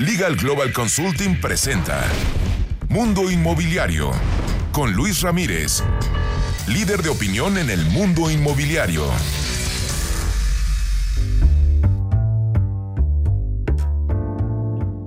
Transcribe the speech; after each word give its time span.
Legal 0.00 0.34
Global 0.34 0.72
Consulting 0.72 1.40
presenta 1.40 2.02
Mundo 2.88 3.30
Inmobiliario 3.30 4.10
con 4.72 4.92
Luis 4.92 5.22
Ramírez, 5.22 5.84
líder 6.66 6.98
de 6.98 7.10
opinión 7.10 7.56
en 7.58 7.70
el 7.70 7.78
mundo 7.84 8.28
inmobiliario. 8.28 9.04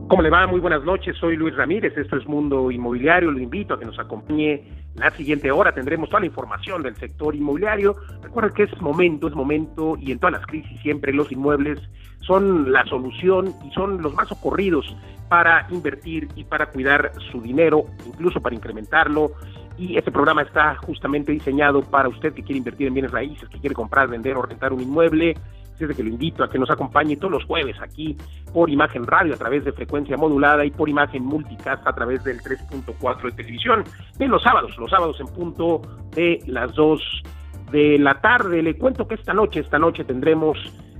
¿Cómo 0.08 0.22
le 0.22 0.30
va? 0.30 0.48
Muy 0.48 0.62
buenas 0.62 0.86
noches, 0.86 1.18
soy 1.18 1.36
Luis 1.36 1.54
Ramírez, 1.58 1.92
esto 1.98 2.16
es 2.16 2.26
Mundo 2.26 2.72
Inmobiliario, 2.72 3.30
lo 3.30 3.42
invito 3.42 3.74
a 3.74 3.80
que 3.80 3.86
nos 3.86 4.00
acompañe 4.00 4.87
la 4.98 5.12
siguiente 5.12 5.52
hora, 5.52 5.72
tendremos 5.72 6.10
toda 6.10 6.22
la 6.22 6.26
información 6.26 6.82
del 6.82 6.96
sector 6.96 7.36
inmobiliario. 7.36 7.96
Recuerden 8.22 8.54
que 8.54 8.64
es 8.64 8.82
momento, 8.82 9.28
es 9.28 9.36
momento, 9.36 9.96
y 10.00 10.12
en 10.12 10.20
todas 10.20 10.34
las 10.34 10.46
crisis 10.48 10.80
siempre 10.82 11.14
los 11.14 11.32
inmuebles 11.32 11.80
son 12.22 12.72
la 12.72 12.84
solución 12.86 13.54
y 13.66 13.72
son 13.74 14.02
los 14.02 14.14
más 14.14 14.32
ocurridos 14.32 14.96
para 15.30 15.68
invertir 15.70 16.28
y 16.36 16.44
para 16.44 16.68
cuidar 16.68 17.12
su 17.32 17.42
dinero, 17.42 17.86
incluso 18.06 18.42
para 18.42 18.56
incrementarlo. 18.56 19.32
Y 19.78 19.98
este 19.98 20.12
programa 20.12 20.42
está 20.42 20.76
justamente 20.76 21.32
diseñado 21.32 21.82
para 21.82 22.10
usted 22.10 22.34
que 22.34 22.42
quiere 22.42 22.58
invertir 22.58 22.88
en 22.88 22.96
bienes 22.96 23.12
raíces, 23.12 23.48
que 23.50 23.60
quiere 23.60 23.76
comprar, 23.76 24.08
vender 24.08 24.36
o 24.36 24.42
rentar 24.42 24.74
un 24.74 24.82
inmueble 24.82 25.36
desde 25.80 25.96
que 25.96 26.04
lo 26.04 26.10
invito 26.10 26.44
a 26.44 26.50
que 26.50 26.60
nos 26.60 26.70
acompañe 26.70 27.18
todos 27.18 27.32
los 27.32 27.46
jueves 27.46 27.76
aquí 27.82 28.16
por 28.54 28.70
imagen 28.70 29.06
radio 29.06 29.34
a 29.34 29.38
través 29.38 29.64
de 29.66 29.72
frecuencia 29.72 30.18
modulada 30.18 30.66
y 30.66 30.72
por 30.72 30.90
imagen 30.90 31.24
multicast 31.24 31.86
a 31.86 31.94
través 31.94 32.24
del 32.24 32.40
3.4 32.40 33.24
de 33.24 33.32
televisión. 33.32 33.84
En 34.20 34.32
los 34.32 34.42
sábados, 34.44 34.78
los 34.78 34.90
sábados 34.90 35.20
en 35.20 35.28
punto 35.28 35.82
de 36.16 36.40
las 36.48 36.74
2 36.74 37.24
de 37.72 38.00
la 38.00 38.20
tarde. 38.22 38.62
Le 38.62 38.78
cuento 38.78 39.08
que 39.08 39.16
esta 39.16 39.34
noche, 39.34 39.60
esta 39.60 39.80
noche 39.80 40.04
tendremos, 40.04 40.58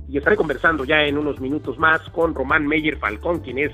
y 0.08 0.18
estaré 0.18 0.36
conversando 0.36 0.84
ya 0.84 1.02
en 1.04 1.18
unos 1.18 1.40
minutos 1.40 1.78
más 1.78 2.00
con 2.10 2.34
Román 2.34 2.66
Meyer 2.66 2.96
Falcón, 2.98 3.40
quien 3.40 3.58
es 3.58 3.72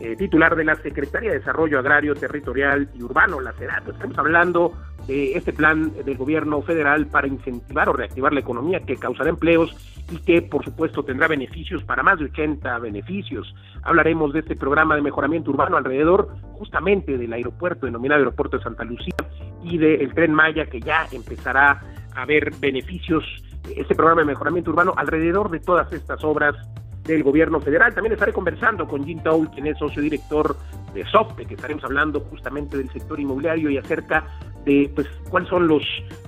eh, 0.00 0.16
titular 0.16 0.54
de 0.54 0.64
la 0.64 0.76
Secretaría 0.76 1.30
de 1.30 1.38
Desarrollo 1.38 1.78
Agrario, 1.78 2.14
Territorial 2.14 2.88
y 2.94 3.02
Urbano, 3.02 3.40
la 3.40 3.52
CEDAT. 3.52 3.88
Estamos 3.88 4.18
hablando 4.18 4.72
de 5.08 5.32
este 5.32 5.52
plan 5.52 5.92
del 6.04 6.16
gobierno 6.16 6.62
federal 6.62 7.06
para 7.06 7.26
incentivar 7.26 7.88
o 7.88 7.94
reactivar 7.94 8.32
la 8.32 8.40
economía 8.40 8.80
que 8.80 8.96
causará 8.96 9.30
empleos 9.30 9.74
y 10.10 10.18
que 10.18 10.42
por 10.42 10.64
supuesto 10.64 11.02
tendrá 11.02 11.26
beneficios 11.28 11.82
para 11.82 12.02
más 12.02 12.18
de 12.18 12.26
80 12.26 12.78
beneficios. 12.78 13.52
Hablaremos 13.82 14.32
de 14.32 14.40
este 14.40 14.54
programa 14.54 14.94
de 14.94 15.02
mejoramiento 15.02 15.50
urbano 15.50 15.76
alrededor 15.76 16.28
justamente 16.52 17.16
del 17.16 17.32
aeropuerto 17.32 17.86
denominado 17.86 18.20
Aeropuerto 18.20 18.58
de 18.58 18.62
Santa 18.62 18.84
Lucía 18.84 19.16
y 19.64 19.78
del 19.78 20.14
tren 20.14 20.32
Maya 20.32 20.66
que 20.66 20.80
ya 20.80 21.06
empezará 21.10 21.80
a 22.14 22.26
ver 22.26 22.52
beneficios, 22.60 23.24
este 23.76 23.94
programa 23.94 24.22
de 24.22 24.26
mejoramiento 24.26 24.70
urbano 24.70 24.94
alrededor 24.96 25.50
de 25.50 25.60
todas 25.60 25.92
estas 25.92 26.22
obras 26.24 26.54
del 27.14 27.22
gobierno 27.22 27.60
federal. 27.60 27.94
También 27.94 28.12
estaré 28.12 28.32
conversando 28.32 28.86
con 28.86 29.04
Jim 29.04 29.18
Towl, 29.22 29.50
quien 29.50 29.66
es 29.66 29.78
socio 29.78 30.02
director 30.02 30.56
de 30.94 31.04
SOFTE, 31.06 31.46
que 31.46 31.54
estaremos 31.54 31.82
hablando 31.84 32.20
justamente 32.20 32.76
del 32.76 32.90
sector 32.90 33.18
inmobiliario 33.18 33.70
y 33.70 33.78
acerca 33.78 34.24
de 34.64 34.90
pues 34.94 35.08
cuáles 35.30 35.48
son 35.48 35.66
los 35.66 35.82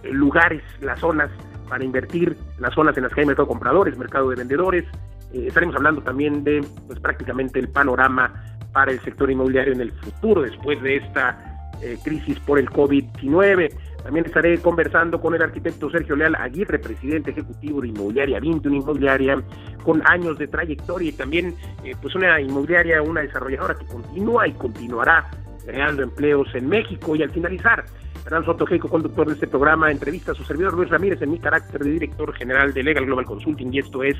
lugares, 0.04 0.62
las 0.80 0.98
zonas 1.00 1.30
para 1.68 1.84
invertir, 1.84 2.36
las 2.58 2.74
zonas 2.74 2.96
en 2.96 3.04
las 3.04 3.12
que 3.12 3.20
hay 3.20 3.26
mercado 3.26 3.46
de 3.46 3.50
compradores, 3.50 3.98
mercado 3.98 4.30
de 4.30 4.36
vendedores. 4.36 4.84
Eh, 5.32 5.46
estaremos 5.48 5.76
hablando 5.76 6.02
también 6.02 6.42
de 6.42 6.64
pues 6.86 6.98
prácticamente 6.98 7.60
el 7.60 7.68
panorama 7.68 8.32
para 8.72 8.90
el 8.92 9.00
sector 9.00 9.30
inmobiliario 9.30 9.72
en 9.72 9.80
el 9.80 9.92
futuro 9.92 10.42
después 10.42 10.82
de 10.82 10.96
esta 10.96 11.70
eh, 11.82 11.98
crisis 12.02 12.38
por 12.40 12.58
el 12.58 12.68
COVID-19. 12.70 13.72
También 14.02 14.26
estaré 14.26 14.58
conversando 14.58 15.20
con 15.20 15.34
el 15.34 15.42
arquitecto 15.42 15.90
Sergio 15.90 16.16
Leal 16.16 16.34
Aguirre, 16.34 16.78
presidente 16.78 17.30
ejecutivo 17.30 17.80
de 17.80 17.88
Inmobiliaria 17.88 18.40
20, 18.40 18.68
una 18.68 18.78
inmobiliaria 18.78 19.42
con 19.84 20.02
años 20.06 20.38
de 20.38 20.48
trayectoria 20.48 21.10
y 21.10 21.12
también 21.12 21.54
eh, 21.84 21.94
pues 22.00 22.14
una 22.14 22.40
inmobiliaria, 22.40 23.02
una 23.02 23.20
desarrolladora 23.20 23.74
que 23.74 23.86
continúa 23.86 24.48
y 24.48 24.52
continuará 24.52 25.30
creando 25.64 26.02
empleos 26.02 26.48
en 26.54 26.68
México. 26.68 27.14
Y 27.14 27.22
al 27.22 27.30
finalizar, 27.30 27.84
Fernando 28.22 28.52
Soto, 28.52 28.66
conductor 28.88 29.26
de 29.26 29.34
este 29.34 29.46
programa, 29.46 29.90
entrevista 29.90 30.32
a 30.32 30.34
su 30.34 30.44
servidor 30.44 30.75
Luis 30.75 30.91
Ramírez 30.91 31.20
en 31.22 31.31
mi 31.31 31.38
carácter 31.38 31.82
de 31.82 31.91
director 31.91 32.32
general 32.34 32.72
de 32.72 32.82
Legal 32.82 33.06
Global 33.06 33.25
Consulting 33.25 33.72
y 33.72 33.78
esto 33.78 34.03
es 34.03 34.16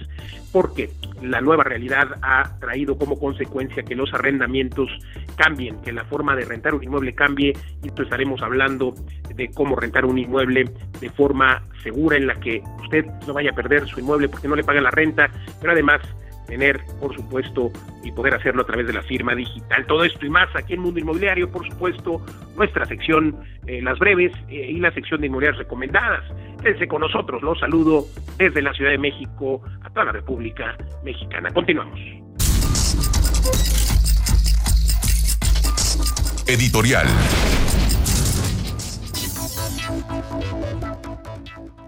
porque 0.53 0.91
la 1.23 1.41
nueva 1.41 1.65
realidad 1.65 2.19
ha 2.23 2.59
traído 2.59 2.97
como 2.97 3.19
consecuencia 3.19 3.83
que 3.83 3.95
los 3.95 4.13
arrendamientos 4.15 4.89
cambien, 5.37 5.81
que 5.83 5.93
la 5.93 6.05
forma 6.05 6.35
de 6.35 6.45
rentar 6.45 6.75
un 6.75 6.83
inmueble 6.83 7.15
cambie 7.15 7.53
y 7.83 7.89
esto 7.89 8.03
estaremos 8.03 8.43
hablando 8.43 8.95
de 9.35 9.51
cómo 9.51 9.77
rentar 9.77 10.05
un 10.05 10.19
inmueble 10.19 10.65
de 11.01 11.11
forma 11.11 11.63
segura 11.83 12.17
en 12.17 12.27
la 12.27 12.35
que 12.35 12.63
usted 12.83 13.05
no 13.27 13.35
vaya 13.35 13.51
a 13.51 13.55
perder 13.55 13.87
su 13.87 14.01
inmueble 14.01 14.29
porque 14.29 14.49
no 14.49 14.57
le 14.57 14.65
paga 14.65 14.81
la 14.81 14.91
renta, 14.91 15.31
pero 15.61 15.73
además 15.73 16.01
tener, 16.51 16.85
por 17.01 17.15
supuesto, 17.15 17.71
y 18.03 18.11
poder 18.13 18.35
hacerlo 18.35 18.63
a 18.63 18.67
través 18.67 18.87
de 18.89 18.93
la 18.93 19.03
firma 19.03 19.35
digital. 19.35 19.87
Todo 19.87 20.05
esto 20.05 20.27
y 20.27 20.31
más 20.31 20.49
aquí 20.55 20.75
en 20.75 20.81
Mundo 20.81 21.01
Inmobiliario, 21.01 21.51
por 21.51 21.67
supuesto, 21.67 22.21
nuestra 22.57 22.85
sección 22.85 23.37
eh, 23.67 23.81
Las 23.81 23.99
Breves 23.99 24.33
eh, 24.49 24.73
y 24.73 24.81
la 24.81 24.93
sección 24.93 25.21
de 25.21 25.29
inmobiliarias 25.29 25.59
recomendadas. 25.59 26.25
Quédense 26.61 26.89
con 26.89 27.01
nosotros, 27.01 27.41
los 27.43 27.59
saludo 27.61 28.05
desde 28.37 28.61
la 28.61 28.75
Ciudad 28.75 28.91
de 28.91 28.99
México 28.99 29.63
a 29.83 29.91
toda 29.91 30.07
la 30.07 30.13
República 30.13 30.77
Mexicana. 31.05 31.51
Continuamos. 31.53 31.99
Editorial. 36.47 37.07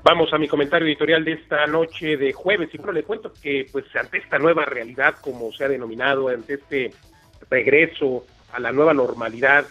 Vamos 0.04 0.32
a 0.32 0.38
mi 0.38 0.48
comentario 0.48 0.88
editorial 0.88 1.24
de 1.24 1.34
esta 1.34 1.64
noche 1.68 2.16
de 2.16 2.32
jueves. 2.32 2.70
Y 2.72 2.78
bueno, 2.78 2.92
le 2.92 3.04
cuento 3.04 3.32
que 3.40 3.68
pues 3.70 3.84
ante 3.94 4.18
esta 4.18 4.36
nueva 4.36 4.64
realidad, 4.64 5.14
como 5.20 5.52
se 5.52 5.64
ha 5.64 5.68
denominado, 5.68 6.28
ante 6.28 6.54
este 6.54 6.92
regreso 7.48 8.26
a 8.52 8.58
la 8.58 8.72
nueva 8.72 8.94
normalidad, 8.94 9.64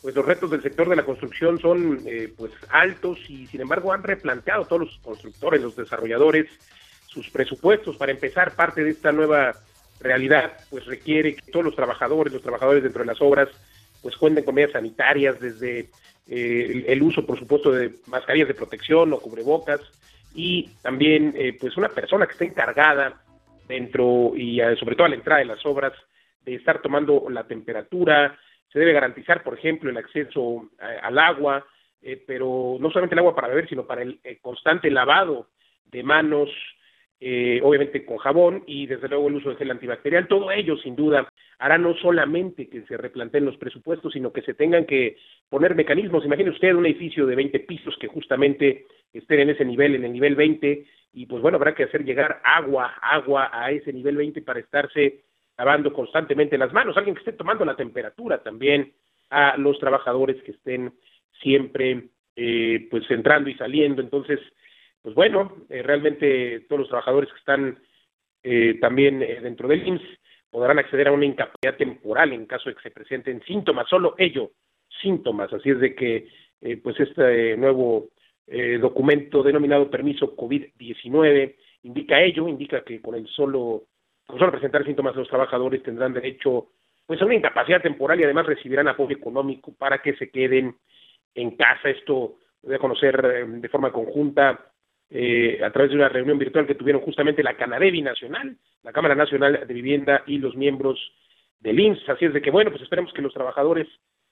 pues 0.00 0.14
los 0.14 0.24
retos 0.24 0.50
del 0.50 0.62
sector 0.62 0.88
de 0.88 0.96
la 0.96 1.04
construcción 1.04 1.60
son 1.60 2.00
eh, 2.06 2.32
pues 2.34 2.50
altos 2.70 3.18
y 3.28 3.46
sin 3.48 3.60
embargo 3.60 3.92
han 3.92 4.02
replanteado 4.02 4.64
todos 4.64 4.86
los 4.86 4.98
constructores, 5.02 5.60
los 5.60 5.76
desarrolladores, 5.76 6.46
sus 7.06 7.28
presupuestos. 7.28 7.98
Para 7.98 8.12
empezar 8.12 8.54
parte 8.54 8.82
de 8.82 8.90
esta 8.90 9.12
nueva 9.12 9.54
realidad, 10.00 10.54
pues 10.70 10.86
requiere 10.86 11.36
que 11.36 11.52
todos 11.52 11.64
los 11.66 11.76
trabajadores, 11.76 12.32
los 12.32 12.42
trabajadores 12.42 12.82
dentro 12.82 13.02
de 13.02 13.08
las 13.08 13.20
obras, 13.20 13.50
pues 14.00 14.16
cuenten 14.16 14.44
con 14.44 14.54
medidas 14.54 14.72
sanitarias 14.72 15.38
desde 15.40 15.90
eh, 16.26 16.84
el, 16.88 17.02
uso, 17.02 17.26
por 17.26 17.38
supuesto, 17.38 17.70
de 17.70 17.92
mascarillas 18.06 18.48
de 18.48 18.54
protección 18.54 19.12
o 19.12 19.18
cubrebocas 19.18 19.80
y 20.34 20.70
también, 20.82 21.34
eh, 21.36 21.56
pues, 21.58 21.76
una 21.76 21.88
persona 21.88 22.26
que 22.26 22.32
esté 22.32 22.46
encargada 22.46 23.22
dentro 23.68 24.32
y 24.34 24.60
eh, 24.60 24.76
sobre 24.76 24.96
todo 24.96 25.06
a 25.06 25.10
la 25.10 25.16
entrada 25.16 25.40
de 25.40 25.46
las 25.46 25.64
obras 25.64 25.92
de 26.44 26.54
estar 26.54 26.82
tomando 26.82 27.26
la 27.30 27.46
temperatura. 27.46 28.38
Se 28.72 28.78
debe 28.78 28.92
garantizar, 28.92 29.42
por 29.42 29.56
ejemplo, 29.56 29.90
el 29.90 29.96
acceso 29.96 30.68
al 30.78 31.18
agua, 31.18 31.64
pero 32.26 32.76
no 32.80 32.90
solamente 32.90 33.14
el 33.14 33.20
agua 33.20 33.34
para 33.34 33.48
beber, 33.48 33.68
sino 33.68 33.86
para 33.86 34.02
el 34.02 34.20
constante 34.42 34.90
lavado 34.90 35.48
de 35.84 36.02
manos, 36.02 36.50
eh, 37.26 37.60
obviamente 37.62 38.04
con 38.04 38.18
jabón 38.18 38.64
y 38.66 38.86
desde 38.86 39.08
luego 39.08 39.28
el 39.28 39.36
uso 39.36 39.50
de 39.50 39.56
gel 39.56 39.70
antibacterial. 39.70 40.28
Todo 40.28 40.50
ello, 40.50 40.76
sin 40.76 40.94
duda, 40.94 41.26
hará 41.64 41.78
no 41.78 41.94
solamente 41.94 42.68
que 42.68 42.82
se 42.82 42.98
replanteen 42.98 43.46
los 43.46 43.56
presupuestos, 43.56 44.12
sino 44.12 44.34
que 44.34 44.42
se 44.42 44.52
tengan 44.52 44.84
que 44.84 45.16
poner 45.48 45.74
mecanismos. 45.74 46.22
Imagine 46.22 46.50
usted 46.50 46.74
un 46.74 46.84
edificio 46.84 47.24
de 47.24 47.34
20 47.34 47.58
pisos 47.60 47.96
que 47.98 48.06
justamente 48.06 48.84
estén 49.14 49.40
en 49.40 49.48
ese 49.48 49.64
nivel, 49.64 49.94
en 49.94 50.04
el 50.04 50.12
nivel 50.12 50.34
20, 50.34 50.84
y 51.14 51.24
pues 51.24 51.40
bueno, 51.40 51.56
habrá 51.56 51.74
que 51.74 51.84
hacer 51.84 52.04
llegar 52.04 52.42
agua, 52.44 52.92
agua 53.00 53.48
a 53.50 53.70
ese 53.70 53.94
nivel 53.94 54.14
20 54.18 54.42
para 54.42 54.60
estarse 54.60 55.22
lavando 55.56 55.90
constantemente 55.90 56.58
las 56.58 56.70
manos. 56.74 56.98
Alguien 56.98 57.14
que 57.14 57.20
esté 57.20 57.32
tomando 57.32 57.64
la 57.64 57.76
temperatura 57.76 58.42
también 58.42 58.92
a 59.30 59.56
los 59.56 59.78
trabajadores 59.78 60.42
que 60.42 60.50
estén 60.50 60.92
siempre 61.40 62.08
eh, 62.36 62.88
pues 62.90 63.10
entrando 63.10 63.48
y 63.48 63.54
saliendo. 63.54 64.02
Entonces, 64.02 64.38
pues 65.00 65.14
bueno, 65.14 65.64
eh, 65.70 65.82
realmente 65.82 66.60
todos 66.68 66.80
los 66.80 66.88
trabajadores 66.88 67.30
que 67.32 67.38
están 67.38 67.78
eh, 68.42 68.76
también 68.82 69.22
eh, 69.22 69.40
dentro 69.40 69.66
del 69.66 69.88
IMSS 69.88 70.18
podrán 70.54 70.78
acceder 70.78 71.08
a 71.08 71.12
una 71.12 71.24
incapacidad 71.24 71.76
temporal 71.76 72.32
en 72.32 72.46
caso 72.46 72.68
de 72.68 72.76
que 72.76 72.82
se 72.82 72.92
presenten 72.92 73.42
síntomas, 73.42 73.88
solo 73.88 74.14
ello, 74.18 74.52
síntomas. 75.02 75.52
Así 75.52 75.70
es 75.70 75.80
de 75.80 75.96
que, 75.96 76.28
pues 76.80 76.98
este 77.00 77.56
nuevo 77.56 78.10
documento 78.80 79.42
denominado 79.42 79.90
permiso 79.90 80.36
COVID-19 80.36 81.56
indica 81.82 82.22
ello, 82.22 82.46
indica 82.46 82.84
que 82.84 83.02
con 83.02 83.16
el 83.16 83.26
solo, 83.26 83.82
con 84.28 84.38
solo 84.38 84.52
presentar 84.52 84.84
síntomas 84.84 85.16
los 85.16 85.26
trabajadores 85.26 85.82
tendrán 85.82 86.12
derecho 86.12 86.68
pues 87.04 87.20
a 87.20 87.24
una 87.24 87.34
incapacidad 87.34 87.82
temporal 87.82 88.20
y 88.20 88.22
además 88.22 88.46
recibirán 88.46 88.86
apoyo 88.86 89.16
económico 89.16 89.74
para 89.74 90.00
que 90.00 90.14
se 90.14 90.30
queden 90.30 90.76
en 91.34 91.56
casa. 91.56 91.90
Esto 91.90 92.36
voy 92.62 92.76
a 92.76 92.78
conocer 92.78 93.20
de 93.46 93.68
forma 93.68 93.90
conjunta 93.90 94.70
eh, 95.10 95.60
a 95.62 95.70
través 95.70 95.90
de 95.90 95.96
una 95.96 96.08
reunión 96.08 96.38
virtual 96.38 96.66
que 96.66 96.74
tuvieron 96.74 97.02
justamente 97.02 97.42
la 97.42 97.56
Canadevi 97.56 98.02
Nacional, 98.02 98.56
la 98.84 98.92
Cámara 98.92 99.14
Nacional 99.14 99.64
de 99.66 99.74
Vivienda 99.74 100.22
y 100.26 100.38
los 100.38 100.54
miembros 100.54 101.00
del 101.60 101.80
INSS. 101.80 102.08
Así 102.10 102.26
es 102.26 102.34
de 102.34 102.42
que, 102.42 102.50
bueno, 102.50 102.70
pues 102.70 102.82
esperemos 102.82 103.12
que 103.12 103.22
los 103.22 103.32
trabajadores 103.32 103.88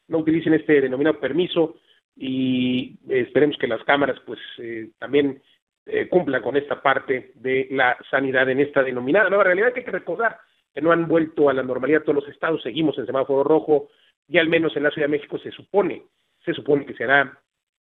no 0.08 0.18
utilicen 0.18 0.54
este 0.54 0.80
denominado 0.80 1.18
permiso 1.18 1.76
y 2.14 2.98
esperemos 3.08 3.56
que 3.56 3.66
las 3.66 3.82
cámaras 3.84 4.20
pues 4.26 4.38
eh, 4.58 4.90
también 4.98 5.42
eh, 5.86 6.08
cumplan 6.08 6.42
con 6.42 6.56
esta 6.56 6.82
parte 6.82 7.32
de 7.36 7.68
la 7.70 7.96
sanidad 8.10 8.48
en 8.50 8.60
esta 8.60 8.82
denominada 8.82 9.30
nueva 9.30 9.44
realidad 9.44 9.72
que 9.72 9.80
hay 9.80 9.86
que 9.86 9.90
recordar 9.92 10.38
que 10.74 10.82
no 10.82 10.92
han 10.92 11.08
vuelto 11.08 11.48
a 11.48 11.54
la 11.54 11.62
normalidad 11.62 12.02
todos 12.02 12.24
los 12.24 12.28
estados, 12.28 12.62
seguimos 12.62 12.96
en 12.98 13.06
semáforo 13.06 13.44
rojo 13.44 13.88
y 14.28 14.38
al 14.38 14.48
menos 14.48 14.76
en 14.76 14.82
la 14.82 14.90
Ciudad 14.90 15.06
de 15.06 15.16
México 15.16 15.38
se 15.38 15.50
supone, 15.50 16.02
se 16.44 16.54
supone 16.54 16.86
que 16.86 16.94
será 16.94 17.38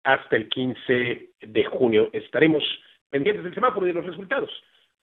hasta 0.05 0.37
el 0.37 0.49
15 0.49 1.31
de 1.41 1.65
junio. 1.65 2.09
Estaremos 2.13 2.63
pendientes 3.11 3.45
del 3.45 3.55
semáforo 3.55 3.87
y 3.87 3.91
de 3.91 3.95
los 3.95 4.07
resultados 4.07 4.51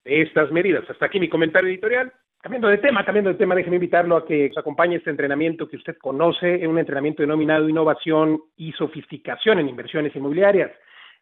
de 0.05 0.21
estas 0.21 0.51
medidas. 0.51 0.89
Hasta 0.89 1.07
aquí 1.07 1.19
mi 1.19 1.27
comentario 1.27 1.69
editorial. 1.69 2.13
Cambiando 2.41 2.67
de 2.67 2.77
tema, 2.77 3.03
cambiando 3.03 3.31
de 3.31 3.39
tema, 3.39 3.55
déjeme 3.55 3.77
invitarlo 3.77 4.15
a 4.15 4.25
que 4.25 4.49
nos 4.49 4.57
acompañe 4.59 4.97
este 4.97 5.09
entrenamiento 5.09 5.67
que 5.67 5.77
usted 5.77 5.97
conoce, 5.97 6.65
un 6.67 6.77
entrenamiento 6.77 7.23
denominado 7.23 7.67
Innovación 7.67 8.39
y 8.55 8.71
Sofisticación 8.73 9.57
en 9.59 9.67
Inversiones 9.67 10.15
Inmobiliarias. 10.15 10.71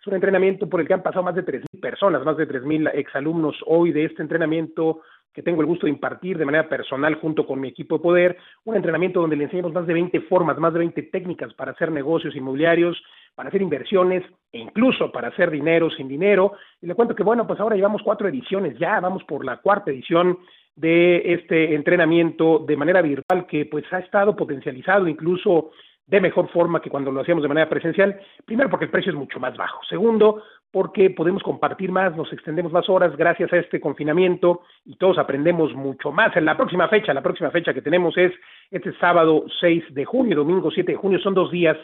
Es 0.02 0.08
un 0.08 0.16
entrenamiento 0.16 0.68
por 0.68 0.82
el 0.82 0.88
que 0.88 0.96
han 0.96 1.02
pasado 1.02 1.24
más 1.24 1.36
de 1.36 1.46
3.000 1.46 1.80
personas, 1.80 2.26
más 2.26 2.36
de 2.36 2.46
3.000 2.46 2.92
exalumnos 2.96 3.56
hoy 3.66 3.94
de 3.94 4.04
este 4.04 4.22
entrenamiento 4.22 5.02
que 5.34 5.42
tengo 5.42 5.62
el 5.62 5.68
gusto 5.68 5.86
de 5.86 5.92
impartir 5.92 6.38
de 6.38 6.44
manera 6.44 6.68
personal 6.68 7.16
junto 7.16 7.48
con 7.48 7.60
mi 7.60 7.70
equipo 7.70 7.98
de 7.98 8.04
poder, 8.04 8.38
un 8.66 8.76
entrenamiento 8.76 9.22
donde 9.22 9.38
le 9.38 9.46
enseñamos 9.46 9.72
más 9.72 9.88
de 9.88 9.94
20 9.94 10.20
formas, 10.22 10.58
más 10.60 10.74
de 10.74 10.80
20 10.80 11.04
técnicas 11.04 11.54
para 11.54 11.72
hacer 11.72 11.90
negocios 11.90 12.36
inmobiliarios, 12.36 13.02
para 13.36 13.50
hacer 13.50 13.62
inversiones 13.62 14.24
e 14.52 14.60
incluso 14.60 15.12
para 15.12 15.30
hacer 15.30 15.50
dinero 15.50 15.90
sin 15.90 16.08
dinero. 16.08 16.54
Y 16.82 16.88
le 16.88 16.96
cuento 16.96 17.16
que, 17.16 17.24
bueno, 17.24 17.48
pues 17.48 17.60
ahora 17.60 17.76
llevamos 17.76 18.02
cuatro 18.04 18.28
ediciones 18.28 18.78
ya, 18.78 19.00
vamos 19.00 19.24
por 19.24 19.46
la 19.46 19.58
cuarta 19.58 19.92
edición 19.92 20.38
de 20.76 21.34
este 21.34 21.76
entrenamiento 21.76 22.60
de 22.60 22.78
manera 22.78 23.02
virtual 23.02 23.46
que 23.46 23.66
pues 23.66 23.86
ha 23.92 24.00
estado 24.00 24.36
potencializado 24.36 25.08
incluso 25.08 25.72
de 26.06 26.20
mejor 26.20 26.50
forma 26.50 26.82
que 26.82 26.90
cuando 26.90 27.12
lo 27.12 27.22
hacíamos 27.22 27.44
de 27.44 27.48
manera 27.48 27.70
presencial. 27.70 28.20
Primero, 28.46 28.70
porque 28.70 28.86
el 28.86 28.92
precio 28.92 29.12
es 29.12 29.18
mucho 29.18 29.40
más 29.40 29.56
bajo. 29.56 29.82
Segundo, 29.86 30.44
porque 30.72 31.10
podemos 31.12 31.44
compartir 31.44 31.92
más, 31.92 32.16
nos 32.16 32.32
extendemos 32.34 32.72
más 32.72 32.90
horas 32.90 33.16
gracias 33.16 33.54
a 33.54 33.58
este 33.58 33.80
confinamiento 33.80 34.62
y 34.86 34.96
todos 34.98 35.18
aprendemos 35.18 35.74
mucho 35.74 36.12
más. 36.12 36.36
En 36.36 36.46
la 36.46 36.58
próxima 36.58 36.88
fecha, 36.88 37.14
la 37.14 37.22
próxima 37.22 37.52
fecha 37.52 37.74
que 37.74 37.82
tenemos 37.82 38.18
es 38.18 38.34
este 38.72 38.92
sábado 38.98 39.46
6 39.62 39.94
de 39.94 40.06
junio, 40.06 40.36
domingo 40.36 40.72
7 40.72 40.92
de 40.92 40.98
junio, 40.98 41.20
son 41.20 41.36
dos 41.36 41.52
días, 41.52 41.78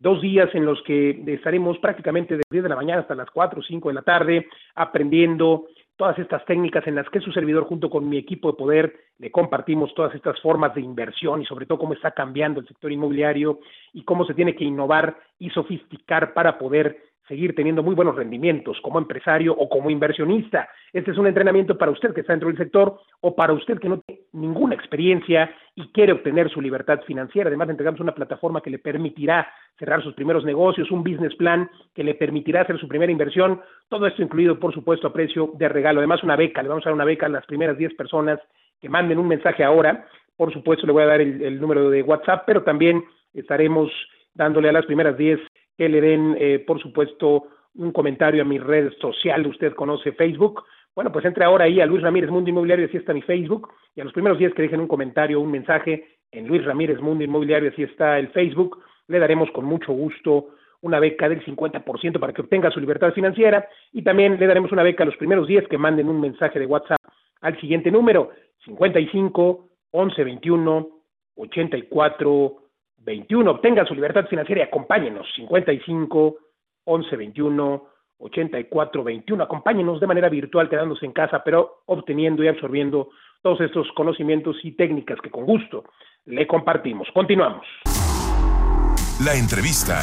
dos 0.00 0.20
días 0.20 0.48
en 0.54 0.64
los 0.64 0.82
que 0.82 1.22
estaremos 1.26 1.78
prácticamente 1.78 2.36
de 2.36 2.42
10 2.50 2.64
de 2.64 2.68
la 2.68 2.76
mañana 2.76 3.02
hasta 3.02 3.14
las 3.14 3.30
4 3.30 3.60
o 3.60 3.62
5 3.62 3.88
de 3.88 3.94
la 3.94 4.02
tarde 4.02 4.48
aprendiendo 4.74 5.66
todas 5.96 6.18
estas 6.18 6.42
técnicas 6.46 6.86
en 6.86 6.94
las 6.94 7.08
que 7.10 7.20
su 7.20 7.30
servidor 7.30 7.64
junto 7.64 7.90
con 7.90 8.08
mi 8.08 8.16
equipo 8.16 8.50
de 8.50 8.56
poder 8.56 8.94
le 9.18 9.30
compartimos 9.30 9.94
todas 9.94 10.14
estas 10.14 10.40
formas 10.40 10.74
de 10.74 10.80
inversión 10.80 11.42
y 11.42 11.46
sobre 11.46 11.66
todo 11.66 11.78
cómo 11.78 11.92
está 11.92 12.12
cambiando 12.12 12.60
el 12.60 12.66
sector 12.66 12.90
inmobiliario 12.90 13.60
y 13.92 14.02
cómo 14.04 14.24
se 14.24 14.32
tiene 14.32 14.56
que 14.56 14.64
innovar 14.64 15.18
y 15.38 15.50
sofisticar 15.50 16.32
para 16.32 16.56
poder 16.56 16.96
seguir 17.28 17.54
teniendo 17.54 17.82
muy 17.82 17.94
buenos 17.94 18.16
rendimientos 18.16 18.80
como 18.80 18.98
empresario 18.98 19.52
o 19.52 19.68
como 19.68 19.90
inversionista. 19.90 20.68
Este 20.92 21.12
es 21.12 21.18
un 21.18 21.28
entrenamiento 21.28 21.78
para 21.78 21.92
usted 21.92 22.12
que 22.12 22.22
está 22.22 22.32
dentro 22.32 22.48
del 22.48 22.58
sector 22.58 22.98
o 23.20 23.36
para 23.36 23.52
usted 23.52 23.78
que 23.78 23.88
no 23.88 24.02
ninguna 24.32 24.74
experiencia 24.74 25.50
y 25.74 25.88
quiere 25.88 26.12
obtener 26.12 26.50
su 26.50 26.60
libertad 26.60 27.00
financiera. 27.06 27.48
Además, 27.48 27.68
le 27.68 27.72
entregamos 27.72 28.00
una 28.00 28.14
plataforma 28.14 28.60
que 28.60 28.70
le 28.70 28.78
permitirá 28.78 29.48
cerrar 29.78 30.02
sus 30.02 30.14
primeros 30.14 30.44
negocios, 30.44 30.90
un 30.90 31.02
business 31.02 31.34
plan 31.36 31.70
que 31.94 32.04
le 32.04 32.14
permitirá 32.14 32.62
hacer 32.62 32.78
su 32.78 32.88
primera 32.88 33.10
inversión. 33.10 33.60
Todo 33.88 34.06
esto 34.06 34.22
incluido, 34.22 34.58
por 34.58 34.74
supuesto, 34.74 35.08
a 35.08 35.12
precio 35.12 35.52
de 35.54 35.68
regalo. 35.68 36.00
Además, 36.00 36.22
una 36.22 36.36
beca. 36.36 36.62
Le 36.62 36.68
vamos 36.68 36.84
a 36.84 36.90
dar 36.90 36.94
una 36.94 37.04
beca 37.04 37.26
a 37.26 37.30
las 37.30 37.46
primeras 37.46 37.76
10 37.76 37.94
personas 37.94 38.38
que 38.80 38.88
manden 38.88 39.18
un 39.18 39.28
mensaje 39.28 39.64
ahora. 39.64 40.06
Por 40.36 40.52
supuesto, 40.52 40.86
le 40.86 40.92
voy 40.92 41.02
a 41.02 41.06
dar 41.06 41.20
el, 41.20 41.60
número 41.60 41.90
de 41.90 42.02
WhatsApp, 42.02 42.44
pero 42.46 42.62
también 42.62 43.04
estaremos 43.34 43.90
dándole 44.34 44.68
a 44.68 44.72
las 44.72 44.86
primeras 44.86 45.16
10 45.16 45.40
que 45.76 45.88
le 45.88 46.00
den, 46.00 46.36
eh, 46.38 46.64
por 46.66 46.80
supuesto, 46.80 47.44
un 47.74 47.92
comentario 47.92 48.42
a 48.42 48.44
mi 48.44 48.58
red 48.58 48.92
social, 49.00 49.46
usted 49.46 49.74
conoce 49.74 50.12
Facebook. 50.12 50.64
Bueno, 50.94 51.12
pues 51.12 51.24
entre 51.24 51.44
ahora 51.44 51.64
ahí 51.64 51.80
a 51.80 51.86
Luis 51.86 52.02
Ramírez 52.02 52.30
Mundo 52.30 52.50
Inmobiliario, 52.50 52.86
así 52.86 52.96
está 52.96 53.14
mi 53.14 53.22
Facebook, 53.22 53.72
y 53.94 54.00
a 54.00 54.04
los 54.04 54.12
primeros 54.12 54.38
días 54.38 54.52
que 54.54 54.62
dejen 54.62 54.80
un 54.80 54.88
comentario, 54.88 55.40
un 55.40 55.50
mensaje 55.50 56.18
en 56.32 56.46
Luis 56.46 56.64
Ramírez 56.64 57.00
Mundo 57.00 57.24
Inmobiliario, 57.24 57.70
así 57.70 57.82
está 57.82 58.18
el 58.18 58.28
Facebook, 58.28 58.82
le 59.08 59.18
daremos 59.18 59.50
con 59.52 59.64
mucho 59.64 59.92
gusto 59.92 60.48
una 60.82 60.98
beca 60.98 61.28
del 61.28 61.44
50% 61.44 62.18
para 62.18 62.32
que 62.32 62.42
obtenga 62.42 62.70
su 62.70 62.80
libertad 62.80 63.12
financiera 63.12 63.68
y 63.92 64.02
también 64.02 64.38
le 64.38 64.46
daremos 64.46 64.72
una 64.72 64.82
beca 64.82 65.02
a 65.02 65.06
los 65.06 65.16
primeros 65.16 65.46
días 65.46 65.64
que 65.68 65.78
manden 65.78 66.08
un 66.08 66.20
mensaje 66.20 66.58
de 66.58 66.66
WhatsApp 66.66 66.98
al 67.40 67.60
siguiente 67.60 67.90
número 67.90 68.30
55 68.64 69.68
11 69.90 70.24
21 70.24 70.88
84 71.36 72.56
21. 72.98 73.50
Obtenga 73.50 73.84
su 73.86 73.94
libertad 73.94 74.26
financiera 74.26 74.62
y 74.62 74.64
acompáñenos. 74.64 75.26
55 75.34 76.36
11 76.84 77.16
21 77.16 77.88
84 78.20 79.02
21. 79.02 79.42
Acompáñenos 79.42 80.00
de 80.00 80.06
manera 80.06 80.28
virtual, 80.28 80.68
quedándose 80.68 81.06
en 81.06 81.12
casa, 81.12 81.42
pero 81.44 81.82
obteniendo 81.86 82.44
y 82.44 82.48
absorbiendo 82.48 83.10
todos 83.42 83.60
estos 83.60 83.88
conocimientos 83.96 84.56
y 84.62 84.72
técnicas 84.72 85.18
que 85.20 85.30
con 85.30 85.44
gusto 85.44 85.84
le 86.26 86.46
compartimos. 86.46 87.08
Continuamos. 87.12 87.66
La 89.24 89.34
entrevista. 89.34 89.96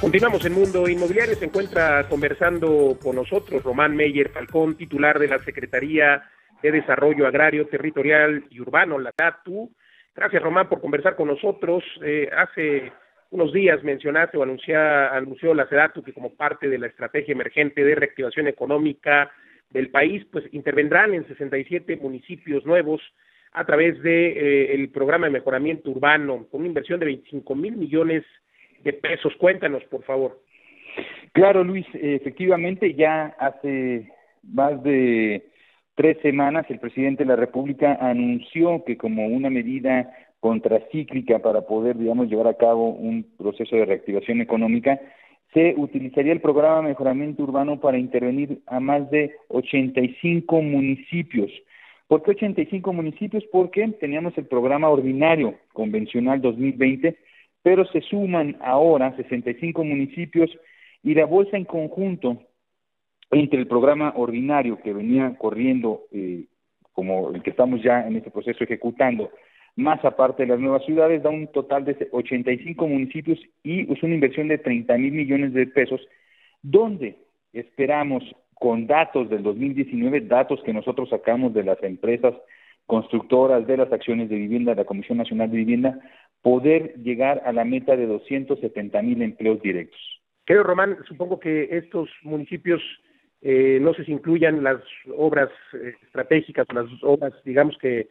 Continuamos 0.00 0.44
en 0.44 0.54
Mundo 0.54 0.88
Inmobiliario. 0.88 1.36
Se 1.36 1.44
encuentra 1.44 2.08
conversando 2.08 2.98
con 3.00 3.14
nosotros 3.14 3.62
Román 3.62 3.94
Meyer 3.94 4.30
Falcón, 4.30 4.76
titular 4.76 5.16
de 5.20 5.28
la 5.28 5.38
Secretaría 5.38 6.24
de 6.62 6.72
Desarrollo 6.72 7.26
Agrario, 7.26 7.66
Territorial 7.66 8.44
y 8.50 8.60
Urbano, 8.60 8.98
la 8.98 9.12
TATU. 9.12 9.70
Gracias, 10.14 10.42
Román, 10.42 10.68
por 10.68 10.80
conversar 10.80 11.16
con 11.16 11.28
nosotros. 11.28 11.82
Eh, 12.02 12.28
hace 12.36 12.92
unos 13.30 13.52
días 13.52 13.82
mencionaste 13.82 14.36
o 14.36 14.42
anunció 14.42 15.54
la 15.54 15.66
SEDATU 15.66 16.02
que 16.02 16.12
como 16.12 16.34
parte 16.34 16.68
de 16.68 16.78
la 16.78 16.86
estrategia 16.86 17.32
emergente 17.32 17.82
de 17.82 17.94
reactivación 17.94 18.46
económica 18.46 19.32
del 19.70 19.88
país, 19.88 20.24
pues 20.30 20.44
intervendrán 20.52 21.14
en 21.14 21.26
67 21.26 21.96
municipios 21.96 22.66
nuevos 22.66 23.00
a 23.52 23.64
través 23.64 24.02
de 24.02 24.28
eh, 24.28 24.74
el 24.74 24.90
programa 24.90 25.26
de 25.26 25.32
mejoramiento 25.32 25.90
urbano 25.90 26.46
con 26.50 26.60
una 26.60 26.68
inversión 26.68 27.00
de 27.00 27.06
25 27.06 27.54
mil 27.54 27.76
millones 27.76 28.22
de 28.84 28.92
pesos. 28.92 29.32
Cuéntanos, 29.38 29.82
por 29.84 30.04
favor. 30.04 30.38
Claro, 31.32 31.64
Luis, 31.64 31.86
efectivamente 31.94 32.92
ya 32.92 33.34
hace 33.38 34.10
más 34.42 34.82
de 34.82 35.46
tres 36.02 36.18
semanas 36.20 36.66
el 36.68 36.80
presidente 36.80 37.22
de 37.22 37.28
la 37.28 37.36
República 37.36 37.96
anunció 38.00 38.82
que 38.84 38.96
como 38.96 39.24
una 39.28 39.50
medida 39.50 40.12
contracíclica 40.40 41.38
para 41.38 41.60
poder, 41.60 41.96
digamos, 41.96 42.28
llevar 42.28 42.48
a 42.48 42.56
cabo 42.56 42.88
un 42.88 43.24
proceso 43.38 43.76
de 43.76 43.84
reactivación 43.84 44.40
económica, 44.40 45.00
se 45.54 45.76
utilizaría 45.76 46.32
el 46.32 46.40
programa 46.40 46.78
de 46.78 46.88
mejoramiento 46.88 47.44
urbano 47.44 47.78
para 47.78 47.98
intervenir 47.98 48.62
a 48.66 48.80
más 48.80 49.08
de 49.12 49.36
85 49.46 50.60
municipios. 50.60 51.52
¿Por 52.08 52.24
qué 52.24 52.32
85 52.32 52.92
municipios? 52.92 53.44
Porque 53.52 53.86
teníamos 54.00 54.36
el 54.36 54.46
programa 54.46 54.88
ordinario 54.88 55.54
convencional 55.72 56.40
2020 56.40 57.16
pero 57.62 57.84
se 57.86 58.00
suman 58.00 58.56
ahora 58.60 59.14
65 59.16 59.84
municipios 59.84 60.50
y 61.04 61.14
la 61.14 61.26
bolsa 61.26 61.56
en 61.56 61.64
conjunto 61.64 62.42
entre 63.32 63.58
el 63.58 63.66
programa 63.66 64.12
ordinario 64.16 64.78
que 64.82 64.92
venía 64.92 65.34
corriendo, 65.38 66.02
eh, 66.12 66.44
como 66.92 67.30
el 67.30 67.42
que 67.42 67.50
estamos 67.50 67.82
ya 67.82 68.06
en 68.06 68.16
este 68.16 68.30
proceso 68.30 68.62
ejecutando, 68.62 69.30
más 69.76 70.04
aparte 70.04 70.42
de 70.42 70.50
las 70.50 70.60
nuevas 70.60 70.84
ciudades, 70.84 71.22
da 71.22 71.30
un 71.30 71.48
total 71.48 71.84
de 71.84 72.08
85 72.12 72.86
municipios 72.86 73.38
y 73.62 73.90
es 73.92 74.02
una 74.02 74.14
inversión 74.14 74.48
de 74.48 74.58
30 74.58 74.96
mil 74.98 75.12
millones 75.12 75.54
de 75.54 75.66
pesos, 75.66 76.00
donde 76.62 77.16
esperamos 77.52 78.22
con 78.54 78.86
datos 78.86 79.28
del 79.28 79.42
2019, 79.42 80.20
datos 80.22 80.62
que 80.62 80.72
nosotros 80.72 81.08
sacamos 81.08 81.54
de 81.54 81.64
las 81.64 81.82
empresas 81.82 82.34
constructoras 82.86 83.66
de 83.66 83.76
las 83.76 83.92
acciones 83.92 84.28
de 84.28 84.36
vivienda 84.36 84.72
de 84.72 84.82
la 84.82 84.84
Comisión 84.84 85.18
Nacional 85.18 85.50
de 85.50 85.56
Vivienda, 85.56 85.98
poder 86.42 86.94
llegar 87.02 87.42
a 87.46 87.52
la 87.52 87.64
meta 87.64 87.96
de 87.96 88.06
270 88.06 89.00
mil 89.02 89.22
empleos 89.22 89.62
directos. 89.62 90.00
Creo, 90.44 90.62
Román, 90.64 90.98
supongo 91.06 91.38
que 91.38 91.68
estos 91.70 92.10
municipios, 92.22 92.82
eh, 93.42 93.78
no 93.80 93.92
si 93.94 94.10
incluyan 94.10 94.62
las 94.62 94.80
obras 95.16 95.50
eh, 95.74 95.94
estratégicas, 96.02 96.66
las 96.72 96.86
obras, 97.02 97.32
digamos 97.44 97.76
que, 97.78 98.08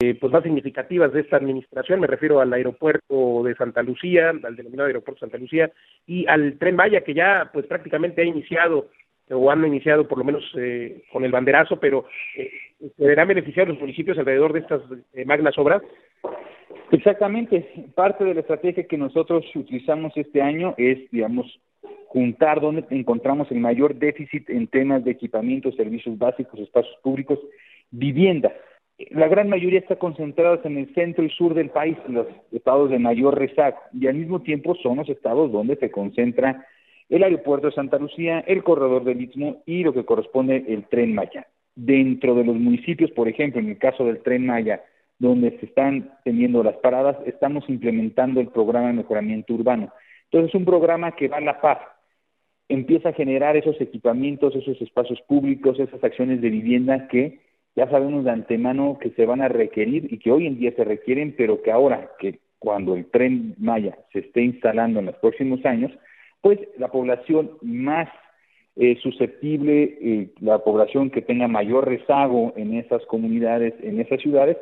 eh, 0.00 0.14
pues 0.18 0.32
más 0.32 0.42
significativas 0.42 1.12
de 1.12 1.20
esta 1.20 1.36
administración, 1.36 2.00
me 2.00 2.06
refiero 2.06 2.40
al 2.40 2.52
aeropuerto 2.52 3.42
de 3.44 3.54
Santa 3.54 3.82
Lucía, 3.82 4.30
al 4.30 4.56
denominado 4.56 4.86
aeropuerto 4.86 5.18
de 5.20 5.30
Santa 5.30 5.38
Lucía, 5.38 5.70
y 6.06 6.26
al 6.26 6.58
Tren 6.58 6.76
Maya, 6.76 7.02
que 7.02 7.12
ya 7.12 7.50
pues 7.52 7.66
prácticamente 7.66 8.22
ha 8.22 8.24
iniciado 8.24 8.88
o 9.30 9.50
han 9.50 9.64
iniciado 9.64 10.08
por 10.08 10.18
lo 10.18 10.24
menos 10.24 10.42
eh, 10.56 11.04
con 11.12 11.24
el 11.24 11.32
banderazo, 11.32 11.78
pero 11.78 12.06
eh, 12.36 12.50
¿se 12.96 13.04
verán 13.04 13.28
beneficiar 13.28 13.68
los 13.68 13.78
municipios 13.78 14.18
alrededor 14.18 14.52
de 14.52 14.60
estas 14.60 14.82
magnas 15.26 15.56
obras? 15.58 15.82
Exactamente. 16.90 17.86
Parte 17.94 18.24
de 18.24 18.34
la 18.34 18.40
estrategia 18.40 18.86
que 18.86 18.98
nosotros 18.98 19.44
utilizamos 19.54 20.12
este 20.16 20.42
año 20.42 20.74
es, 20.76 21.10
digamos, 21.10 21.60
juntar 22.12 22.60
donde 22.60 22.84
encontramos 22.90 23.50
el 23.50 23.58
mayor 23.58 23.94
déficit 23.94 24.48
en 24.50 24.66
temas 24.66 25.02
de 25.02 25.12
equipamiento, 25.12 25.72
servicios 25.72 26.18
básicos, 26.18 26.60
espacios 26.60 26.94
públicos, 27.02 27.38
vivienda. 27.90 28.52
La 29.10 29.28
gran 29.28 29.48
mayoría 29.48 29.78
está 29.78 29.96
concentrada 29.96 30.60
en 30.64 30.76
el 30.76 30.94
centro 30.94 31.24
y 31.24 31.30
sur 31.30 31.54
del 31.54 31.70
país, 31.70 31.96
los 32.08 32.26
estados 32.52 32.90
de 32.90 32.98
mayor 32.98 33.38
rezago, 33.38 33.78
y 33.92 34.06
al 34.06 34.16
mismo 34.16 34.42
tiempo 34.42 34.74
son 34.76 34.98
los 34.98 35.08
estados 35.08 35.50
donde 35.50 35.76
se 35.76 35.90
concentra 35.90 36.66
el 37.08 37.22
aeropuerto 37.22 37.68
de 37.68 37.74
Santa 37.74 37.98
Lucía, 37.98 38.40
el 38.40 38.62
corredor 38.62 39.04
del 39.04 39.22
Istmo 39.22 39.62
y 39.64 39.82
lo 39.82 39.94
que 39.94 40.04
corresponde 40.04 40.64
el 40.68 40.84
tren 40.84 41.14
Maya. 41.14 41.46
Dentro 41.74 42.34
de 42.34 42.44
los 42.44 42.56
municipios, 42.56 43.10
por 43.12 43.26
ejemplo, 43.26 43.60
en 43.60 43.70
el 43.70 43.78
caso 43.78 44.04
del 44.04 44.22
tren 44.22 44.44
Maya, 44.44 44.82
donde 45.18 45.58
se 45.58 45.66
están 45.66 46.12
teniendo 46.24 46.62
las 46.62 46.76
paradas, 46.76 47.16
estamos 47.24 47.64
implementando 47.68 48.40
el 48.40 48.48
programa 48.48 48.88
de 48.88 48.94
mejoramiento 48.94 49.54
urbano. 49.54 49.90
Entonces 50.24 50.50
es 50.50 50.54
un 50.54 50.64
programa 50.64 51.12
que 51.12 51.28
va 51.28 51.38
a 51.38 51.40
la 51.40 51.60
paz, 51.60 51.78
empieza 52.68 53.10
a 53.10 53.14
generar 53.14 53.56
esos 53.56 53.80
equipamientos, 53.80 54.54
esos 54.56 54.80
espacios 54.80 55.20
públicos, 55.22 55.78
esas 55.78 56.02
acciones 56.02 56.40
de 56.40 56.50
vivienda 56.50 57.08
que 57.08 57.40
ya 57.74 57.88
sabemos 57.88 58.24
de 58.24 58.30
antemano 58.30 58.98
que 59.00 59.10
se 59.10 59.26
van 59.26 59.40
a 59.40 59.48
requerir 59.48 60.12
y 60.12 60.18
que 60.18 60.30
hoy 60.30 60.46
en 60.46 60.58
día 60.58 60.72
se 60.76 60.84
requieren, 60.84 61.34
pero 61.36 61.62
que 61.62 61.72
ahora 61.72 62.10
que 62.18 62.40
cuando 62.58 62.94
el 62.94 63.06
tren 63.06 63.54
Maya 63.58 63.98
se 64.12 64.20
esté 64.20 64.42
instalando 64.42 65.00
en 65.00 65.06
los 65.06 65.16
próximos 65.16 65.64
años, 65.64 65.90
pues 66.40 66.58
la 66.78 66.88
población 66.88 67.52
más 67.62 68.08
eh, 68.76 68.96
susceptible, 69.02 69.98
eh, 70.00 70.30
la 70.40 70.58
población 70.58 71.10
que 71.10 71.22
tenga 71.22 71.48
mayor 71.48 71.88
rezago 71.88 72.52
en 72.56 72.74
esas 72.74 73.04
comunidades, 73.06 73.74
en 73.82 74.00
esas 74.00 74.20
ciudades, 74.20 74.56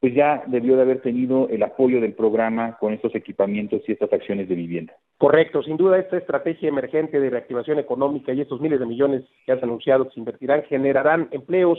pues 0.00 0.14
ya 0.14 0.44
debió 0.46 0.76
de 0.76 0.82
haber 0.82 1.00
tenido 1.00 1.48
el 1.48 1.62
apoyo 1.62 2.00
del 2.00 2.12
programa 2.12 2.76
con 2.78 2.92
estos 2.92 3.14
equipamientos 3.14 3.82
y 3.86 3.92
estas 3.92 4.12
acciones 4.12 4.48
de 4.48 4.54
vivienda. 4.54 4.94
Correcto, 5.18 5.62
sin 5.62 5.76
duda 5.76 5.98
esta 5.98 6.18
estrategia 6.18 6.68
emergente 6.68 7.18
de 7.18 7.30
reactivación 7.30 7.78
económica 7.78 8.32
y 8.32 8.40
estos 8.42 8.60
miles 8.60 8.78
de 8.78 8.86
millones 8.86 9.24
que 9.46 9.52
has 9.52 9.62
anunciado 9.62 10.04
que 10.04 10.14
se 10.14 10.20
invertirán 10.20 10.62
generarán 10.64 11.28
empleos. 11.30 11.78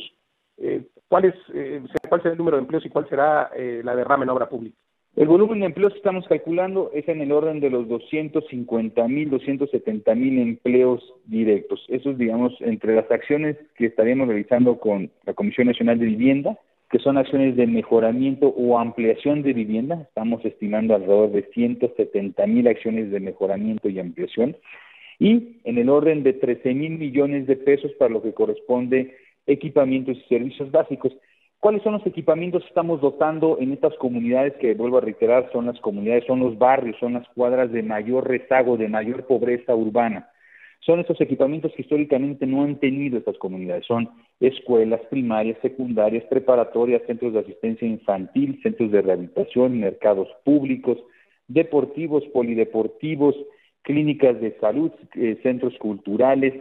Eh, 0.57 0.87
¿cuál, 1.07 1.25
es, 1.25 1.35
eh, 1.53 1.83
¿Cuál 2.09 2.21
será 2.21 2.31
el 2.31 2.37
número 2.37 2.57
de 2.57 2.63
empleos 2.63 2.85
y 2.85 2.89
cuál 2.89 3.07
será 3.07 3.51
la 3.55 3.95
derrama 3.95 4.23
en 4.23 4.31
obra 4.31 4.49
pública? 4.49 4.77
El 5.17 5.27
volumen 5.27 5.61
de 5.61 5.65
empleos 5.65 5.93
que 5.93 5.97
estamos 5.97 6.27
calculando 6.27 6.91
es 6.93 7.07
en 7.09 7.21
el 7.21 7.31
orden 7.31 7.59
de 7.59 7.71
los 7.71 7.87
250 7.87 9.07
mil, 9.07 9.31
270 9.31 10.13
mil 10.13 10.37
empleos 10.37 11.11
directos. 11.25 11.83
Eso 11.87 12.11
es, 12.11 12.19
digamos, 12.19 12.53
entre 12.59 12.95
las 12.95 13.09
acciones 13.09 13.57
que 13.75 13.87
estaríamos 13.87 14.27
realizando 14.27 14.79
con 14.79 15.09
la 15.25 15.33
Comisión 15.33 15.65
Nacional 15.65 15.97
de 15.97 16.05
Vivienda, 16.05 16.59
que 16.89 16.99
son 16.99 17.17
acciones 17.17 17.55
de 17.55 17.67
mejoramiento 17.67 18.47
o 18.47 18.79
ampliación 18.79 19.43
de 19.43 19.53
vivienda. 19.53 20.01
Estamos 20.01 20.43
estimando 20.45 20.95
alrededor 20.95 21.31
de 21.31 21.43
170 21.53 22.47
mil 22.47 22.67
acciones 22.67 23.11
de 23.11 23.19
mejoramiento 23.19 23.89
y 23.89 23.99
ampliación. 23.99 24.55
Y 25.19 25.57
en 25.63 25.77
el 25.77 25.89
orden 25.89 26.23
de 26.23 26.33
13 26.33 26.73
mil 26.73 26.97
millones 26.97 27.47
de 27.47 27.57
pesos 27.57 27.91
para 27.93 28.13
lo 28.13 28.21
que 28.21 28.33
corresponde 28.33 29.17
equipamientos 29.47 30.17
y 30.17 30.21
servicios 30.29 30.71
básicos. 30.71 31.13
¿Cuáles 31.59 31.81
son 31.81 31.93
los 31.93 32.05
equipamientos 32.05 32.61
que 32.61 32.69
estamos 32.69 33.01
dotando 33.01 33.57
en 33.59 33.73
estas 33.73 33.95
comunidades 33.95 34.53
que, 34.57 34.75
vuelvo 34.75 34.99
a 34.99 35.01
reiterar, 35.01 35.49
son 35.51 35.65
las 35.65 35.79
comunidades, 35.79 36.25
son 36.25 36.39
los 36.39 36.57
barrios, 36.57 36.95
son 36.99 37.13
las 37.13 37.27
cuadras 37.29 37.71
de 37.71 37.81
mayor 37.81 38.27
rezago, 38.27 38.77
de 38.77 38.87
mayor 38.87 39.25
pobreza 39.25 39.75
urbana? 39.75 40.29
Son 40.81 40.99
estos 40.99 41.19
equipamientos 41.19 41.73
que 41.73 41.81
históricamente 41.81 42.45
no 42.45 42.63
han 42.63 42.75
tenido 42.75 43.17
estas 43.17 43.37
comunidades. 43.39 43.85
Son 43.85 44.07
escuelas 44.39 45.01
primarias, 45.09 45.57
secundarias, 45.61 46.23
preparatorias, 46.25 47.01
centros 47.07 47.33
de 47.33 47.39
asistencia 47.39 47.87
infantil, 47.87 48.59
centros 48.61 48.91
de 48.91 49.01
rehabilitación, 49.01 49.79
mercados 49.79 50.27
públicos, 50.43 50.97
deportivos, 51.47 52.23
polideportivos, 52.33 53.35
clínicas 53.81 54.39
de 54.41 54.57
salud, 54.59 54.91
eh, 55.15 55.39
centros 55.43 55.73
culturales, 55.79 56.53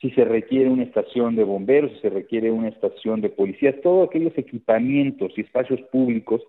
si 0.00 0.10
se 0.12 0.24
requiere 0.24 0.70
una 0.70 0.84
estación 0.84 1.36
de 1.36 1.44
bomberos, 1.44 1.92
si 1.92 2.00
se 2.00 2.10
requiere 2.10 2.50
una 2.50 2.68
estación 2.68 3.20
de 3.20 3.28
policías, 3.28 3.74
todos 3.82 4.08
aquellos 4.08 4.36
equipamientos 4.36 5.32
y 5.36 5.42
espacios 5.42 5.80
públicos 5.92 6.42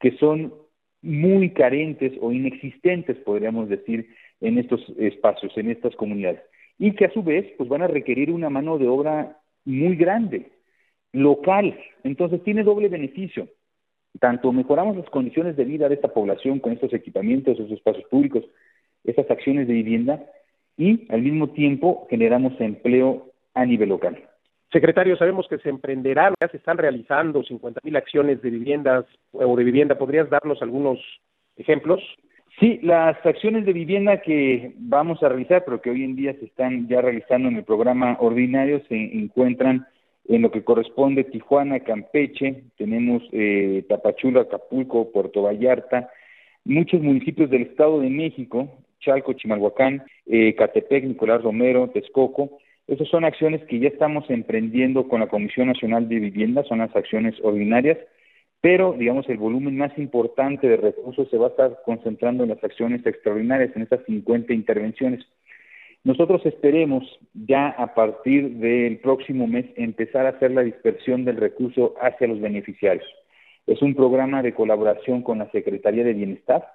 que 0.00 0.16
son 0.18 0.54
muy 1.02 1.50
carentes 1.50 2.12
o 2.20 2.30
inexistentes, 2.30 3.16
podríamos 3.18 3.68
decir, 3.68 4.08
en 4.40 4.58
estos 4.58 4.80
espacios, 4.98 5.52
en 5.56 5.70
estas 5.70 5.94
comunidades, 5.96 6.40
y 6.78 6.92
que 6.92 7.06
a 7.06 7.12
su 7.12 7.22
vez 7.22 7.46
pues 7.56 7.68
van 7.68 7.82
a 7.82 7.88
requerir 7.88 8.30
una 8.30 8.50
mano 8.50 8.78
de 8.78 8.88
obra 8.88 9.41
muy 9.64 9.96
grande, 9.96 10.52
local. 11.12 11.78
Entonces 12.04 12.42
tiene 12.42 12.62
doble 12.62 12.88
beneficio. 12.88 13.48
Tanto 14.20 14.52
mejoramos 14.52 14.96
las 14.96 15.08
condiciones 15.10 15.56
de 15.56 15.64
vida 15.64 15.88
de 15.88 15.94
esta 15.94 16.08
población 16.08 16.60
con 16.60 16.72
estos 16.72 16.92
equipamientos, 16.92 17.58
esos 17.58 17.70
espacios 17.70 18.04
públicos, 18.10 18.44
estas 19.04 19.30
acciones 19.30 19.66
de 19.66 19.74
vivienda, 19.74 20.22
y 20.76 21.06
al 21.12 21.22
mismo 21.22 21.50
tiempo 21.50 22.06
generamos 22.10 22.58
empleo 22.60 23.32
a 23.54 23.64
nivel 23.64 23.90
local. 23.90 24.22
Secretario, 24.72 25.16
sabemos 25.16 25.46
que 25.48 25.58
se 25.58 25.68
emprenderán, 25.68 26.34
ya 26.40 26.48
se 26.48 26.56
están 26.56 26.78
realizando 26.78 27.42
50 27.42 27.80
mil 27.84 27.94
acciones 27.96 28.40
de 28.40 28.50
viviendas 28.50 29.04
o 29.32 29.54
de 29.54 29.64
vivienda. 29.64 29.98
¿Podrías 29.98 30.30
darnos 30.30 30.62
algunos 30.62 30.98
ejemplos? 31.56 32.00
Sí, 32.62 32.78
las 32.80 33.16
acciones 33.26 33.66
de 33.66 33.72
vivienda 33.72 34.22
que 34.22 34.72
vamos 34.78 35.20
a 35.20 35.28
realizar, 35.28 35.64
pero 35.64 35.82
que 35.82 35.90
hoy 35.90 36.04
en 36.04 36.14
día 36.14 36.32
se 36.34 36.44
están 36.44 36.86
ya 36.86 37.00
realizando 37.00 37.48
en 37.48 37.56
el 37.56 37.64
programa 37.64 38.16
ordinario, 38.20 38.80
se 38.88 38.94
encuentran 38.94 39.88
en 40.28 40.42
lo 40.42 40.52
que 40.52 40.62
corresponde 40.62 41.24
Tijuana, 41.24 41.80
Campeche, 41.80 42.62
tenemos 42.78 43.24
eh, 43.32 43.84
Tapachula, 43.88 44.42
Acapulco, 44.42 45.10
Puerto 45.10 45.42
Vallarta, 45.42 46.08
muchos 46.64 47.02
municipios 47.02 47.50
del 47.50 47.62
Estado 47.62 47.98
de 47.98 48.10
México, 48.10 48.68
Chalco, 49.00 49.32
Chimalhuacán, 49.32 50.04
eh, 50.26 50.54
Catepec, 50.54 51.02
Nicolás 51.02 51.42
Romero, 51.42 51.90
Texcoco. 51.90 52.58
Esas 52.86 53.08
son 53.08 53.24
acciones 53.24 53.64
que 53.64 53.80
ya 53.80 53.88
estamos 53.88 54.30
emprendiendo 54.30 55.08
con 55.08 55.18
la 55.18 55.26
Comisión 55.26 55.66
Nacional 55.66 56.08
de 56.08 56.20
Vivienda, 56.20 56.62
son 56.62 56.78
las 56.78 56.94
acciones 56.94 57.34
ordinarias, 57.42 57.98
pero 58.62 58.94
digamos 58.96 59.28
el 59.28 59.36
volumen 59.38 59.76
más 59.76 59.96
importante 59.98 60.68
de 60.68 60.78
recursos 60.78 61.28
se 61.28 61.36
va 61.36 61.48
a 61.48 61.50
estar 61.50 61.82
concentrando 61.84 62.44
en 62.44 62.50
las 62.50 62.64
acciones 62.64 63.04
extraordinarias, 63.04 63.76
en 63.76 63.82
estas 63.82 64.04
50 64.06 64.54
intervenciones. 64.54 65.20
Nosotros 66.04 66.46
esperemos 66.46 67.04
ya 67.34 67.68
a 67.68 67.94
partir 67.94 68.56
del 68.58 68.98
próximo 68.98 69.46
mes 69.46 69.66
empezar 69.76 70.26
a 70.26 70.30
hacer 70.30 70.52
la 70.52 70.62
dispersión 70.62 71.24
del 71.24 71.36
recurso 71.36 71.94
hacia 72.00 72.28
los 72.28 72.40
beneficiarios. 72.40 73.06
Es 73.66 73.82
un 73.82 73.94
programa 73.94 74.42
de 74.42 74.54
colaboración 74.54 75.22
con 75.22 75.38
la 75.38 75.50
Secretaría 75.50 76.04
de 76.04 76.14
Bienestar, 76.14 76.66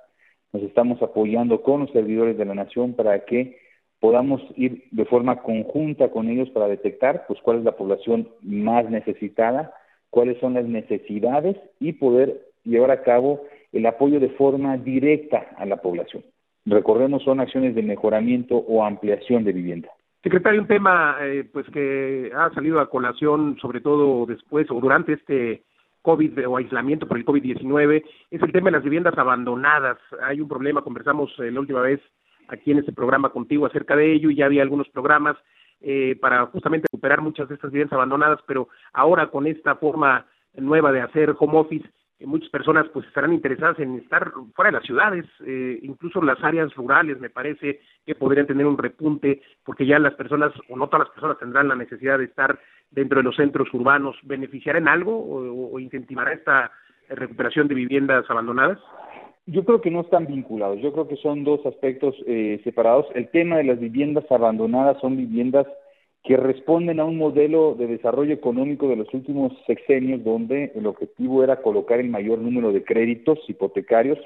nos 0.53 0.63
estamos 0.63 1.01
apoyando 1.01 1.61
con 1.61 1.81
los 1.81 1.91
servidores 1.91 2.37
de 2.37 2.45
la 2.45 2.55
nación 2.55 2.93
para 2.93 3.25
que 3.25 3.59
podamos 3.99 4.41
ir 4.55 4.85
de 4.91 5.05
forma 5.05 5.41
conjunta 5.41 6.09
con 6.09 6.29
ellos 6.29 6.49
para 6.49 6.67
detectar 6.67 7.25
pues 7.27 7.39
cuál 7.41 7.59
es 7.59 7.63
la 7.63 7.77
población 7.77 8.29
más 8.41 8.89
necesitada, 8.89 9.73
cuáles 10.09 10.39
son 10.39 10.53
las 10.53 10.65
necesidades 10.65 11.57
y 11.79 11.93
poder 11.93 12.41
llevar 12.63 12.91
a 12.91 13.03
cabo 13.03 13.41
el 13.71 13.85
apoyo 13.85 14.19
de 14.19 14.29
forma 14.29 14.77
directa 14.77 15.47
a 15.57 15.65
la 15.65 15.77
población. 15.77 16.23
Recordemos, 16.65 17.23
son 17.23 17.39
acciones 17.39 17.75
de 17.75 17.83
mejoramiento 17.83 18.57
o 18.57 18.83
ampliación 18.83 19.43
de 19.43 19.53
vivienda. 19.53 19.89
Secretario, 20.23 20.61
un 20.61 20.67
tema 20.67 21.17
eh, 21.21 21.47
pues 21.51 21.65
que 21.69 22.31
ha 22.35 22.49
salido 22.53 22.79
a 22.79 22.89
colación 22.89 23.57
sobre 23.61 23.79
todo 23.79 24.25
después 24.25 24.69
o 24.69 24.79
durante 24.81 25.13
este 25.13 25.63
COVID 26.01 26.47
o 26.47 26.57
aislamiento 26.57 27.07
por 27.07 27.17
el 27.17 27.25
COVID-19 27.25 28.03
es 28.31 28.41
el 28.41 28.51
tema 28.51 28.65
de 28.65 28.77
las 28.77 28.83
viviendas 28.83 29.17
abandonadas. 29.17 29.97
Hay 30.23 30.41
un 30.41 30.47
problema, 30.47 30.81
conversamos 30.81 31.31
eh, 31.39 31.51
la 31.51 31.59
última 31.59 31.81
vez 31.81 32.01
aquí 32.49 32.71
en 32.71 32.79
este 32.79 32.93
programa 32.93 33.29
contigo 33.29 33.65
acerca 33.65 33.95
de 33.95 34.13
ello 34.13 34.29
y 34.29 34.35
ya 34.35 34.45
había 34.45 34.63
algunos 34.63 34.89
programas 34.89 35.37
eh, 35.81 36.17
para 36.19 36.45
justamente 36.47 36.87
recuperar 36.91 37.21
muchas 37.21 37.47
de 37.49 37.55
estas 37.55 37.71
viviendas 37.71 37.93
abandonadas, 37.93 38.39
pero 38.47 38.69
ahora 38.93 39.27
con 39.27 39.47
esta 39.47 39.75
forma 39.75 40.25
nueva 40.55 40.91
de 40.91 41.01
hacer 41.01 41.35
home 41.37 41.59
office, 41.59 41.87
muchas 42.25 42.49
personas 42.49 42.87
pues 42.91 43.05
estarán 43.07 43.33
interesadas 43.33 43.77
en 43.79 43.97
estar 43.97 44.31
fuera 44.55 44.71
de 44.71 44.77
las 44.77 44.85
ciudades, 44.85 45.25
eh, 45.45 45.79
incluso 45.83 46.21
las 46.21 46.43
áreas 46.43 46.73
rurales 46.73 47.19
me 47.19 47.29
parece 47.29 47.81
que 48.05 48.15
podrían 48.15 48.47
tener 48.47 48.65
un 48.65 48.77
repunte 48.77 49.41
porque 49.63 49.85
ya 49.85 49.99
las 49.99 50.15
personas 50.15 50.51
o 50.69 50.75
no 50.75 50.87
todas 50.87 51.07
las 51.07 51.13
personas 51.13 51.37
tendrán 51.37 51.67
la 51.67 51.75
necesidad 51.75 52.17
de 52.17 52.25
estar 52.25 52.59
dentro 52.89 53.19
de 53.19 53.23
los 53.23 53.35
centros 53.35 53.71
urbanos. 53.73 54.15
¿Beneficiará 54.23 54.79
en 54.79 54.87
algo 54.87 55.71
o, 55.71 55.79
incentivará 55.79 56.33
esta 56.33 56.71
recuperación 57.09 57.67
de 57.67 57.75
viviendas 57.75 58.27
abandonadas? 58.29 58.79
Yo 59.49 59.63
creo 59.63 59.79
que 59.79 59.89
no 59.89 60.01
están 60.01 60.27
vinculados, 60.27 60.81
yo 60.81 60.91
creo 60.91 61.07
que 61.07 61.15
son 61.15 61.45
dos 61.45 61.65
aspectos 61.65 62.15
eh, 62.27 62.59
separados. 62.65 63.05
El 63.15 63.29
tema 63.29 63.55
de 63.57 63.63
las 63.63 63.79
viviendas 63.79 64.29
abandonadas 64.29 64.99
son 64.99 65.15
viviendas 65.15 65.65
que 66.25 66.35
responden 66.35 66.99
a 66.99 67.05
un 67.05 67.15
modelo 67.15 67.73
de 67.75 67.87
desarrollo 67.87 68.33
económico 68.33 68.89
de 68.89 68.97
los 68.97 69.13
últimos 69.13 69.53
sexenios 69.65 70.21
donde 70.25 70.73
el 70.75 70.85
objetivo 70.85 71.45
era 71.45 71.61
colocar 71.61 72.01
el 72.01 72.09
mayor 72.09 72.39
número 72.39 72.73
de 72.73 72.83
créditos 72.83 73.39
hipotecarios 73.47 74.19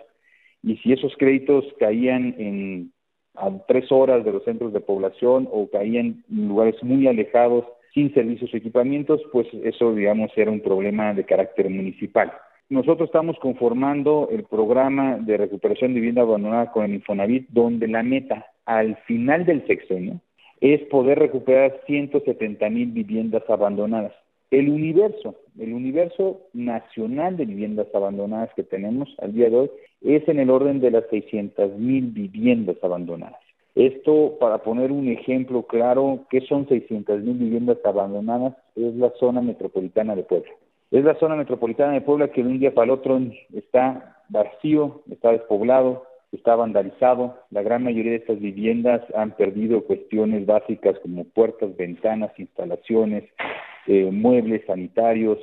y 0.63 0.78
si 0.78 0.92
esos 0.92 1.16
créditos 1.18 1.66
caían 1.80 2.34
en 2.40 2.92
a 3.36 3.50
tres 3.68 3.92
horas 3.92 4.25
de 4.25 4.32
los 4.32 4.44
centros 4.44 4.74
de 4.74 4.82
población 4.82 5.48
o 5.51 5.70
caían 5.70 6.24
en 6.32 6.48
lugares 6.48 6.75
muy 6.82 7.08
alejados 7.08 7.66
sin 7.94 8.12
servicios 8.13 8.51
y 8.54 8.58
equipamientos, 8.58 9.22
pues 9.32 9.48
eso 9.63 9.94
digamos 9.94 10.32
era 10.36 10.50
un 10.50 10.62
problema 10.62 11.13
de 11.13 11.25
carácter 11.25 11.70
municipal. 11.70 12.34
Nosotros 12.72 13.10
estamos 13.10 13.38
conformando 13.40 14.30
el 14.32 14.46
programa 14.46 15.18
de 15.18 15.36
recuperación 15.36 15.94
de 15.94 16.00
vivienda 16.00 16.22
abandonada 16.22 16.72
con 16.72 16.86
el 16.86 16.94
Infonavit, 16.94 17.50
donde 17.50 17.86
la 17.90 18.01
meta 18.01 18.46
al 18.66 18.96
final 19.08 19.46
del 19.46 19.68
sexenio 19.68 20.22
es 20.62 20.80
poder 20.84 21.20
recuperar 21.20 21.82
170 21.86 22.70
mil 22.70 22.92
viviendas 22.92 23.44
abandonadas. 23.50 24.13
El 24.51 24.70
universo, 24.70 25.36
el 25.60 25.74
universo 25.74 26.44
nacional 26.54 27.36
de 27.36 27.44
viviendas 27.44 27.94
abandonadas 27.94 28.51
que 28.56 28.63
tenemos 28.63 29.13
al 29.22 29.34
día 29.34 29.50
de 29.50 29.58
hoy 29.58 29.72
es 30.00 30.25
en 30.30 30.40
el 30.40 30.50
orden 30.50 30.80
de 30.80 30.92
las 30.92 31.04
600 31.10 31.78
mil 31.78 32.06
viviendas 32.12 32.78
abandonadas. 32.82 33.42
Esto, 33.75 34.38
para 34.40 34.60
poner 34.60 34.94
un 34.94 35.10
ejemplo 35.10 35.63
claro, 35.63 36.22
¿qué 36.30 36.40
son 36.40 36.70
600 36.70 37.20
mil 37.20 37.34
viviendas 37.36 37.80
abandonadas? 37.84 38.56
Es 38.78 38.96
la 38.96 39.12
zona 39.20 39.42
metropolitana 39.42 40.16
de 40.16 40.24
Puebla. 40.24 40.51
Es 40.91 41.05
la 41.05 41.15
zona 41.15 41.38
metropolitana 41.38 41.93
de 41.93 42.01
Puebla 42.01 42.27
que 42.27 42.43
de 42.43 42.50
un 42.50 42.60
día 42.60 42.74
para 42.74 42.86
el 42.86 42.91
otro 42.91 43.17
está 43.53 44.17
vacío, 44.27 45.03
está 45.10 45.31
despoblado, 45.31 46.05
está 46.33 46.55
vandalizado. 46.55 47.38
La 47.50 47.62
gran 47.62 47.83
mayoría 47.83 48.12
de 48.12 48.17
estas 48.17 48.41
viviendas 48.41 49.01
han 49.15 49.31
perdido 49.31 49.86
cuestiones 49.86 50.45
básicas 50.45 51.00
como 51.00 51.24
puertas, 51.24 51.77
ventanas, 51.77 52.31
instalaciones, 52.38 53.24
eh, 53.88 54.10
muebles 54.12 54.65
sanitarios, 54.65 55.39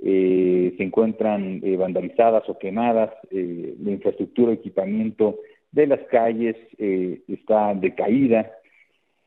eh, 0.00 0.74
se 0.76 0.82
encuentran 0.84 1.60
eh, 1.64 1.76
vandalizadas 1.76 2.48
o 2.48 2.56
quemadas, 2.58 3.10
la 3.32 3.90
infraestructura, 3.90 4.52
equipamiento 4.52 5.40
de 5.72 5.88
las 5.88 6.00
calles 6.10 6.56
está 6.78 7.74
decaída. 7.74 8.48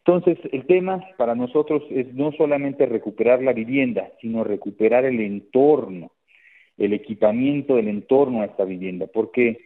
Entonces, 0.07 0.37
el 0.53 0.65
tema 0.65 1.03
para 1.17 1.35
nosotros 1.35 1.83
es 1.89 2.13
no 2.13 2.31
solamente 2.31 2.85
recuperar 2.85 3.43
la 3.43 3.51
vivienda, 3.51 4.09
sino 4.21 4.45
recuperar 4.45 5.03
el 5.03 5.19
entorno, 5.19 6.11
el 6.77 6.93
equipamiento 6.93 7.75
del 7.75 7.89
entorno 7.89 8.41
a 8.41 8.45
esta 8.45 8.63
vivienda, 8.63 9.07
porque 9.13 9.59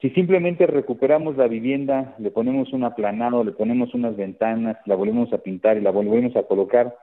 si 0.00 0.10
simplemente 0.10 0.68
recuperamos 0.68 1.36
la 1.36 1.48
vivienda, 1.48 2.14
le 2.20 2.30
ponemos 2.30 2.72
un 2.72 2.84
aplanado, 2.84 3.42
le 3.42 3.50
ponemos 3.50 3.92
unas 3.92 4.16
ventanas, 4.16 4.76
la 4.86 4.94
volvemos 4.94 5.32
a 5.32 5.38
pintar 5.38 5.76
y 5.76 5.80
la 5.80 5.90
volvemos 5.90 6.36
a 6.36 6.44
colocar, 6.44 6.96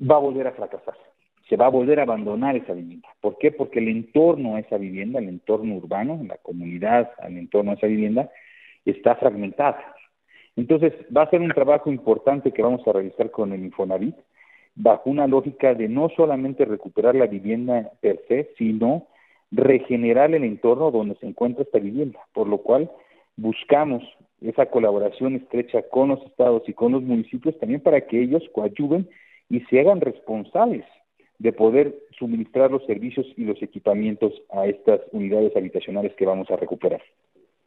va 0.00 0.14
a 0.14 0.20
volver 0.20 0.46
a 0.46 0.52
fracasar. 0.52 0.94
Se 1.48 1.56
va 1.56 1.66
a 1.66 1.70
volver 1.70 1.98
a 1.98 2.04
abandonar 2.04 2.54
esa 2.54 2.72
vivienda. 2.72 3.08
¿Por 3.20 3.36
qué? 3.38 3.50
Porque 3.50 3.80
el 3.80 3.88
entorno 3.88 4.54
a 4.54 4.60
esa 4.60 4.78
vivienda, 4.78 5.18
el 5.18 5.28
entorno 5.28 5.74
urbano, 5.74 6.20
la 6.24 6.36
comunidad 6.36 7.10
al 7.18 7.36
entorno 7.36 7.72
a 7.72 7.74
esa 7.74 7.88
vivienda, 7.88 8.30
está 8.84 9.16
fragmentada. 9.16 9.91
Entonces, 10.56 10.92
va 11.14 11.22
a 11.22 11.30
ser 11.30 11.40
un 11.40 11.50
trabajo 11.50 11.90
importante 11.90 12.52
que 12.52 12.62
vamos 12.62 12.86
a 12.86 12.92
realizar 12.92 13.30
con 13.30 13.52
el 13.52 13.64
Infonavit, 13.64 14.16
bajo 14.74 15.10
una 15.10 15.26
lógica 15.26 15.74
de 15.74 15.88
no 15.88 16.08
solamente 16.16 16.64
recuperar 16.64 17.14
la 17.14 17.26
vivienda 17.26 17.90
per 18.00 18.20
se, 18.28 18.50
sino 18.56 19.06
regenerar 19.50 20.34
el 20.34 20.44
entorno 20.44 20.90
donde 20.90 21.14
se 21.16 21.26
encuentra 21.26 21.62
esta 21.62 21.78
vivienda, 21.78 22.20
por 22.32 22.48
lo 22.48 22.58
cual 22.58 22.90
buscamos 23.36 24.02
esa 24.40 24.66
colaboración 24.66 25.36
estrecha 25.36 25.82
con 25.82 26.08
los 26.08 26.22
estados 26.24 26.62
y 26.66 26.72
con 26.72 26.92
los 26.92 27.02
municipios 27.02 27.58
también 27.58 27.80
para 27.80 28.00
que 28.02 28.20
ellos 28.20 28.42
coadyuven 28.52 29.08
y 29.48 29.60
se 29.60 29.80
hagan 29.80 30.00
responsables 30.00 30.84
de 31.38 31.52
poder 31.52 31.94
suministrar 32.18 32.70
los 32.70 32.84
servicios 32.86 33.26
y 33.36 33.44
los 33.44 33.60
equipamientos 33.62 34.32
a 34.50 34.66
estas 34.66 35.00
unidades 35.12 35.54
habitacionales 35.56 36.14
que 36.14 36.26
vamos 36.26 36.50
a 36.50 36.56
recuperar. 36.56 37.02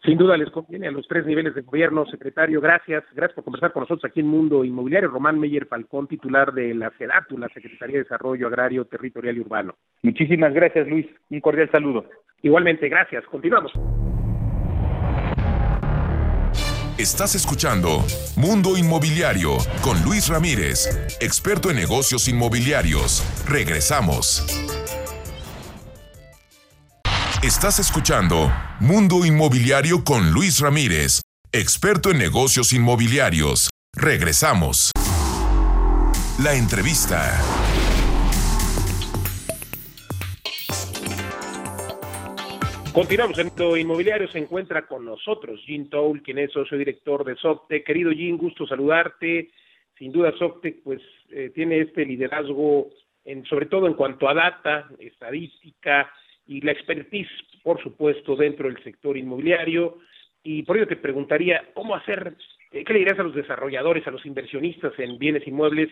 Sin 0.06 0.20
duda 0.20 0.38
les 0.38 0.52
conviene 0.52 0.88
a 0.88 0.92
los 0.92 1.08
tres 1.08 1.26
niveles 1.26 1.56
de 1.56 1.62
gobierno, 1.62 2.06
secretario. 2.06 2.62
Gracias. 2.62 3.04
Gracias 3.14 3.34
por 3.34 3.44
conversar 3.44 3.72
con 3.72 3.82
nosotros 3.82 4.06
aquí 4.06 4.20
en 4.20 4.28
Mundo 4.28 4.64
Inmobiliario. 4.64 5.10
Román 5.10 5.40
Meyer 5.40 5.66
Falcón, 5.66 6.08
titular 6.08 6.54
de 6.54 6.76
la 6.76 6.92
SEDATU, 6.98 7.40
la 7.40 7.50
Secretaría 7.50 7.98
de 7.98 8.04
Desarrollo 8.04 8.46
Agrario, 8.48 8.86
Territorial 8.86 9.38
y 9.38 9.40
Urbano. 9.40 9.76
Muchísimas 10.04 10.54
gracias, 10.54 10.88
Luis. 10.88 11.08
Un 11.30 11.42
cordial 11.42 11.72
saludo. 11.72 12.06
Igualmente, 12.44 12.88
gracias. 12.88 13.26
Continuamos. 13.26 13.72
Estás 17.00 17.36
escuchando 17.36 18.06
Mundo 18.38 18.78
Inmobiliario 18.78 19.58
con 19.82 20.02
Luis 20.04 20.30
Ramírez, 20.30 20.88
experto 21.20 21.70
en 21.70 21.78
negocios 21.78 22.30
inmobiliarios. 22.30 23.22
Regresamos. 23.50 24.85
Estás 27.44 27.80
escuchando 27.80 28.50
Mundo 28.80 29.24
Inmobiliario 29.24 30.04
con 30.04 30.32
Luis 30.32 30.62
Ramírez, 30.62 31.22
experto 31.52 32.10
en 32.10 32.18
negocios 32.18 32.74
inmobiliarios. 32.74 33.70
Regresamos. 33.94 34.90
La 36.42 36.56
entrevista. 36.56 37.34
Continuamos 42.94 43.38
en 43.38 43.48
Mundo 43.48 43.78
Inmobiliario. 43.78 44.28
Se 44.30 44.40
encuentra 44.40 44.88
con 44.88 45.06
nosotros 45.06 45.60
Jim 45.66 45.90
Toul, 45.90 46.24
quien 46.24 46.40
es 46.40 46.52
socio 46.52 46.78
director 46.78 47.24
de 47.26 47.36
Soctec. 47.36 47.86
Querido 47.86 48.12
Jim, 48.12 48.38
gusto 48.38 48.66
saludarte. 48.66 49.52
Sin 50.00 50.12
duda, 50.12 50.34
Soctec 50.40 50.82
pues, 50.84 51.02
eh, 51.30 51.52
tiene 51.54 51.82
este 51.82 52.06
liderazgo, 52.06 52.88
en, 53.24 53.46
sobre 53.46 53.68
todo 53.68 53.86
en 53.86 53.94
cuanto 53.94 54.28
a 54.28 54.34
data, 54.34 54.90
estadística, 55.00 56.10
y 56.48 56.62
la 56.62 56.72
expertise, 56.72 57.30
por 57.64 57.82
supuesto, 57.82 58.36
dentro 58.36 58.68
del 58.68 58.82
sector 58.84 59.18
inmobiliario. 59.18 60.00
Y 60.44 60.64
por 60.64 60.78
ello 60.78 60.88
te 60.88 60.96
preguntaría, 60.96 61.72
¿cómo 61.74 61.96
hacer, 61.96 62.36
eh, 62.72 62.84
qué 62.84 62.94
le 62.94 63.00
dirías 63.00 63.20
a 63.20 63.24
los 63.24 63.36
desarrolladores, 63.36 64.06
a 64.08 64.12
los 64.12 64.26
inversionistas 64.26 64.94
en 65.00 65.18
bienes 65.18 65.48
inmuebles, 65.48 65.90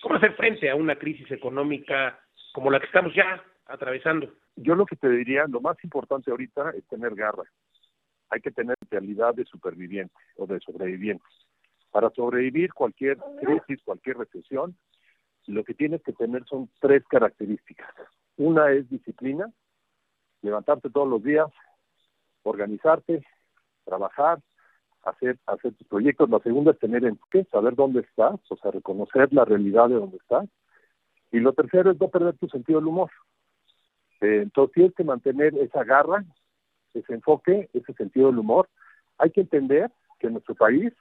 cómo 0.00 0.16
hacer 0.16 0.34
frente 0.34 0.70
a 0.70 0.76
una 0.76 0.96
crisis 0.96 1.30
económica 1.30 2.20
como 2.52 2.70
la 2.70 2.78
que 2.78 2.86
estamos 2.86 3.14
ya 3.14 3.42
atravesando? 3.66 4.32
Yo 4.54 4.74
lo 4.74 4.86
que 4.86 4.96
te 4.96 5.08
diría, 5.08 5.44
lo 5.48 5.60
más 5.60 5.76
importante 5.82 6.30
ahorita 6.30 6.70
es 6.70 6.86
tener 6.86 7.14
garra. 7.14 7.44
Hay 8.30 8.40
que 8.40 8.50
tener 8.50 8.76
realidad 8.90 9.34
de 9.34 9.44
superviviente 9.44 10.14
o 10.36 10.46
de 10.46 10.60
sobreviviente. 10.60 11.24
Para 11.90 12.10
sobrevivir 12.10 12.72
cualquier 12.72 13.18
crisis, 13.40 13.82
cualquier 13.84 14.18
recesión, 14.18 14.76
lo 15.46 15.64
que 15.64 15.74
tienes 15.74 16.02
que 16.02 16.12
tener 16.12 16.44
son 16.44 16.68
tres 16.80 17.04
características. 17.08 17.88
Una 18.36 18.72
es 18.72 18.88
disciplina, 18.90 19.50
levantarte 20.42 20.90
todos 20.90 21.08
los 21.08 21.22
días, 21.22 21.46
organizarte, 22.42 23.24
trabajar, 23.84 24.40
hacer, 25.02 25.38
hacer 25.46 25.74
tus 25.74 25.86
proyectos. 25.86 26.28
La 26.30 26.40
segunda 26.40 26.72
es 26.72 26.78
tener 26.78 27.02
qué 27.30 27.44
saber 27.44 27.74
dónde 27.74 28.00
estás, 28.00 28.40
o 28.48 28.56
sea, 28.56 28.70
reconocer 28.70 29.32
la 29.32 29.44
realidad 29.44 29.88
de 29.88 29.96
dónde 29.96 30.16
estás. 30.16 30.48
Y 31.32 31.40
lo 31.40 31.52
tercero 31.52 31.90
es 31.90 32.00
no 32.00 32.08
perder 32.08 32.36
tu 32.38 32.48
sentido 32.48 32.80
del 32.80 32.88
humor. 32.88 33.10
Eh, 34.20 34.40
entonces 34.42 34.74
tienes 34.74 34.94
que 34.94 35.04
mantener 35.04 35.56
esa 35.58 35.84
garra, 35.84 36.24
ese 36.94 37.14
enfoque, 37.14 37.68
ese 37.72 37.92
sentido 37.94 38.28
del 38.28 38.38
humor. 38.38 38.68
Hay 39.18 39.30
que 39.30 39.42
entender 39.42 39.90
que 40.18 40.28
en 40.28 40.34
nuestro 40.34 40.54
país 40.54 40.92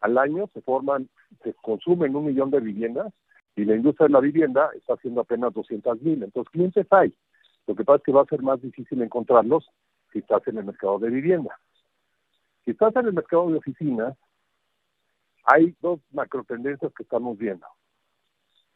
al 0.00 0.18
año 0.18 0.48
se 0.52 0.60
forman, 0.62 1.08
se 1.42 1.54
consumen 1.54 2.16
un 2.16 2.26
millón 2.26 2.50
de 2.50 2.60
viviendas 2.60 3.12
y 3.54 3.64
la 3.64 3.76
industria 3.76 4.06
de 4.06 4.12
la 4.12 4.20
vivienda 4.20 4.70
está 4.74 4.94
haciendo 4.94 5.20
apenas 5.20 5.52
200 5.52 6.00
mil. 6.02 6.22
Entonces, 6.22 6.50
clientes 6.50 6.86
hay. 6.90 7.14
Lo 7.66 7.74
que 7.74 7.84
pasa 7.84 7.98
es 7.98 8.02
que 8.02 8.12
va 8.12 8.22
a 8.22 8.26
ser 8.26 8.42
más 8.42 8.60
difícil 8.60 9.00
encontrarlos 9.02 9.70
si 10.12 10.18
estás 10.18 10.46
en 10.48 10.58
el 10.58 10.64
mercado 10.64 10.98
de 10.98 11.10
vivienda. 11.10 11.58
Si 12.64 12.72
estás 12.72 12.94
en 12.96 13.06
el 13.06 13.12
mercado 13.12 13.48
de 13.50 13.58
oficinas, 13.58 14.16
hay 15.44 15.74
dos 15.80 16.00
macro 16.12 16.44
tendencias 16.44 16.92
que 16.94 17.02
estamos 17.02 17.38
viendo. 17.38 17.66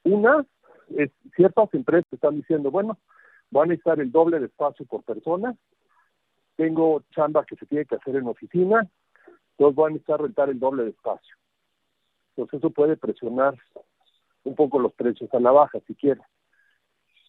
Una 0.05 0.45
es 0.97 1.11
ciertas 1.35 1.73
empresas 1.75 2.13
están 2.13 2.37
diciendo, 2.37 2.71
bueno, 2.71 2.99
van 3.51 3.65
a 3.65 3.67
necesitar 3.69 4.01
el 4.01 4.11
doble 4.11 4.39
de 4.39 4.47
espacio 4.47 4.87
por 4.87 5.03
persona, 5.03 5.57
tengo 6.57 7.03
chamba 7.11 7.45
que 7.45 7.57
se 7.57 7.67
tiene 7.67 7.85
que 7.85 7.97
hacer 7.97 8.17
en 8.17 8.27
oficina, 8.27 8.89
entonces 9.53 9.77
van 9.77 9.87
a 9.87 9.91
necesitar 9.91 10.21
rentar 10.21 10.49
el 10.49 10.59
doble 10.59 10.85
de 10.85 10.91
espacio. 10.91 11.37
Entonces 12.31 12.59
eso 12.59 12.71
puede 12.71 12.97
presionar 12.97 13.57
un 14.45 14.55
poco 14.55 14.79
los 14.79 14.93
precios 14.93 15.33
a 15.35 15.41
la 15.41 15.51
baja, 15.51 15.81
si 15.87 15.95
quieres. 15.95 16.25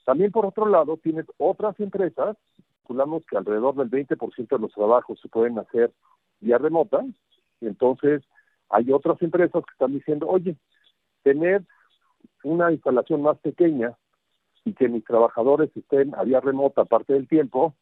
También 0.08 0.32
por 0.32 0.46
otro 0.46 0.66
lado 0.66 0.96
tienes 0.96 1.26
otras 1.36 1.78
empresas, 1.82 2.38
calculamos 2.80 3.26
que 3.30 3.36
alrededor 3.36 3.76
del 3.76 3.92
20% 3.92 4.48
de 4.48 4.60
los 4.60 4.72
trabajos 4.72 5.20
se 5.20 5.28
pueden 5.28 5.60
hacer 5.60 5.92
vía 6.40 6.58
remota, 6.58 7.06
y 7.60 7.68
entonces 7.68 8.24
hay 8.70 8.90
otras 8.94 9.22
empresas 9.22 9.66
que 9.66 9.72
están 9.74 9.92
diciendo, 9.92 10.26
oye, 10.30 10.56
tener 11.24 11.62
una 12.46 12.72
instalación 12.72 13.22
más 13.22 13.38
pequeña 13.40 13.98
y 14.64 14.72
que 14.72 14.88
mis 14.88 15.04
trabajadores 15.04 15.76
estén 15.76 16.16
a 16.16 16.24
vía 16.24 16.40
remota 16.40 16.86
parte 16.86 17.12
del 17.12 17.28
tiempo, 17.28 17.76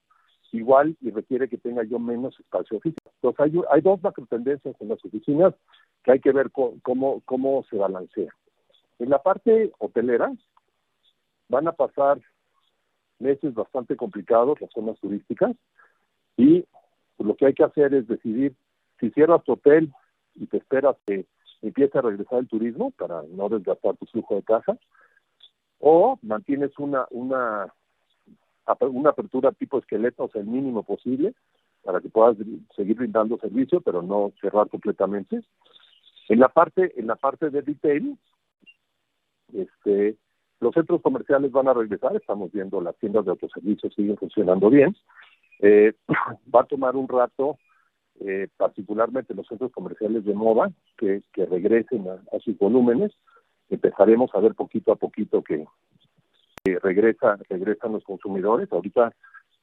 igual 0.51 0.97
y 1.01 1.11
requiere 1.11 1.47
que 1.47 1.59
tenga 1.59 1.83
yo 1.83 1.99
menos 1.99 2.39
espacio 2.39 2.79
físico. 2.79 3.11
Entonces 3.21 3.39
hay, 3.39 3.61
hay 3.69 3.81
dos 3.81 4.01
macro 4.01 4.25
tendencias 4.25 4.75
en 4.79 4.89
las 4.89 5.05
oficinas 5.05 5.53
que 6.03 6.13
hay 6.13 6.19
que 6.19 6.31
ver 6.31 6.49
cómo, 6.49 7.21
cómo 7.23 7.63
se 7.69 7.77
balancea. 7.77 8.33
En 8.97 9.11
la 9.11 9.21
parte 9.21 9.71
hotelera, 9.77 10.33
van 11.49 11.67
a 11.67 11.71
pasar 11.71 12.19
meses 13.19 13.53
bastante 13.53 13.95
complicados 13.95 14.59
las 14.59 14.71
zonas 14.71 14.99
turísticas 14.99 15.55
y 16.37 16.65
lo 17.17 17.35
que 17.35 17.47
hay 17.47 17.53
que 17.53 17.63
hacer 17.63 17.93
es 17.93 18.07
decidir 18.07 18.53
si 18.99 19.09
cierras 19.11 19.43
tu 19.43 19.53
hotel 19.53 19.91
y 20.35 20.47
te 20.47 20.57
esperas 20.57 20.97
que 21.05 21.25
empiece 21.61 21.97
a 21.97 22.01
regresar 22.01 22.39
el 22.39 22.47
turismo 22.47 22.91
para 22.91 23.23
no 23.29 23.49
desgastar 23.49 23.95
tu 23.97 24.05
flujo 24.07 24.35
de 24.35 24.43
caja 24.43 24.77
o 25.79 26.19
mantienes 26.21 26.77
una 26.77 27.05
una 27.11 27.73
una 28.79 29.11
apertura 29.11 29.51
tipo 29.51 29.77
esqueleto, 29.77 30.23
o 30.23 30.29
sea, 30.29 30.41
el 30.41 30.47
mínimo 30.47 30.83
posible 30.83 31.33
para 31.83 32.01
que 32.01 32.09
puedas 32.09 32.35
seguir 32.75 32.97
brindando 32.97 33.37
servicio, 33.37 33.79
pero 33.79 34.01
no 34.01 34.33
cerrar 34.41 34.67
completamente. 34.69 35.43
En 36.29 36.39
la 36.39 36.49
parte 36.49 36.99
en 36.99 37.05
la 37.05 37.15
parte 37.15 37.51
de 37.51 37.61
retail, 37.61 38.17
este 39.53 40.17
los 40.59 40.73
centros 40.73 41.01
comerciales 41.01 41.51
van 41.51 41.67
a 41.67 41.73
regresar, 41.73 42.15
estamos 42.15 42.51
viendo 42.51 42.81
las 42.81 42.95
tiendas 42.97 43.25
de 43.25 43.31
autoservicio 43.31 43.89
siguen 43.91 44.17
funcionando 44.17 44.69
bien. 44.69 44.95
Eh, 45.59 45.93
va 46.53 46.61
a 46.61 46.65
tomar 46.65 46.95
un 46.95 47.07
rato 47.07 47.57
eh, 48.21 48.47
particularmente 48.55 49.33
los 49.33 49.47
centros 49.47 49.71
comerciales 49.71 50.23
de 50.23 50.33
moda, 50.33 50.71
que, 50.97 51.21
que 51.33 51.45
regresen 51.45 52.07
a, 52.07 52.39
sus 52.39 52.57
volúmenes. 52.57 53.11
Empezaremos 53.69 54.31
a 54.33 54.39
ver 54.39 54.55
poquito 54.55 54.91
a 54.91 54.95
poquito 54.95 55.43
que, 55.43 55.65
regresa, 56.81 57.37
regresan 57.49 57.91
los 57.91 58.03
consumidores. 58.03 58.71
Ahorita 58.71 59.13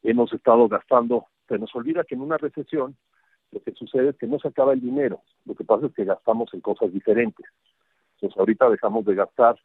hemos 0.02 0.32
estado 0.32 0.68
gastando, 0.68 1.26
se 1.48 1.58
nos 1.58 1.74
olvida 1.74 2.04
que 2.04 2.14
en 2.14 2.20
una 2.20 2.36
recesión 2.36 2.96
lo 3.50 3.62
que 3.62 3.72
sucede 3.72 4.10
es 4.10 4.16
que 4.16 4.26
no 4.26 4.38
se 4.38 4.48
acaba 4.48 4.72
el 4.72 4.80
dinero, 4.80 5.20
lo 5.44 5.54
que 5.54 5.64
pasa 5.64 5.86
es 5.86 5.92
que 5.94 6.04
gastamos 6.04 6.52
en 6.54 6.60
cosas 6.60 6.92
diferentes. 6.92 7.46
Entonces 8.14 8.38
ahorita 8.38 8.70
dejamos 8.70 9.04
de 9.04 9.14
gastar 9.14 9.56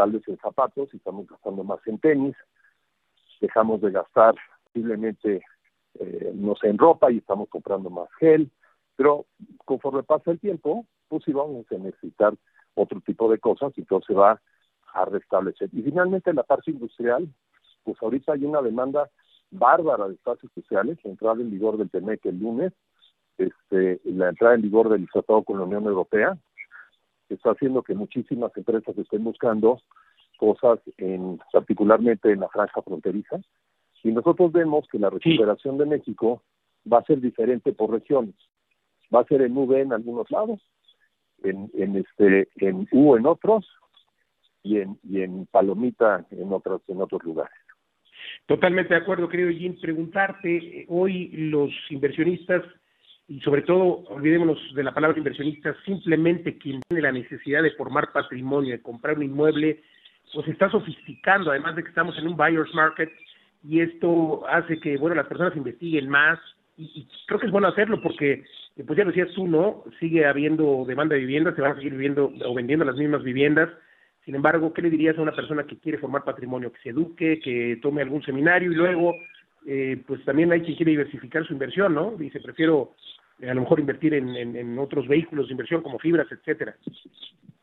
tal 0.00 0.22
en 0.26 0.38
zapatos 0.38 0.88
y 0.94 0.96
estamos 0.96 1.26
gastando 1.26 1.62
más 1.62 1.78
en 1.86 1.98
tenis, 1.98 2.34
dejamos 3.38 3.82
de 3.82 3.90
gastar 3.90 4.34
posiblemente, 4.64 5.42
eh, 5.98 6.32
no 6.34 6.54
sé, 6.56 6.68
en 6.68 6.78
ropa 6.78 7.12
y 7.12 7.18
estamos 7.18 7.50
comprando 7.50 7.90
más 7.90 8.08
gel, 8.18 8.50
pero 8.96 9.26
conforme 9.66 10.02
pasa 10.02 10.30
el 10.30 10.40
tiempo, 10.40 10.86
pues 11.08 11.22
sí 11.24 11.34
vamos 11.34 11.66
a 11.70 11.74
necesitar 11.74 12.32
otro 12.74 13.02
tipo 13.02 13.30
de 13.30 13.38
cosas 13.38 13.74
y 13.76 13.84
todo 13.84 14.00
se 14.00 14.14
va 14.14 14.40
a 14.94 15.04
restablecer. 15.04 15.68
Y 15.72 15.82
finalmente 15.82 16.32
la 16.32 16.44
parte 16.44 16.70
industrial, 16.70 17.28
pues 17.84 17.98
ahorita 18.00 18.32
hay 18.32 18.46
una 18.46 18.62
demanda 18.62 19.10
bárbara 19.50 20.08
de 20.08 20.14
espacios 20.14 20.50
sociales, 20.54 20.96
la 21.04 21.10
entrada 21.10 21.42
en 21.42 21.50
vigor 21.50 21.76
del 21.76 21.90
TEMEC 21.90 22.24
el 22.24 22.38
lunes, 22.38 22.72
este, 23.36 24.00
la 24.04 24.30
entrada 24.30 24.54
en 24.54 24.62
vigor 24.62 24.88
del 24.88 25.06
tratado 25.10 25.42
con 25.42 25.58
la 25.58 25.64
Unión 25.64 25.84
Europea, 25.84 26.38
está 27.34 27.52
haciendo 27.52 27.82
que 27.82 27.94
muchísimas 27.94 28.56
empresas 28.56 28.96
estén 28.96 29.24
buscando 29.24 29.80
cosas 30.36 30.80
en 30.96 31.38
particularmente 31.52 32.32
en 32.32 32.40
la 32.40 32.48
franja 32.48 32.82
fronteriza. 32.82 33.40
Y 34.02 34.12
nosotros 34.12 34.52
vemos 34.52 34.86
que 34.90 34.98
la 34.98 35.10
recuperación 35.10 35.76
de 35.76 35.86
México 35.86 36.42
va 36.90 36.98
a 36.98 37.04
ser 37.04 37.20
diferente 37.20 37.72
por 37.72 37.90
regiones. 37.90 38.34
Va 39.14 39.20
a 39.20 39.24
ser 39.24 39.42
en 39.42 39.56
V 39.56 39.80
en 39.80 39.92
algunos 39.92 40.30
lados 40.30 40.60
en, 41.42 41.70
en 41.74 41.96
este 41.96 42.48
en 42.56 42.88
U 42.92 43.16
en 43.16 43.26
otros 43.26 43.66
y 44.62 44.78
en 44.78 44.98
y 45.02 45.22
en 45.22 45.46
palomita 45.46 46.26
en 46.30 46.52
otros 46.52 46.82
en 46.88 47.00
otros 47.00 47.22
lugares. 47.24 47.54
Totalmente 48.46 48.94
de 48.94 49.00
acuerdo, 49.00 49.28
querido 49.28 49.50
Jim. 49.50 49.78
Preguntarte, 49.80 50.86
hoy 50.88 51.28
los 51.28 51.70
inversionistas 51.90 52.62
y 53.30 53.38
sobre 53.42 53.62
todo, 53.62 54.02
olvidémonos 54.08 54.58
de 54.74 54.82
la 54.82 54.92
palabra 54.92 55.16
inversionista, 55.16 55.72
simplemente 55.84 56.58
quien 56.58 56.80
tiene 56.88 57.02
la 57.02 57.12
necesidad 57.12 57.62
de 57.62 57.70
formar 57.70 58.10
patrimonio, 58.12 58.72
de 58.72 58.82
comprar 58.82 59.18
un 59.18 59.22
inmueble, 59.22 59.84
pues 60.34 60.48
está 60.48 60.68
sofisticando, 60.68 61.52
además 61.52 61.76
de 61.76 61.84
que 61.84 61.90
estamos 61.90 62.18
en 62.18 62.26
un 62.26 62.36
buyer's 62.36 62.74
market 62.74 63.08
y 63.62 63.82
esto 63.82 64.44
hace 64.48 64.80
que, 64.80 64.96
bueno, 64.96 65.14
las 65.14 65.28
personas 65.28 65.56
investiguen 65.56 66.08
más 66.08 66.40
y, 66.76 67.06
creo 67.28 67.38
que 67.38 67.46
es 67.46 67.52
bueno 67.52 67.68
hacerlo 67.68 68.02
porque, 68.02 68.42
pues 68.84 68.96
ya 68.96 69.04
lo 69.04 69.12
decías 69.12 69.32
tú, 69.32 69.46
¿no? 69.46 69.84
Sigue 70.00 70.26
habiendo 70.26 70.84
demanda 70.84 71.14
de 71.14 71.20
viviendas, 71.20 71.54
se 71.54 71.62
van 71.62 71.72
a 71.72 71.76
seguir 71.76 71.92
viviendo 71.92 72.32
o 72.44 72.54
vendiendo 72.54 72.84
las 72.84 72.96
mismas 72.96 73.22
viviendas. 73.22 73.70
Sin 74.24 74.34
embargo, 74.34 74.72
¿qué 74.72 74.82
le 74.82 74.90
dirías 74.90 75.16
a 75.16 75.22
una 75.22 75.36
persona 75.36 75.62
que 75.68 75.78
quiere 75.78 75.98
formar 75.98 76.24
patrimonio? 76.24 76.72
Que 76.72 76.80
se 76.80 76.88
eduque, 76.88 77.38
que 77.38 77.78
tome 77.80 78.02
algún 78.02 78.24
seminario 78.24 78.72
y 78.72 78.74
luego, 78.74 79.14
eh, 79.66 80.02
pues 80.04 80.24
también 80.24 80.50
hay 80.50 80.62
quien 80.62 80.76
quiere 80.76 80.90
diversificar 80.90 81.46
su 81.46 81.52
inversión, 81.52 81.94
¿no? 81.94 82.16
Dice, 82.16 82.40
prefiero 82.40 82.94
a 83.48 83.54
lo 83.54 83.62
mejor 83.62 83.80
invertir 83.80 84.14
en, 84.14 84.36
en, 84.36 84.78
otros 84.78 85.08
vehículos 85.08 85.46
de 85.46 85.52
inversión 85.52 85.82
como 85.82 85.98
fibras, 85.98 86.26
etcétera? 86.30 86.76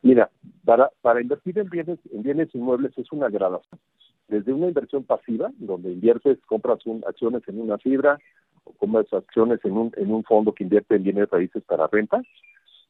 Mira, 0.02 0.30
para, 0.66 0.90
para 1.02 1.22
invertir 1.22 1.60
en 1.60 1.70
bienes, 1.70 2.00
en 2.12 2.24
bienes 2.24 2.54
inmuebles 2.54 2.98
es 2.98 3.12
una 3.12 3.30
gradación. 3.30 3.80
Desde 4.28 4.54
una 4.54 4.68
inversión 4.68 5.04
pasiva, 5.04 5.52
donde 5.58 5.92
inviertes, 5.92 6.40
compras 6.46 6.80
acciones 7.08 7.44
en 7.48 7.62
una 7.62 7.78
fibra, 7.78 8.18
o 8.64 8.74
compras 8.74 9.12
acciones 9.14 9.60
en 9.64 9.74
un, 9.74 9.92
en 9.98 10.12
un 10.12 10.24
fondo 10.24 10.54
que 10.54 10.64
invierte 10.64 10.96
en 10.96 11.04
bienes 11.04 11.30
raíces 11.30 11.64
para 11.64 11.88
renta, 11.88 12.22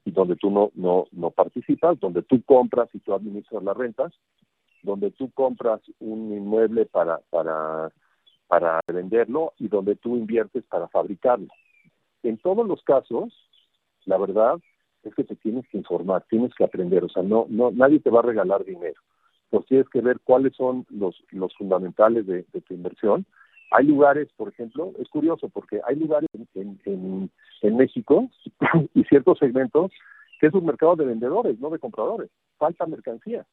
y 0.05 0.11
donde 0.11 0.35
tú 0.35 0.49
no, 0.49 0.71
no, 0.75 1.07
no 1.11 1.31
participas, 1.31 1.99
donde 1.99 2.21
tú 2.23 2.41
compras 2.43 2.89
y 2.93 2.99
tú 2.99 3.13
administras 3.13 3.63
las 3.63 3.75
rentas, 3.75 4.13
donde 4.81 5.11
tú 5.11 5.29
compras 5.31 5.81
un 5.99 6.31
inmueble 6.31 6.85
para, 6.85 7.19
para, 7.29 7.91
para 8.47 8.79
venderlo 8.87 9.53
y 9.59 9.67
donde 9.67 9.95
tú 9.95 10.15
inviertes 10.15 10.63
para 10.63 10.87
fabricarlo 10.87 11.49
en 12.27 12.37
todos 12.37 12.67
los 12.67 12.81
casos, 12.83 13.33
la 14.05 14.17
verdad 14.17 14.59
es 15.03 15.15
que 15.15 15.23
te 15.23 15.35
tienes 15.35 15.67
que 15.69 15.77
informar, 15.77 16.25
tienes 16.29 16.53
que 16.55 16.63
aprender, 16.63 17.03
o 17.03 17.09
sea, 17.09 17.23
no, 17.23 17.45
no, 17.49 17.71
nadie 17.71 17.99
te 17.99 18.09
va 18.09 18.19
a 18.19 18.23
regalar 18.23 18.65
dinero. 18.65 19.01
Entonces 19.45 19.69
tienes 19.69 19.89
que 19.89 20.01
ver 20.01 20.19
cuáles 20.23 20.55
son 20.55 20.85
los, 20.89 21.23
los 21.31 21.55
fundamentales 21.55 22.25
de, 22.27 22.43
tu 22.43 22.73
inversión. 22.73 23.25
Hay 23.71 23.85
lugares, 23.85 24.27
por 24.35 24.49
ejemplo, 24.49 24.93
es 24.99 25.07
curioso 25.09 25.49
porque 25.49 25.79
hay 25.87 25.95
lugares 25.95 26.29
en, 26.53 26.79
en, 26.85 27.31
en 27.61 27.77
México 27.77 28.29
y 28.93 29.03
ciertos 29.05 29.39
segmentos 29.39 29.91
que 30.39 30.47
es 30.47 30.53
un 30.53 30.65
mercado 30.65 30.95
de 30.95 31.05
vendedores, 31.05 31.59
no 31.59 31.69
de 31.69 31.79
compradores. 31.79 32.29
Falta 32.57 32.85
mercancía 32.85 33.45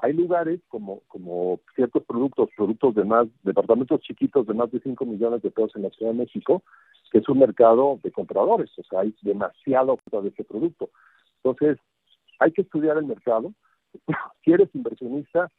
hay 0.00 0.12
lugares 0.12 0.60
como, 0.68 1.00
como 1.08 1.60
ciertos 1.74 2.04
productos, 2.04 2.50
productos 2.56 2.94
de 2.94 3.04
más, 3.04 3.26
departamentos 3.42 4.00
chiquitos 4.00 4.46
de 4.46 4.54
más 4.54 4.70
de 4.70 4.80
5 4.80 5.04
millones 5.04 5.42
de 5.42 5.50
pesos 5.50 5.74
en 5.74 5.82
la 5.82 5.90
Ciudad 5.90 6.12
de 6.12 6.18
México, 6.18 6.62
que 7.10 7.18
es 7.18 7.28
un 7.28 7.38
mercado 7.38 7.98
de 8.02 8.12
compradores, 8.12 8.70
o 8.78 8.82
sea, 8.84 9.00
hay 9.00 9.14
demasiado 9.22 9.94
oferta 9.94 10.20
de 10.20 10.28
ese 10.28 10.44
producto. 10.44 10.90
Entonces, 11.42 11.78
hay 12.38 12.52
que 12.52 12.62
estudiar 12.62 12.98
el 12.98 13.06
mercado. 13.06 13.52
Si 14.44 14.52
eres 14.52 14.74
inversionista, 14.74 15.50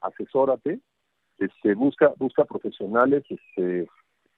asesórate, 0.00 0.80
este, 1.38 1.74
busca, 1.74 2.12
busca 2.18 2.44
profesionales 2.44 3.24
este, 3.28 3.88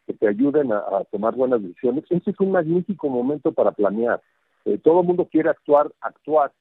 que 0.06 0.14
te 0.14 0.28
ayuden 0.28 0.72
a, 0.72 1.04
tomar 1.10 1.34
buenas 1.34 1.62
decisiones. 1.62 2.04
Este 2.10 2.30
es 2.30 2.40
un 2.40 2.52
magnífico 2.52 3.08
momento 3.08 3.52
para 3.52 3.72
planear. 3.72 4.22
Eh, 4.64 4.78
todo 4.78 5.00
el 5.00 5.06
mundo 5.06 5.28
quiere 5.30 5.50
actuar, 5.50 5.92
actuar, 6.00 6.52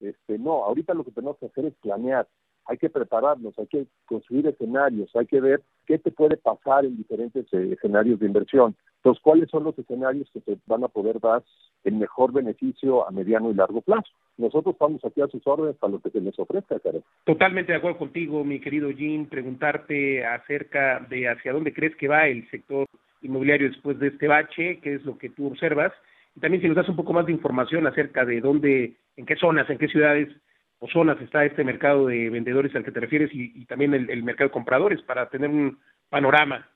este, 0.00 0.38
no, 0.38 0.64
ahorita 0.64 0.94
lo 0.94 1.04
que 1.04 1.10
tenemos 1.10 1.38
que 1.38 1.46
hacer 1.46 1.66
es 1.66 1.74
planear, 1.76 2.28
hay 2.66 2.78
que 2.78 2.90
prepararnos, 2.90 3.58
hay 3.58 3.66
que 3.66 3.86
construir 4.06 4.46
escenarios, 4.46 5.10
hay 5.14 5.26
que 5.26 5.40
ver 5.40 5.62
qué 5.86 5.98
te 5.98 6.10
puede 6.10 6.36
pasar 6.36 6.84
en 6.84 6.96
diferentes 6.96 7.46
eh, 7.52 7.72
escenarios 7.72 8.18
de 8.20 8.26
inversión. 8.26 8.76
Entonces, 8.98 9.22
¿cuáles 9.22 9.48
son 9.50 9.64
los 9.64 9.78
escenarios 9.78 10.28
que 10.32 10.40
te 10.40 10.56
van 10.66 10.84
a 10.84 10.88
poder 10.88 11.20
dar 11.20 11.42
el 11.84 11.94
mejor 11.94 12.32
beneficio 12.32 13.06
a 13.06 13.10
mediano 13.10 13.50
y 13.50 13.54
largo 13.54 13.80
plazo? 13.80 14.10
Nosotros 14.36 14.74
estamos 14.74 15.04
aquí 15.04 15.20
a 15.20 15.28
sus 15.28 15.46
órdenes 15.46 15.76
para 15.76 15.92
lo 15.92 16.00
que 16.00 16.10
se 16.10 16.20
les 16.20 16.38
ofrezca, 16.38 16.78
Karen. 16.80 17.02
Totalmente 17.24 17.72
de 17.72 17.78
acuerdo 17.78 17.98
contigo, 17.98 18.44
mi 18.44 18.60
querido 18.60 18.90
Jim, 18.90 19.26
preguntarte 19.26 20.24
acerca 20.26 21.00
de 21.08 21.28
hacia 21.28 21.52
dónde 21.52 21.72
crees 21.72 21.94
que 21.96 22.08
va 22.08 22.26
el 22.26 22.48
sector 22.50 22.86
inmobiliario 23.22 23.68
después 23.68 23.98
de 23.98 24.08
este 24.08 24.28
bache, 24.28 24.80
qué 24.80 24.94
es 24.94 25.04
lo 25.04 25.16
que 25.18 25.30
tú 25.30 25.46
observas, 25.46 25.92
y 26.34 26.40
también 26.40 26.62
si 26.62 26.68
nos 26.68 26.76
das 26.76 26.88
un 26.88 26.96
poco 26.96 27.12
más 27.12 27.26
de 27.26 27.32
información 27.32 27.86
acerca 27.86 28.24
de 28.24 28.40
dónde 28.40 28.96
en 29.16 29.26
qué 29.26 29.36
zonas, 29.36 29.68
en 29.70 29.78
qué 29.78 29.88
ciudades 29.88 30.28
o 30.78 30.88
zonas 30.88 31.20
está 31.22 31.44
este 31.44 31.64
mercado 31.64 32.06
de 32.06 32.28
vendedores 32.28 32.74
al 32.76 32.84
que 32.84 32.92
te 32.92 33.00
refieres 33.00 33.30
y, 33.32 33.64
también 33.64 33.94
el, 33.94 34.22
mercado 34.22 34.48
de 34.48 34.52
compradores 34.52 35.00
para 35.02 35.30
tener 35.30 35.48
un 35.48 35.78
panorama. 36.10 36.68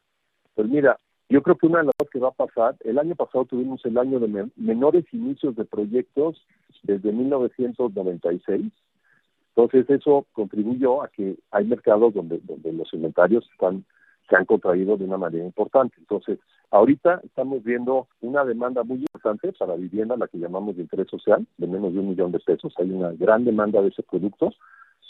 Pues 0.54 0.68
mira, 0.68 0.96
yo 1.30 1.42
creo 1.42 1.56
que 1.56 1.66
una 1.68 1.78
de 1.78 1.84
las 1.84 1.94
cosas 1.96 2.10
que 2.12 2.18
va 2.18 2.28
a 2.28 2.32
pasar, 2.32 2.76
el 2.80 2.98
año 2.98 3.14
pasado 3.14 3.44
tuvimos 3.44 3.84
el 3.86 3.96
año 3.98 4.18
de 4.18 4.50
menores 4.56 5.04
inicios 5.12 5.54
de 5.54 5.64
proyectos 5.64 6.44
desde 6.82 7.12
1996. 7.12 8.72
Entonces 9.54 9.88
eso 9.90 10.26
contribuyó 10.32 11.04
a 11.04 11.08
que 11.08 11.36
hay 11.52 11.64
mercados 11.66 12.14
donde, 12.14 12.40
los 12.72 12.92
inventarios 12.92 13.48
están 13.52 13.84
se 14.28 14.36
han 14.36 14.44
contraído 14.44 14.96
de 14.96 15.04
una 15.04 15.18
manera 15.18 15.44
importante. 15.44 15.96
Entonces, 15.98 16.38
ahorita 16.70 17.20
estamos 17.24 17.64
viendo 17.64 18.06
una 18.20 18.44
demanda 18.44 18.84
muy 18.84 18.98
importante 18.98 19.52
para 19.52 19.74
vivienda, 19.74 20.16
la 20.16 20.28
que 20.28 20.38
llamamos 20.38 20.76
de 20.76 20.82
interés 20.82 21.08
social, 21.08 21.44
de 21.58 21.66
menos 21.66 21.92
de 21.92 21.98
un 21.98 22.10
millón 22.10 22.30
de 22.30 22.38
pesos. 22.38 22.72
Hay 22.78 22.90
una 22.92 23.10
gran 23.10 23.44
demanda 23.44 23.82
de 23.82 23.88
ese 23.88 24.04
producto 24.04 24.52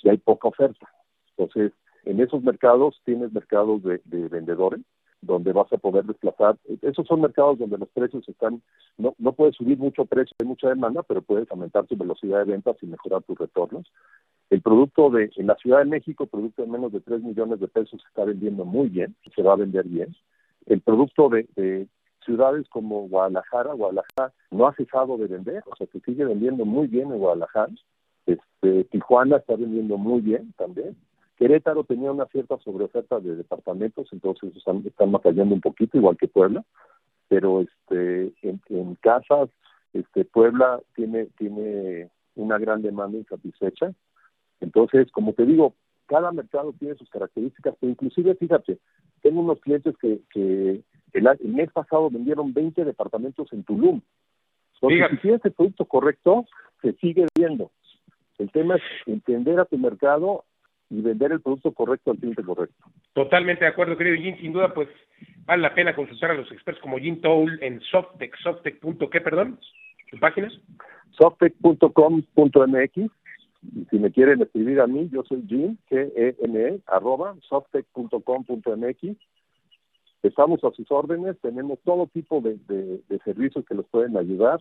y 0.02 0.08
hay 0.08 0.16
poca 0.16 0.48
oferta. 0.48 0.88
Entonces, 1.36 1.72
en 2.06 2.20
esos 2.20 2.42
mercados 2.42 2.98
tienes 3.04 3.30
mercados 3.30 3.82
de 3.82 4.00
vendedores, 4.28 4.80
donde 5.22 5.52
vas 5.52 5.72
a 5.72 5.78
poder 5.78 6.04
desplazar. 6.04 6.56
Esos 6.82 7.06
son 7.06 7.20
mercados 7.20 7.58
donde 7.58 7.78
los 7.78 7.88
precios 7.90 8.28
están, 8.28 8.62
no, 8.96 9.14
no 9.18 9.32
puedes 9.32 9.56
subir 9.56 9.78
mucho 9.78 10.04
precio, 10.04 10.34
hay 10.40 10.46
mucha 10.46 10.68
demanda, 10.68 11.02
pero 11.02 11.22
puedes 11.22 11.50
aumentar 11.50 11.86
tu 11.86 11.96
velocidad 11.96 12.38
de 12.38 12.52
ventas 12.52 12.76
y 12.82 12.86
mejorar 12.86 13.22
tus 13.22 13.38
retornos. 13.38 13.90
El 14.50 14.62
producto 14.62 15.10
de, 15.10 15.30
en 15.36 15.46
la 15.46 15.54
Ciudad 15.56 15.78
de 15.78 15.84
México, 15.84 16.26
producto 16.26 16.62
de 16.62 16.68
menos 16.68 16.92
de 16.92 17.00
3 17.00 17.22
millones 17.22 17.60
de 17.60 17.68
pesos, 17.68 18.02
está 18.08 18.24
vendiendo 18.24 18.64
muy 18.64 18.88
bien, 18.88 19.14
se 19.34 19.42
va 19.42 19.52
a 19.52 19.56
vender 19.56 19.86
bien. 19.86 20.14
El 20.66 20.80
producto 20.80 21.28
de, 21.28 21.86
ciudades 22.24 22.68
como 22.68 23.08
Guadalajara, 23.08 23.72
Guadalajara 23.72 24.32
no 24.50 24.66
ha 24.66 24.74
cesado 24.74 25.16
de 25.16 25.26
vender, 25.26 25.62
o 25.66 25.76
sea, 25.76 25.86
se 25.86 26.00
sigue 26.00 26.24
vendiendo 26.24 26.64
muy 26.64 26.86
bien 26.86 27.10
en 27.12 27.18
Guadalajara. 27.18 27.72
Este, 28.26 28.84
Tijuana 28.84 29.38
está 29.38 29.56
vendiendo 29.56 29.96
muy 29.96 30.20
bien 30.20 30.52
también. 30.58 30.96
Querétaro 31.40 31.82
tenía 31.82 32.12
una 32.12 32.26
cierta 32.26 32.56
sobreoferta 32.58 33.18
de 33.18 33.34
departamentos, 33.34 34.08
entonces 34.12 34.54
están, 34.56 34.84
están 34.86 35.10
batallando 35.10 35.54
un 35.56 35.60
poquito, 35.60 35.98
igual 35.98 36.16
que 36.16 36.28
Puebla, 36.28 36.64
pero 37.28 37.62
este, 37.62 38.32
en, 38.42 38.60
en 38.68 38.94
casas, 38.96 39.48
este, 39.92 40.24
Puebla 40.24 40.80
tiene, 40.94 41.26
tiene 41.36 42.10
una 42.36 42.58
gran 42.58 42.82
demanda 42.82 43.18
insatisfecha 43.18 43.92
entonces, 44.60 45.10
como 45.10 45.32
te 45.32 45.44
digo, 45.44 45.74
cada 46.06 46.30
mercado 46.32 46.74
tiene 46.78 46.94
sus 46.94 47.08
características, 47.08 47.74
pero 47.80 47.90
inclusive, 47.90 48.34
fíjate, 48.34 48.78
tengo 49.22 49.40
unos 49.40 49.60
clientes 49.60 49.94
que, 50.00 50.20
que, 50.32 50.82
El, 51.12 51.28
mes 51.44 51.70
pasado 51.72 52.10
vendieron 52.10 52.52
20 52.52 52.84
departamentos 52.84 53.52
en 53.52 53.64
Tulum. 53.64 54.00
Entonces, 54.74 55.10
si 55.10 55.16
tienes 55.18 55.44
el 55.44 55.52
producto 55.52 55.84
correcto, 55.84 56.46
se 56.80 56.92
sigue 56.94 57.26
viendo. 57.36 57.70
El 58.38 58.50
tema 58.50 58.76
es 58.76 58.82
entender 59.06 59.60
a 59.60 59.66
tu 59.66 59.76
mercado 59.76 60.44
y 60.90 61.00
vender 61.00 61.32
el 61.32 61.40
producto 61.40 61.72
correcto 61.72 62.10
al 62.10 62.18
cliente 62.18 62.42
correcto. 62.42 62.84
Totalmente 63.12 63.64
de 63.64 63.70
acuerdo, 63.70 63.96
querido 63.96 64.16
Jim. 64.16 64.36
Sin 64.40 64.52
duda, 64.52 64.74
pues 64.74 64.88
vale 65.46 65.62
la 65.62 65.74
pena 65.74 65.94
consultar 65.94 66.32
a 66.32 66.34
los 66.34 66.50
expertos 66.50 66.82
como 66.82 66.98
Jim 66.98 67.20
Toll 67.20 67.58
en 67.62 67.80
Softec, 67.80 68.36
Softec.qué, 68.38 69.20
perdón, 69.20 69.58
¿Sus 70.10 70.18
páginas? 70.18 70.52
Softec.com.mx. 71.12 73.10
Y 73.62 73.84
si 73.90 73.98
me 73.98 74.10
quieren 74.10 74.42
escribir 74.42 74.80
a 74.80 74.86
mí, 74.86 75.08
yo 75.12 75.22
soy 75.24 75.44
Jim, 75.46 75.76
G-E-N-E, 75.90 76.68
e, 76.68 76.80
arroba, 76.86 77.36
softec.com.mx. 77.48 79.16
Estamos 80.22 80.64
a 80.64 80.70
sus 80.72 80.90
órdenes, 80.90 81.38
tenemos 81.40 81.78
todo 81.84 82.06
tipo 82.08 82.40
de, 82.40 82.58
de, 82.68 83.18
servicios 83.24 83.64
que 83.64 83.74
los 83.74 83.86
pueden 83.86 84.16
ayudar 84.16 84.60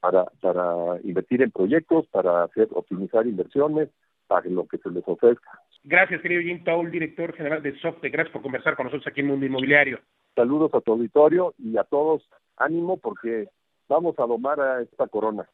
para, 0.00 0.26
para 0.40 1.00
invertir 1.02 1.42
en 1.42 1.50
proyectos, 1.50 2.06
para 2.08 2.44
hacer 2.44 2.68
optimizar 2.72 3.26
inversiones, 3.26 3.88
para 4.26 4.48
lo 4.48 4.66
que 4.66 4.78
se 4.78 4.90
les 4.90 5.02
ofrezca. 5.06 5.50
Gracias, 5.84 6.20
querido 6.20 6.42
Jim 6.42 6.62
Taul, 6.62 6.90
director 6.90 7.34
general 7.34 7.62
de 7.62 7.78
Softec. 7.80 8.12
Gracias 8.12 8.32
por 8.32 8.42
conversar 8.42 8.76
con 8.76 8.86
nosotros 8.86 9.06
aquí 9.06 9.20
en 9.20 9.26
Mundo 9.26 9.46
Inmobiliario. 9.46 10.00
Saludos 10.34 10.72
a 10.74 10.80
tu 10.80 10.92
auditorio 10.92 11.54
y 11.58 11.76
a 11.76 11.84
todos. 11.84 12.22
Ánimo 12.56 12.98
porque 12.98 13.48
vamos 13.88 14.14
a 14.18 14.26
domar 14.26 14.60
a 14.60 14.82
esta 14.82 15.06
corona. 15.08 15.48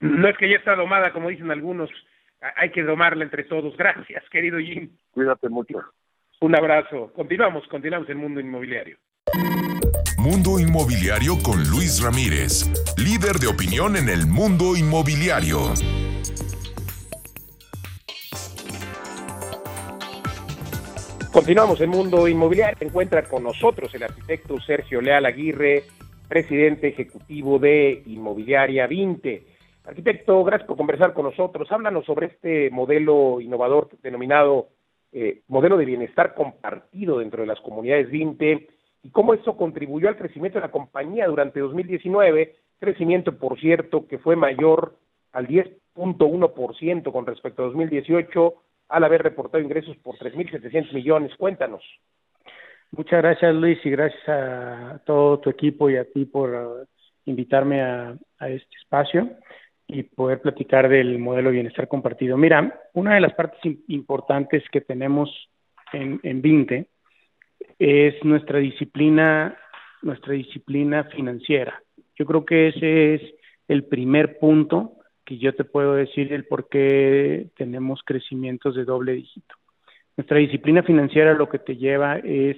No 0.00 0.28
es 0.28 0.36
que 0.38 0.48
ya 0.48 0.56
está 0.56 0.74
domada, 0.74 1.12
como 1.12 1.28
dicen 1.28 1.50
algunos. 1.50 1.90
Hay 2.56 2.70
que 2.70 2.82
domarla 2.82 3.22
entre 3.22 3.44
todos. 3.44 3.76
Gracias, 3.76 4.24
querido 4.30 4.58
Jim. 4.58 4.90
Cuídate 5.12 5.48
mucho. 5.48 5.78
Un 6.40 6.56
abrazo. 6.56 7.12
Continuamos, 7.14 7.66
continuamos 7.68 8.08
en 8.08 8.16
Mundo 8.16 8.40
Inmobiliario. 8.40 8.96
Mundo 10.18 10.58
Inmobiliario 10.58 11.38
con 11.42 11.62
Luis 11.70 12.02
Ramírez, 12.02 12.66
líder 12.96 13.36
de 13.36 13.46
opinión 13.46 13.96
en 13.96 14.08
el 14.08 14.26
mundo 14.26 14.76
inmobiliario. 14.76 15.72
Continuamos 21.40 21.80
en 21.80 21.88
Mundo 21.88 22.28
Inmobiliario. 22.28 22.76
Se 22.78 22.84
encuentra 22.84 23.22
con 23.22 23.42
nosotros 23.42 23.94
el 23.94 24.02
arquitecto 24.02 24.60
Sergio 24.60 25.00
Leal 25.00 25.24
Aguirre, 25.24 25.84
presidente 26.28 26.88
ejecutivo 26.88 27.58
de 27.58 28.02
Inmobiliaria 28.04 28.86
20. 28.86 29.46
Arquitecto, 29.86 30.44
gracias 30.44 30.68
por 30.68 30.76
conversar 30.76 31.14
con 31.14 31.24
nosotros. 31.24 31.72
Háblanos 31.72 32.04
sobre 32.04 32.26
este 32.26 32.68
modelo 32.68 33.40
innovador 33.40 33.88
denominado 34.02 34.68
eh, 35.12 35.40
modelo 35.48 35.78
de 35.78 35.86
bienestar 35.86 36.34
compartido 36.34 37.20
dentro 37.20 37.40
de 37.40 37.46
las 37.46 37.60
comunidades 37.60 38.10
20 38.10 38.68
y 39.04 39.08
cómo 39.08 39.32
eso 39.32 39.56
contribuyó 39.56 40.10
al 40.10 40.18
crecimiento 40.18 40.58
de 40.58 40.66
la 40.66 40.70
compañía 40.70 41.26
durante 41.26 41.60
2019, 41.60 42.54
crecimiento, 42.78 43.38
por 43.38 43.58
cierto, 43.58 44.06
que 44.06 44.18
fue 44.18 44.36
mayor 44.36 44.98
al 45.32 45.48
10.1% 45.48 47.10
con 47.10 47.24
respecto 47.24 47.62
a 47.62 47.66
2018, 47.68 48.54
al 48.90 49.04
haber 49.04 49.22
reportado 49.22 49.62
ingresos 49.62 49.96
por 49.98 50.16
3.700 50.16 50.92
millones. 50.92 51.34
Cuéntanos. 51.36 51.82
Muchas 52.90 53.22
gracias 53.22 53.54
Luis 53.54 53.78
y 53.84 53.90
gracias 53.90 54.28
a 54.28 55.00
todo 55.06 55.38
tu 55.38 55.48
equipo 55.48 55.88
y 55.88 55.96
a 55.96 56.04
ti 56.04 56.24
por 56.24 56.50
uh, 56.50 56.86
invitarme 57.24 57.80
a, 57.80 58.18
este 58.40 58.76
espacio 58.80 59.30
y 59.86 60.02
poder 60.02 60.40
platicar 60.40 60.88
del 60.88 61.18
modelo 61.18 61.50
de 61.50 61.54
bienestar 61.54 61.86
compartido. 61.86 62.36
Mira, 62.36 62.80
una 62.94 63.14
de 63.14 63.20
las 63.20 63.34
partes 63.34 63.60
importantes 63.88 64.64
que 64.72 64.80
tenemos 64.80 65.30
en, 65.92 66.18
en 66.22 66.42
Vinte 66.42 66.86
es 67.78 68.14
nuestra 68.24 68.58
disciplina, 68.58 69.56
nuestra 70.02 70.32
disciplina 70.32 71.04
financiera. 71.04 71.80
Yo 72.16 72.26
creo 72.26 72.44
que 72.44 72.68
ese 72.68 73.14
es 73.14 73.22
el 73.68 73.84
primer 73.84 74.38
punto 74.38 74.99
que 75.30 75.38
yo 75.38 75.54
te 75.54 75.62
puedo 75.62 75.94
decir 75.94 76.32
el 76.32 76.44
por 76.44 76.68
qué 76.68 77.46
tenemos 77.56 78.00
crecimientos 78.04 78.74
de 78.74 78.84
doble 78.84 79.12
dígito. 79.12 79.54
Nuestra 80.16 80.38
disciplina 80.38 80.82
financiera 80.82 81.34
lo 81.34 81.48
que 81.48 81.60
te 81.60 81.76
lleva 81.76 82.18
es 82.18 82.56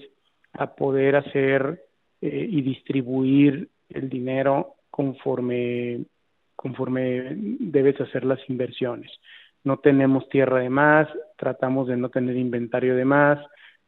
a 0.55 0.75
poder 0.75 1.17
hacer 1.17 1.85
eh, 2.23 2.47
y 2.51 2.63
distribuir 2.63 3.69
el 3.91 4.09
dinero 4.09 4.77
conforme 4.89 6.07
conforme 6.57 7.37
debes 7.61 8.01
hacer 8.01 8.25
las 8.25 8.41
inversiones. 8.49 9.11
No 9.65 9.77
tenemos 9.77 10.27
tierra 10.31 10.61
de 10.61 10.71
más, 10.71 11.09
tratamos 11.37 11.89
de 11.89 11.99
no 11.99 12.09
tener 12.09 12.37
inventario 12.37 12.97
de 12.97 13.05
más, 13.05 13.39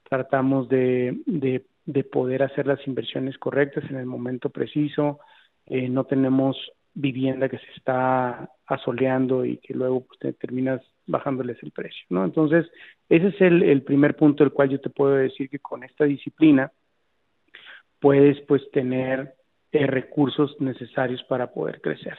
tratamos 0.03 0.68
de, 0.68 1.16
de, 1.25 2.05
poder 2.05 2.42
hacer 2.42 2.66
las 2.66 2.87
inversiones 2.87 3.38
correctas 3.38 3.85
en 3.88 3.97
el 3.97 4.05
momento 4.05 4.51
preciso, 4.51 5.20
eh, 5.64 5.88
no 5.88 6.05
tenemos 6.05 6.59
vivienda 6.94 7.48
que 7.48 7.59
se 7.59 7.70
está 7.76 8.48
asoleando 8.66 9.44
y 9.44 9.59
que 9.59 9.74
luego 9.74 10.07
pues, 10.07 10.18
te 10.20 10.33
terminas 10.33 10.80
bajándoles 11.07 11.62
el 11.62 11.72
precio, 11.72 12.07
¿no? 12.09 12.24
Entonces, 12.24 12.66
ese 13.09 13.28
es 13.28 13.40
el, 13.40 13.83
primer 13.83 14.16
punto 14.16 14.44
del 14.44 14.52
cual 14.52 14.70
yo 14.70 14.80
te 14.80 14.90
puedo 14.90 15.14
decir 15.14 15.50
que 15.50 15.59
con 15.59 15.85
esta 15.85 16.04
disciplina 16.04 16.72
puedes 18.00 18.40
pues 18.42 18.62
tener 18.70 19.35
eh, 19.72 19.87
recursos 19.87 20.57
necesarios 20.61 21.22
para 21.24 21.52
poder 21.52 21.80
crecer 21.80 22.16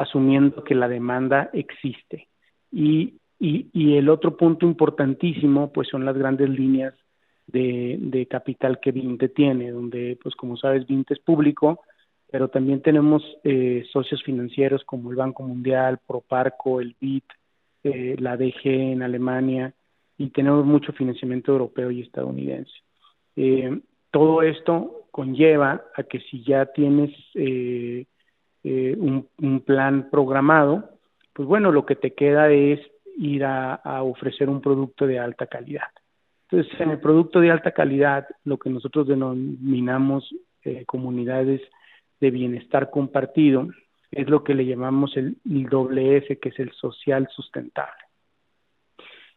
asumiendo 0.00 0.64
que 0.64 0.74
la 0.74 0.88
demanda 0.88 1.50
existe. 1.52 2.28
Y, 2.72 3.18
y, 3.38 3.96
el 3.96 4.08
otro 4.08 4.36
punto 4.36 4.66
importantísimo, 4.66 5.72
pues 5.72 5.88
son 5.88 6.04
las 6.04 6.16
grandes 6.16 6.48
líneas 6.48 6.94
de, 7.46 7.96
de 8.00 8.26
capital 8.26 8.80
que 8.80 8.92
Vinte 8.92 9.28
tiene, 9.28 9.70
donde, 9.70 10.18
pues 10.22 10.34
como 10.36 10.56
sabes, 10.56 10.86
Vinte 10.86 11.14
es 11.14 11.20
público, 11.20 11.80
pero 12.30 12.48
también 12.48 12.80
tenemos 12.80 13.22
eh, 13.44 13.84
socios 13.92 14.22
financieros 14.22 14.84
como 14.84 15.10
el 15.10 15.16
Banco 15.16 15.42
Mundial, 15.42 15.98
Proparco, 16.06 16.80
el 16.80 16.94
BIT, 17.00 17.24
eh, 17.84 18.16
la 18.18 18.36
DG 18.36 18.64
en 18.64 19.02
Alemania, 19.02 19.74
y 20.20 20.28
tenemos 20.28 20.66
mucho 20.66 20.92
financiamiento 20.92 21.50
europeo 21.50 21.90
y 21.90 22.02
estadounidense. 22.02 22.74
Eh, 23.36 23.80
todo 24.10 24.42
esto 24.42 25.06
conlleva 25.10 25.82
a 25.96 26.02
que 26.02 26.20
si 26.20 26.44
ya 26.44 26.66
tienes 26.66 27.10
eh, 27.34 28.04
eh, 28.62 28.96
un, 28.98 29.60
plan 29.60 30.10
programado, 30.10 30.90
pues 31.32 31.48
bueno, 31.48 31.72
lo 31.72 31.86
que 31.86 31.96
te 31.96 32.12
queda 32.12 32.50
es 32.50 32.80
ir 33.16 33.44
a, 33.46 33.80
ofrecer 34.02 34.50
un 34.50 34.60
producto 34.60 35.06
de 35.06 35.18
alta 35.18 35.46
calidad. 35.46 35.88
Entonces, 36.50 36.78
en 36.78 36.90
el 36.90 37.00
producto 37.00 37.40
de 37.40 37.50
alta 37.50 37.72
calidad, 37.72 38.26
lo 38.44 38.58
que 38.58 38.68
nosotros 38.68 39.08
denominamos 39.08 40.28
comunidades 40.84 41.62
de 42.20 42.30
bienestar 42.30 42.90
compartido, 42.90 43.68
es 44.10 44.28
lo 44.28 44.42
que 44.42 44.54
le 44.54 44.66
llamamos 44.66 45.16
el, 45.16 45.36
doble 45.44 46.16
F, 46.18 46.38
que 46.38 46.48
es 46.50 46.58
el 46.58 46.72
social 46.72 47.28
sustentable. 47.34 48.02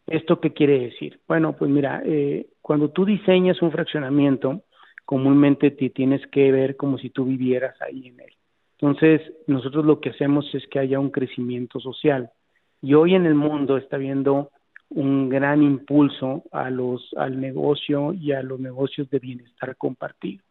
¿Esto 0.07 0.39
qué 0.39 0.51
quiere 0.51 0.79
decir? 0.79 1.19
Bueno, 1.27 1.55
pues 1.55 1.71
mira, 1.71 2.01
eh, 2.05 2.47
cuando 2.61 2.89
tú 2.89 3.05
diseñas 3.05 3.61
un 3.61 3.71
fraccionamiento, 3.71 4.63
comúnmente 5.05 5.71
te 5.71 5.89
tienes 5.89 6.25
que 6.27 6.51
ver 6.51 6.75
como 6.75 6.97
si 6.97 7.09
tú 7.09 7.25
vivieras 7.25 7.79
ahí 7.81 8.07
en 8.07 8.19
él. 8.19 8.33
Entonces, 8.79 9.21
nosotros 9.47 9.85
lo 9.85 10.01
que 10.01 10.09
hacemos 10.09 10.53
es 10.53 10.67
que 10.67 10.79
haya 10.79 10.99
un 10.99 11.11
crecimiento 11.11 11.79
social. 11.79 12.31
Y 12.81 12.95
hoy 12.95 13.15
en 13.15 13.25
el 13.25 13.35
mundo 13.35 13.77
está 13.77 13.95
habiendo 13.95 14.49
un 14.89 15.29
gran 15.29 15.63
impulso 15.63 16.43
a 16.51 16.69
los, 16.69 17.13
al 17.15 17.39
negocio 17.39 18.13
y 18.13 18.33
a 18.33 18.43
los 18.43 18.59
negocios 18.59 19.09
de 19.09 19.19
bienestar 19.19 19.75
compartido, 19.77 20.43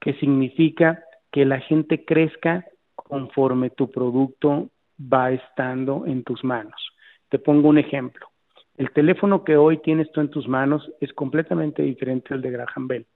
que 0.00 0.14
significa 0.14 1.02
que 1.30 1.44
la 1.44 1.60
gente 1.60 2.04
crezca 2.04 2.64
conforme 2.94 3.70
tu 3.70 3.90
producto 3.90 4.70
va 5.00 5.32
estando 5.32 6.06
en 6.06 6.24
tus 6.24 6.44
manos. 6.44 6.80
Te 7.28 7.38
pongo 7.38 7.68
un 7.68 7.78
ejemplo. 7.78 8.26
El 8.76 8.90
teléfono 8.92 9.44
que 9.44 9.56
hoy 9.56 9.78
tienes 9.78 10.10
tú 10.12 10.20
en 10.20 10.30
tus 10.30 10.48
manos 10.48 10.90
es 11.00 11.12
completamente 11.12 11.82
diferente 11.82 12.34
al 12.34 12.42
de 12.42 12.50
Graham 12.50 12.88
Bell. 12.88 13.06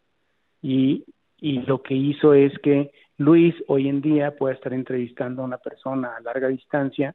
Y, 0.62 1.04
y 1.38 1.60
lo 1.62 1.82
que 1.82 1.94
hizo 1.94 2.34
es 2.34 2.56
que 2.58 2.90
Luis 3.16 3.54
hoy 3.68 3.88
en 3.88 4.00
día 4.00 4.36
puede 4.36 4.54
estar 4.54 4.72
entrevistando 4.72 5.42
a 5.42 5.46
una 5.46 5.58
persona 5.58 6.16
a 6.16 6.20
larga 6.20 6.48
distancia 6.48 7.14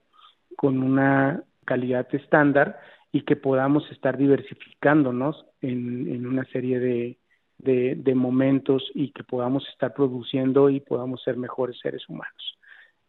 con 0.56 0.82
una 0.82 1.44
calidad 1.66 2.08
estándar 2.14 2.80
y 3.12 3.22
que 3.22 3.36
podamos 3.36 3.90
estar 3.92 4.18
diversificándonos 4.18 5.46
en, 5.62 6.26
una 6.26 6.46
serie 6.46 6.80
de, 6.80 7.19
de, 7.60 8.16
momentos 8.16 8.90
y 8.96 9.12
que 9.12 9.24
podamos 9.24 9.68
estar 9.70 9.94
produciendo 9.94 10.70
y 10.70 10.80
podamos 10.80 11.22
ser 11.24 11.38
mejores 11.38 11.78
seres 11.80 12.08
humanos. 12.08 12.58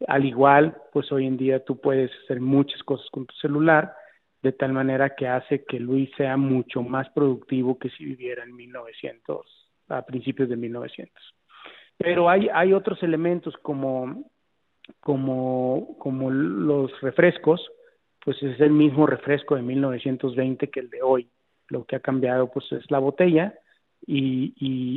Al 0.09 0.25
igual, 0.25 0.77
pues 0.93 1.11
hoy 1.13 1.27
en 1.27 1.37
día 1.37 1.65
tú 1.65 1.81
puedes 1.81 2.11
hacer 2.25 2.41
muchas 2.41 2.83
cosas 2.83 3.09
con 3.11 3.27
tu 3.27 3.35
celular, 3.37 3.95
de 4.43 4.53
tal 4.53 4.73
manera 4.73 5.15
que 5.15 5.29
hace 5.29 5.65
que 5.65 5.79
Luis 5.79 6.11
sea 6.17 6.37
mucho 6.37 6.83
más 6.83 7.09
productivo 7.11 7.79
que 7.79 7.91
si 7.91 8.05
viviera 8.05 8.43
en 8.43 8.55
1900, 8.55 9.47
a 9.89 10.03
principios 10.03 10.49
de 10.49 10.57
1900. 10.57 11.15
Pero 11.99 12.31
hay, 12.31 12.49
hay 12.53 12.73
otros 12.73 13.03
elementos 13.03 13.55
como, 13.59 14.25
como, 15.01 15.97
como 15.99 16.31
los 16.31 16.99
refrescos, 17.03 17.61
pues 18.25 18.43
es 18.43 18.59
el 18.61 18.71
mismo 18.71 19.07
refresco 19.07 19.55
de 19.55 19.63
1920 19.63 20.71
que 20.71 20.81
el 20.81 20.91
de 20.91 21.03
hoy. 21.03 21.29
Lo 21.69 21.85
que 21.85 21.97
ha 21.97 22.01
cambiado 22.01 22.51
pues 22.51 22.73
es 22.73 22.91
la 22.91 22.99
botella, 22.99 23.55
y, 24.07 24.55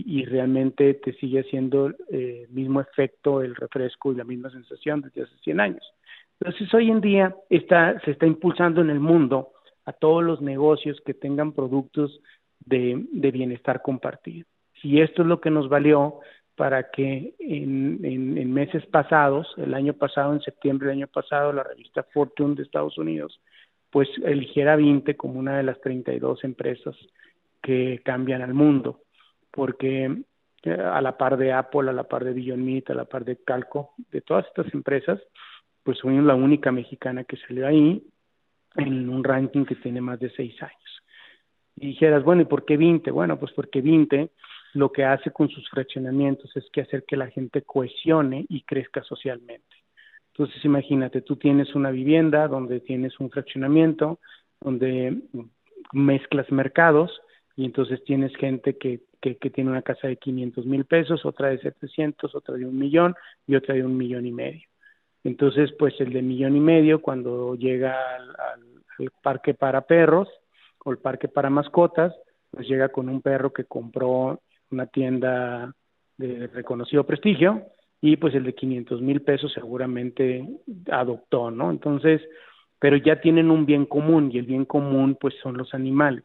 y, 0.08 0.26
realmente 0.26 0.94
te 0.96 1.14
sigue 1.14 1.42
haciendo 1.42 1.88
el 1.88 1.96
eh, 2.10 2.48
mismo 2.50 2.82
efecto 2.82 3.42
el 3.42 3.56
refresco 3.56 4.12
y 4.12 4.16
la 4.16 4.24
misma 4.24 4.50
sensación 4.50 5.02
desde 5.02 5.24
hace 5.24 5.38
100 5.44 5.60
años. 5.60 5.94
Entonces 6.40 6.74
hoy 6.74 6.90
en 6.90 7.02
día 7.02 7.36
está, 7.50 8.00
se 8.02 8.12
está 8.12 8.26
impulsando 8.26 8.82
en 8.82 8.90
el 8.90 9.00
mundo 9.00 9.52
a 9.86 9.94
todos 9.94 10.24
los 10.24 10.42
negocios 10.42 11.02
que 11.06 11.14
tengan 11.14 11.52
productos 11.52 12.22
de, 12.66 13.06
de 13.12 13.32
bienestar 13.32 13.82
compartido. 13.82 14.48
Y 14.82 15.02
esto 15.02 15.22
es 15.22 15.28
lo 15.28 15.40
que 15.40 15.50
nos 15.50 15.70
valió 15.70 16.20
para 16.56 16.92
que 16.92 17.34
en, 17.40 18.00
en, 18.04 18.54
meses 18.54 18.86
pasados, 18.86 19.48
el 19.58 19.74
año 19.74 19.94
pasado, 19.94 20.34
en 20.34 20.42
septiembre 20.42 20.90
del 20.90 20.98
año 20.98 21.08
pasado, 21.08 21.52
la 21.52 21.64
revista 21.64 22.04
Fortune 22.14 22.56
de 22.56 22.64
Estados 22.64 22.98
Unidos, 22.98 23.40
pues 23.90 24.08
eligiera 24.24 24.76
20 24.76 25.16
como 25.16 25.40
una 25.40 25.58
de 25.58 25.64
las 25.64 25.80
32 25.82 26.44
empresas 26.44 26.96
que 27.64 28.02
cambian 28.04 28.42
al 28.42 28.54
mundo, 28.54 29.00
porque 29.50 30.24
eh, 30.64 30.72
a 30.72 31.02
la 31.02 31.18
par 31.18 31.38
de 31.38 31.54
Apple, 31.54 31.90
a 31.90 31.94
la 31.94 32.04
par 32.04 32.24
de 32.26 32.34
Beyond 32.34 32.64
Meat, 32.64 32.90
a 32.92 32.94
la 32.94 33.06
par 33.06 33.26
de 33.26 33.38
Calco, 33.38 33.94
de 34.12 34.22
todas 34.22 34.46
estas 34.48 34.72
empresas, 34.74 35.20
pues 35.82 35.98
somos 35.98 36.24
la 36.24 36.36
única 36.36 36.72
mexicana 36.72 37.24
que 37.24 37.38
salió 37.38 37.66
ahí 37.66 38.04
en 38.76 39.10
un 39.10 39.24
ranking 39.24 39.66
que 39.66 39.76
tiene 39.76 40.02
más 40.02 40.20
de 40.20 40.30
seis 40.32 40.62
años. 40.62 41.04
Y 41.78 41.88
dijeras, 41.88 42.24
bueno, 42.24 42.44
¿y 42.44 42.46
por 42.46 42.66
qué 42.66 42.78
20? 42.78 43.10
Bueno, 43.12 43.40
pues 43.40 43.52
porque 43.54 43.82
20 43.82 44.30
lo 44.74 44.92
que 44.92 45.06
hace 45.06 45.32
con 45.32 45.50
sus 45.50 45.68
fraccionamientos 45.70 46.56
es 46.56 46.66
que 46.72 46.82
hacer 46.82 47.04
que 47.08 47.18
la 47.18 47.28
gente 47.28 47.62
cohesione 47.62 48.46
y 48.50 48.64
crezca 48.64 49.04
socialmente. 49.04 49.76
Entonces, 50.34 50.66
imagínate, 50.66 51.22
tú 51.22 51.36
tienes 51.36 51.76
una 51.76 51.92
vivienda 51.92 52.48
donde 52.48 52.80
tienes 52.80 53.20
un 53.20 53.30
fraccionamiento, 53.30 54.20
donde 54.60 55.22
mezclas 55.92 56.52
mercados 56.52 57.12
y 57.56 57.66
entonces 57.66 58.04
tienes 58.04 58.36
gente 58.36 58.78
que, 58.78 59.02
que, 59.22 59.36
tiene 59.36 59.70
una 59.70 59.82
casa 59.82 60.08
de 60.08 60.18
500 60.18 60.66
mil 60.66 60.86
pesos, 60.86 61.26
otra 61.26 61.50
de 61.50 61.60
700, 61.60 62.34
otra 62.36 62.56
de 62.56 62.66
un 62.66 62.78
millón 62.78 63.16
y 63.48 63.56
otra 63.56 63.76
de 63.76 63.84
un 63.84 63.96
millón 63.96 64.26
y 64.26 64.32
medio. 64.32 64.68
Entonces, 65.24 65.72
pues 65.78 65.94
el 66.00 66.12
de 66.12 66.22
millón 66.22 66.58
y 66.58 66.60
medio, 66.60 67.02
cuando 67.02 67.56
llega 67.56 67.96
al 68.18 69.10
parque 69.22 69.54
para 69.54 69.82
perros 69.82 70.28
o 70.84 70.92
el 70.92 70.98
parque 70.98 71.28
para 71.28 71.50
mascotas, 71.50 72.14
pues 72.52 72.68
llega 72.68 72.90
con 72.90 73.08
un 73.08 73.22
perro 73.22 73.54
que 73.54 73.66
compró 73.66 74.42
una 74.72 74.88
tienda 74.88 75.74
de 76.18 76.48
reconocido 76.48 77.06
prestigio 77.06 77.64
y 78.02 78.18
pues 78.18 78.36
el 78.36 78.44
de 78.44 78.54
500 78.54 79.02
mil 79.02 79.22
pesos 79.22 79.54
seguramente 79.54 80.46
adoptó, 80.92 81.52
¿no? 81.52 81.72
Entonces, 81.72 82.22
pero 82.80 82.98
ya 82.98 83.22
tienen 83.22 83.50
un 83.50 83.66
bien 83.66 83.86
común 83.86 84.30
y 84.32 84.40
el 84.40 84.46
bien 84.46 84.66
común 84.66 85.18
pues 85.20 85.34
son 85.42 85.58
los 85.58 85.74
animales. 85.74 86.24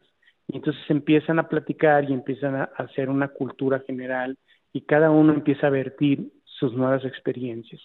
Y 0.51 0.57
entonces 0.57 0.81
empiezan 0.89 1.37
a 1.37 1.47
platicar 1.47 2.09
y 2.09 2.13
empiezan 2.13 2.55
a 2.55 2.63
hacer 2.75 3.09
una 3.09 3.27
cultura 3.27 3.81
general 3.85 4.35
y 4.73 4.81
cada 4.81 5.11
uno 5.11 5.31
empieza 5.31 5.67
a 5.67 5.69
vertir 5.69 6.31
sus 6.43 6.73
nuevas 6.73 7.05
experiencias. 7.05 7.81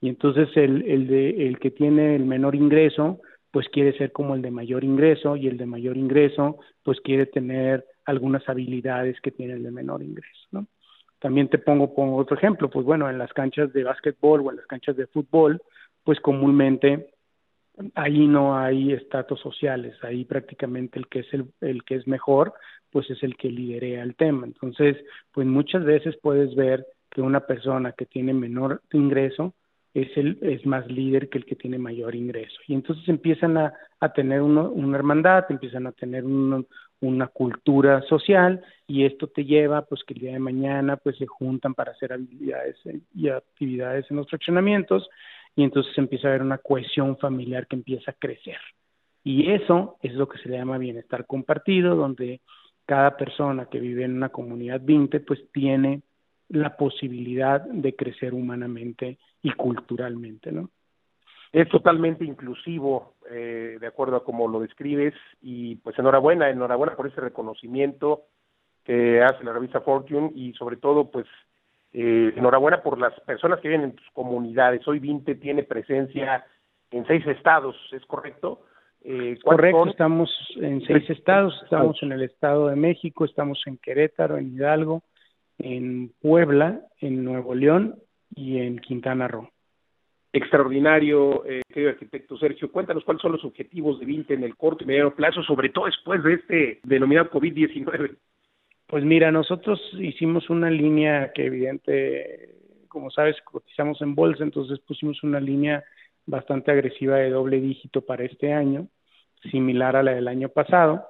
Y 0.00 0.08
entonces 0.08 0.48
el, 0.56 0.82
el, 0.88 1.06
de, 1.08 1.46
el 1.46 1.58
que 1.58 1.70
tiene 1.70 2.16
el 2.16 2.24
menor 2.24 2.54
ingreso, 2.54 3.20
pues 3.50 3.68
quiere 3.68 3.96
ser 3.98 4.12
como 4.12 4.34
el 4.34 4.40
de 4.40 4.50
mayor 4.50 4.82
ingreso 4.82 5.36
y 5.36 5.46
el 5.46 5.58
de 5.58 5.66
mayor 5.66 5.98
ingreso, 5.98 6.58
pues 6.82 7.00
quiere 7.00 7.26
tener 7.26 7.84
algunas 8.06 8.48
habilidades 8.48 9.20
que 9.20 9.30
tiene 9.30 9.54
el 9.54 9.62
de 9.62 9.70
menor 9.70 10.02
ingreso, 10.02 10.46
¿no? 10.52 10.66
También 11.18 11.48
te 11.48 11.58
pongo, 11.58 11.94
pongo 11.94 12.16
otro 12.16 12.36
ejemplo, 12.36 12.70
pues 12.70 12.84
bueno, 12.84 13.10
en 13.10 13.18
las 13.18 13.32
canchas 13.32 13.72
de 13.72 13.84
básquetbol 13.84 14.40
o 14.40 14.50
en 14.50 14.56
las 14.56 14.66
canchas 14.66 14.96
de 14.96 15.06
fútbol, 15.06 15.60
pues 16.04 16.20
comúnmente 16.20 17.08
ahí 17.94 18.26
no 18.26 18.56
hay 18.56 18.92
estatus 18.92 19.40
sociales, 19.40 19.96
ahí 20.02 20.24
prácticamente 20.24 20.98
el 20.98 21.08
que 21.08 21.20
es 21.20 21.26
el, 21.60 21.84
que 21.84 21.96
es 21.96 22.06
mejor, 22.06 22.54
pues 22.90 23.10
es 23.10 23.22
el 23.22 23.36
que 23.36 23.50
liderea 23.50 24.02
el 24.02 24.14
tema. 24.14 24.46
Entonces, 24.46 24.96
pues 25.32 25.46
muchas 25.46 25.84
veces 25.84 26.16
puedes 26.22 26.54
ver 26.54 26.86
que 27.10 27.20
una 27.20 27.40
persona 27.40 27.92
que 27.92 28.06
tiene 28.06 28.32
menor 28.32 28.82
ingreso 28.92 29.54
es 29.94 30.14
el 30.16 30.38
es 30.42 30.64
más 30.66 30.86
líder 30.90 31.30
que 31.30 31.38
el 31.38 31.46
que 31.46 31.56
tiene 31.56 31.78
mayor 31.78 32.14
ingreso. 32.14 32.56
Y 32.66 32.74
entonces 32.74 33.08
empiezan 33.08 33.56
a, 33.56 33.72
a 34.00 34.12
tener 34.12 34.42
uno, 34.42 34.70
una 34.70 34.98
hermandad, 34.98 35.46
empiezan 35.48 35.86
a 35.86 35.92
tener 35.92 36.24
un, 36.24 36.66
una 37.00 37.28
cultura 37.28 38.02
social 38.02 38.62
y 38.86 39.04
esto 39.04 39.26
te 39.26 39.44
lleva 39.44 39.82
pues 39.82 40.02
que 40.04 40.14
el 40.14 40.20
día 40.20 40.32
de 40.32 40.38
mañana 40.38 40.96
pues 40.96 41.16
se 41.18 41.26
juntan 41.26 41.74
para 41.74 41.92
hacer 41.92 42.12
habilidades 42.12 42.76
y 43.14 43.28
actividades 43.28 44.06
en 44.10 44.16
los 44.16 44.28
fraccionamientos 44.28 45.08
y 45.56 45.64
entonces 45.64 45.96
empieza 45.98 46.28
a 46.28 46.30
haber 46.30 46.42
una 46.42 46.58
cohesión 46.58 47.16
familiar 47.18 47.66
que 47.66 47.76
empieza 47.76 48.12
a 48.12 48.14
crecer. 48.14 48.58
Y 49.24 49.50
eso 49.50 49.96
es 50.02 50.12
lo 50.14 50.28
que 50.28 50.38
se 50.38 50.48
le 50.48 50.58
llama 50.58 50.78
bienestar 50.78 51.26
compartido, 51.26 51.96
donde 51.96 52.40
cada 52.84 53.16
persona 53.16 53.66
que 53.66 53.80
vive 53.80 54.04
en 54.04 54.14
una 54.14 54.28
comunidad 54.28 54.80
20 54.80 55.18
pues 55.20 55.40
tiene 55.52 56.02
la 56.48 56.76
posibilidad 56.76 57.60
de 57.62 57.96
crecer 57.96 58.34
humanamente 58.34 59.18
y 59.42 59.50
culturalmente, 59.52 60.52
¿no? 60.52 60.70
es 61.52 61.68
totalmente 61.70 62.22
inclusivo, 62.22 63.14
eh, 63.30 63.78
de 63.80 63.86
acuerdo 63.86 64.16
a 64.16 64.24
cómo 64.24 64.46
lo 64.46 64.60
describes, 64.60 65.14
y 65.40 65.76
pues 65.76 65.98
enhorabuena, 65.98 66.50
enhorabuena 66.50 66.94
por 66.94 67.06
ese 67.06 67.20
reconocimiento 67.20 68.24
que 68.84 69.22
hace 69.22 69.42
la 69.42 69.54
revista 69.54 69.80
Fortune 69.80 70.32
y 70.34 70.52
sobre 70.52 70.76
todo 70.76 71.10
pues 71.10 71.26
eh, 71.98 72.34
enhorabuena 72.36 72.82
por 72.82 72.98
las 73.00 73.18
personas 73.20 73.58
que 73.60 73.68
viven 73.68 73.84
en 73.84 73.92
tus 73.94 74.06
comunidades. 74.10 74.86
Hoy 74.86 74.98
Vinte 74.98 75.34
tiene 75.34 75.62
presencia 75.62 76.44
en 76.90 77.06
seis 77.06 77.26
estados, 77.26 77.74
¿es 77.90 78.04
correcto? 78.04 78.60
Eh, 79.02 79.38
correcto, 79.42 79.86
estamos 79.86 80.30
en 80.56 80.82
seis 80.82 81.08
estados, 81.08 81.58
estamos 81.64 81.96
en 82.02 82.12
el 82.12 82.22
Estado 82.22 82.68
de 82.68 82.76
México, 82.76 83.24
estamos 83.24 83.62
en 83.64 83.78
Querétaro, 83.78 84.36
en 84.36 84.54
Hidalgo, 84.54 85.04
en 85.58 86.12
Puebla, 86.20 86.82
en 87.00 87.24
Nuevo 87.24 87.54
León 87.54 87.96
y 88.34 88.58
en 88.58 88.78
Quintana 88.78 89.26
Roo 89.26 89.48
extraordinario, 90.36 91.46
eh, 91.46 91.62
querido 91.66 91.92
arquitecto 91.92 92.36
Sergio. 92.36 92.70
Cuéntanos 92.70 93.04
cuáles 93.04 93.22
son 93.22 93.32
los 93.32 93.44
objetivos 93.44 93.98
de 93.98 94.04
Vinte 94.04 94.34
en 94.34 94.44
el 94.44 94.54
corto 94.54 94.84
y 94.84 94.86
mediano 94.86 95.14
plazo, 95.14 95.42
sobre 95.42 95.70
todo 95.70 95.86
después 95.86 96.22
de 96.22 96.34
este 96.34 96.80
denominado 96.84 97.30
COVID-19. 97.30 98.16
Pues 98.86 99.04
mira, 99.04 99.32
nosotros 99.32 99.80
hicimos 99.98 100.48
una 100.48 100.70
línea 100.70 101.32
que 101.32 101.46
evidente, 101.46 102.54
como 102.88 103.10
sabes, 103.10 103.36
cotizamos 103.42 104.00
en 104.00 104.14
bolsa, 104.14 104.44
entonces 104.44 104.78
pusimos 104.80 105.22
una 105.24 105.40
línea 105.40 105.84
bastante 106.24 106.70
agresiva 106.70 107.16
de 107.16 107.30
doble 107.30 107.60
dígito 107.60 108.02
para 108.02 108.24
este 108.24 108.52
año, 108.52 108.88
similar 109.50 109.96
a 109.96 110.02
la 110.02 110.14
del 110.14 110.28
año 110.28 110.48
pasado, 110.50 111.04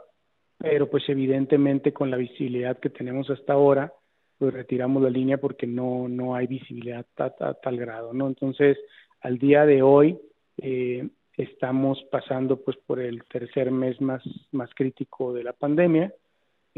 pero 0.58 0.88
pues 0.88 1.06
evidentemente 1.08 1.92
con 1.92 2.10
la 2.10 2.16
visibilidad 2.16 2.78
que 2.78 2.90
tenemos 2.90 3.28
hasta 3.28 3.52
ahora, 3.52 3.92
pues 4.38 4.54
retiramos 4.54 5.02
la 5.02 5.10
línea 5.10 5.38
porque 5.38 5.66
no 5.66 6.08
no 6.08 6.34
hay 6.34 6.46
visibilidad 6.46 7.06
a, 7.18 7.54
tal 7.54 7.76
grado, 7.76 8.12
¿no? 8.12 8.26
Entonces, 8.26 8.78
al 9.20 9.38
día 9.38 9.66
de 9.66 9.82
hoy 9.82 10.18
eh, 10.58 11.08
estamos 11.36 12.02
pasando 12.10 12.62
pues 12.62 12.76
por 12.86 13.00
el 13.00 13.24
tercer 13.24 13.70
mes 13.70 14.00
más, 14.00 14.22
más 14.52 14.70
crítico 14.74 15.32
de 15.32 15.44
la 15.44 15.52
pandemia. 15.52 16.12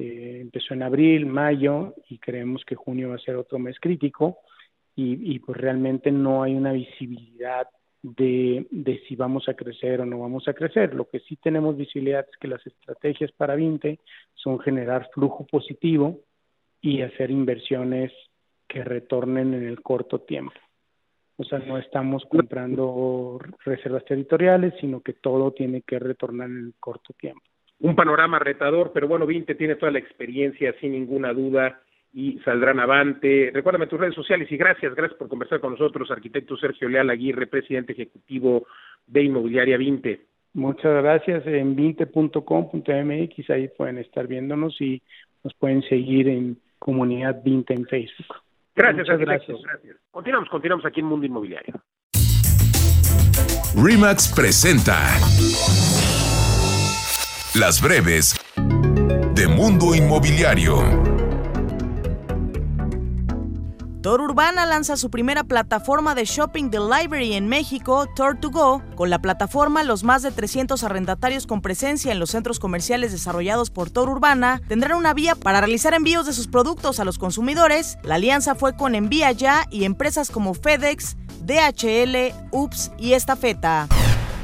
Eh, 0.01 0.39
empezó 0.43 0.75
en 0.75 0.85
abril, 0.85 1.27
mayo 1.27 1.97
y 2.09 2.19
creemos 2.19 2.65
que 2.65 2.77
junio 2.77 3.09
va 3.09 3.17
a 3.17 3.19
ser 3.19 3.35
otro 3.35 3.59
mes 3.59 3.81
crítico 3.81 4.39
y, 4.95 5.35
y 5.35 5.41
pues 5.41 5.59
realmente 5.59 6.13
no 6.13 6.45
hay 6.45 6.55
una 6.55 6.71
visibilidad 6.71 7.67
de, 8.01 8.65
de, 8.71 9.03
si 9.09 9.17
vamos 9.17 9.49
a 9.49 9.55
crecer 9.55 10.01
o 10.01 10.07
no 10.07 10.21
vamos 10.21 10.47
a 10.47 10.55
crecer. 10.55 10.95
Lo 10.95 11.09
que 11.09 11.19
sí 11.19 11.35
tenemos 11.35 11.77
visibilidad 11.77 12.25
es 12.31 12.37
que 12.39 12.47
las 12.47 12.65
estrategias 12.65 13.33
para 13.33 13.57
20 13.57 13.99
son 14.35 14.61
generar 14.61 15.09
flujo 15.13 15.45
positivo 15.47 16.21
y 16.81 17.03
hacer 17.03 17.33
inversiones 17.33 18.13
que 18.69 18.85
retornen 18.85 19.53
en 19.53 19.67
el 19.67 19.83
corto 19.83 20.21
tiempo. 20.21 20.55
O 21.39 21.43
sea, 21.43 21.59
no 21.59 21.77
estamos 21.77 22.25
comprando 22.31 23.41
reservas 23.65 24.05
territoriales, 24.05 24.75
sino 24.81 25.01
que 25.01 25.15
todo 25.15 25.51
tiene 25.53 25.83
que 25.83 25.99
retornar 25.99 26.51
en 26.51 26.73
corto 26.79 27.15
tiempo. 27.15 27.43
Un 27.81 27.95
panorama 27.95 28.39
retador, 28.39 28.91
pero 28.93 29.07
bueno, 29.07 29.27
Vinte 29.27 29.55
tiene 29.55 29.77
toda 29.77 29.93
la 29.93 30.01
experiencia, 30.01 30.75
sin 30.81 30.93
ninguna 30.93 31.33
duda, 31.33 31.81
y 32.13 32.39
saldrán 32.41 32.81
avante. 32.81 33.51
Recuérdame 33.53 33.87
tus 33.87 34.01
redes 34.01 34.15
sociales 34.15 34.51
y 34.51 34.57
gracias, 34.57 34.95
gracias 34.95 35.19
por 35.19 35.29
conversar 35.29 35.61
con 35.61 35.73
nosotros, 35.73 36.11
arquitecto 36.11 36.57
Sergio 36.57 36.89
Leal 36.89 37.11
Aguirre, 37.11 37.47
presidente 37.47 37.93
ejecutivo 37.93 38.67
de 39.07 39.23
Inmobiliaria 39.23 39.77
Vinte. 39.77 40.27
Muchas 40.55 41.03
gracias 41.03 41.47
en 41.47 41.77
vinte.com.mx, 41.77 43.51
ahí 43.51 43.69
pueden 43.77 43.99
estar 43.99 44.27
viéndonos 44.27 44.81
y 44.81 45.01
nos 45.45 45.55
pueden 45.55 45.83
seguir 45.83 46.29
en 46.29 46.59
Comunidad 46.79 47.43
Vinte 47.45 47.75
en 47.75 47.87
Facebook. 47.87 48.37
Gracias, 48.75 49.07
gracias. 49.07 49.59
gracias. 49.63 49.97
Continuamos, 50.11 50.49
continuamos 50.49 50.87
aquí 50.87 51.01
en 51.01 51.07
Mundo 51.07 51.27
Inmobiliario. 51.27 51.75
Remax 53.77 54.33
presenta 54.35 54.97
Las 57.59 57.81
breves 57.81 58.37
de 59.35 59.49
Mundo 59.49 59.93
Inmobiliario. 59.93 60.77
Tor 64.01 64.21
Urbana 64.21 64.65
lanza 64.65 64.97
su 64.97 65.11
primera 65.11 65.43
plataforma 65.43 66.15
de 66.15 66.25
shopping 66.25 66.71
delivery 66.71 67.33
en 67.33 67.49
México, 67.49 68.07
Tor2Go. 68.15 68.95
Con 68.95 69.11
la 69.11 69.19
plataforma, 69.19 69.83
los 69.83 70.05
más 70.05 70.23
de 70.23 70.31
300 70.31 70.85
arrendatarios 70.85 71.49
con 71.49 71.61
presencia 71.61 72.13
en 72.13 72.21
los 72.21 72.31
centros 72.31 72.61
comerciales 72.61 73.11
desarrollados 73.11 73.71
por 73.71 73.91
Tor 73.91 74.09
Urbana 74.09 74.63
tendrán 74.69 74.97
una 74.97 75.13
vía 75.13 75.35
para 75.35 75.61
realizar 75.61 75.95
envíos 75.95 76.27
de 76.27 76.35
sus 76.35 76.47
productos 76.47 77.01
a 77.01 77.05
los 77.05 77.19
consumidores. 77.19 77.99
La 78.05 78.15
alianza 78.15 78.55
fue 78.55 78.77
con 78.77 78.95
Envía 78.95 79.33
Ya 79.33 79.67
y 79.69 79.83
empresas 79.83 80.31
como 80.31 80.55
FedEx, 80.55 81.17
DHL, 81.45 82.33
UPS 82.53 82.93
y 82.99 83.15
Estafeta. 83.15 83.89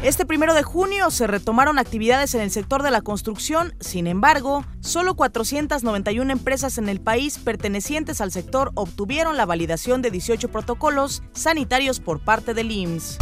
Este 0.05 0.27
primero 0.27 0.53
de 0.53 0.63
junio 0.63 1.11
se 1.11 1.27
retomaron 1.27 1.79
actividades 1.79 2.35
en 2.35 2.43
el 2.43 2.51
sector 2.51 2.83
de 2.83 2.91
la 2.91 3.01
construcción, 3.01 3.75
sin 3.81 4.07
embargo, 4.07 4.63
solo 4.81 5.15
491 5.15 6.31
empresas 6.31 6.77
en 6.77 6.91
el 6.91 7.01
país 7.01 7.39
pertenecientes 7.39 8.21
al 8.21 8.31
sector 8.31 8.71
obtuvieron 8.75 9.39
la 9.39 9.47
validación 9.47 10.03
de 10.03 10.11
18 10.11 10.51
protocolos 10.51 11.23
sanitarios 11.33 12.01
por 12.01 12.21
parte 12.21 12.53
del 12.53 12.71
IMSS. 12.71 13.17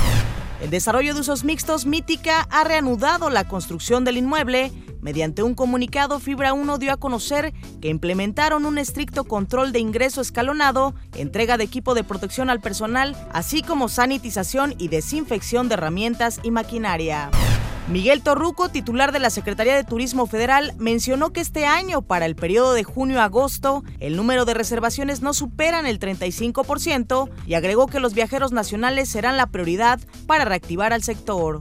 El 0.62 0.70
desarrollo 0.70 1.12
de 1.12 1.20
usos 1.20 1.42
mixtos 1.42 1.86
Mítica 1.86 2.46
ha 2.48 2.62
reanudado 2.62 3.28
la 3.28 3.48
construcción 3.48 4.04
del 4.04 4.16
inmueble 4.16 4.70
Mediante 5.02 5.42
un 5.42 5.56
comunicado, 5.56 6.20
Fibra 6.20 6.52
1 6.52 6.78
dio 6.78 6.92
a 6.92 6.96
conocer 6.96 7.52
que 7.80 7.88
implementaron 7.88 8.64
un 8.64 8.78
estricto 8.78 9.24
control 9.24 9.72
de 9.72 9.80
ingreso 9.80 10.20
escalonado, 10.20 10.94
entrega 11.16 11.56
de 11.56 11.64
equipo 11.64 11.94
de 11.94 12.04
protección 12.04 12.50
al 12.50 12.60
personal, 12.60 13.16
así 13.32 13.62
como 13.62 13.88
sanitización 13.88 14.76
y 14.78 14.86
desinfección 14.86 15.68
de 15.68 15.74
herramientas 15.74 16.38
y 16.44 16.52
maquinaria. 16.52 17.30
Miguel 17.88 18.22
Torruco, 18.22 18.68
titular 18.68 19.10
de 19.12 19.18
la 19.18 19.28
Secretaría 19.28 19.74
de 19.74 19.82
Turismo 19.84 20.26
Federal, 20.26 20.72
mencionó 20.78 21.32
que 21.32 21.40
este 21.40 21.66
año, 21.66 22.00
para 22.00 22.26
el 22.26 22.36
periodo 22.36 22.74
de 22.74 22.84
junio-agosto, 22.84 23.82
el 23.98 24.16
número 24.16 24.44
de 24.44 24.54
reservaciones 24.54 25.20
no 25.20 25.34
superan 25.34 25.86
el 25.86 25.98
35% 25.98 27.28
y 27.46 27.54
agregó 27.54 27.88
que 27.88 28.00
los 28.00 28.14
viajeros 28.14 28.52
nacionales 28.52 29.08
serán 29.08 29.36
la 29.36 29.48
prioridad 29.48 30.00
para 30.26 30.44
reactivar 30.44 30.92
al 30.92 31.02
sector. 31.02 31.58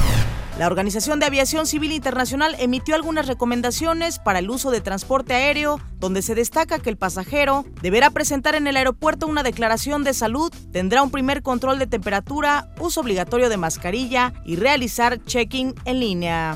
La 0.62 0.68
Organización 0.68 1.20
de 1.20 1.26
Aviación 1.26 1.66
Civil 1.66 1.91
Internacional 1.91 2.55
emitió 2.59 2.93
algunas 2.93 3.26
recomendaciones 3.26 4.20
para 4.20 4.38
el 4.38 4.51
uso 4.51 4.70
de 4.70 4.80
transporte 4.80 5.34
aéreo, 5.34 5.82
donde 5.97 6.22
se 6.22 6.36
destaca 6.36 6.78
que 6.78 6.91
el 6.91 6.97
pasajero 6.97 7.66
deberá 7.82 8.12
presentar 8.12 8.53
en 8.53 8.68
el 8.68 8.78
aeropuerto 8.78 9.26
una 9.26 9.41
declaración 9.41 10.03
de 10.03 10.14
salud, 10.14 10.53
tendrá 10.72 11.01
un 11.01 11.09
primer 11.09 11.41
control 11.41 11.80
de 11.80 11.88
temperatura, 11.88 12.70
uso 12.80 13.01
obligatorio 13.01 13.49
de 13.49 13.57
mascarilla 13.57 14.34
y 14.45 14.55
realizar 14.55 15.18
check-in 15.26 15.74
en 15.86 15.99
línea. 15.99 16.55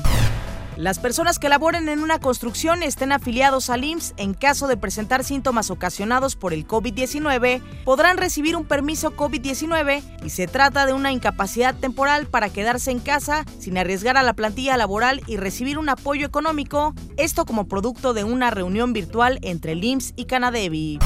Las 0.76 0.98
personas 0.98 1.38
que 1.38 1.48
laboren 1.48 1.88
en 1.88 2.00
una 2.00 2.18
construcción 2.18 2.82
estén 2.82 3.10
afiliados 3.10 3.70
al 3.70 3.82
IMSS 3.82 4.12
en 4.18 4.34
caso 4.34 4.68
de 4.68 4.76
presentar 4.76 5.24
síntomas 5.24 5.70
ocasionados 5.70 6.36
por 6.36 6.52
el 6.52 6.66
COVID-19 6.66 7.62
podrán 7.86 8.18
recibir 8.18 8.56
un 8.56 8.66
permiso 8.66 9.16
COVID-19 9.16 10.02
y 10.22 10.28
se 10.28 10.46
trata 10.46 10.84
de 10.84 10.92
una 10.92 11.12
incapacidad 11.12 11.74
temporal 11.74 12.26
para 12.26 12.50
quedarse 12.50 12.90
en 12.90 12.98
casa 12.98 13.46
sin 13.58 13.78
arriesgar 13.78 14.18
a 14.18 14.22
la 14.22 14.34
plantilla 14.34 14.76
laboral 14.76 15.22
y 15.26 15.38
recibir 15.38 15.78
un 15.78 15.88
apoyo 15.88 16.26
económico, 16.26 16.94
esto 17.16 17.46
como 17.46 17.68
producto 17.68 18.12
de 18.12 18.24
una 18.24 18.50
reunión 18.50 18.92
virtual 18.92 19.38
entre 19.40 19.72
el 19.72 19.82
IMSS 19.82 20.12
y 20.14 20.26
Canadevi. 20.26 20.98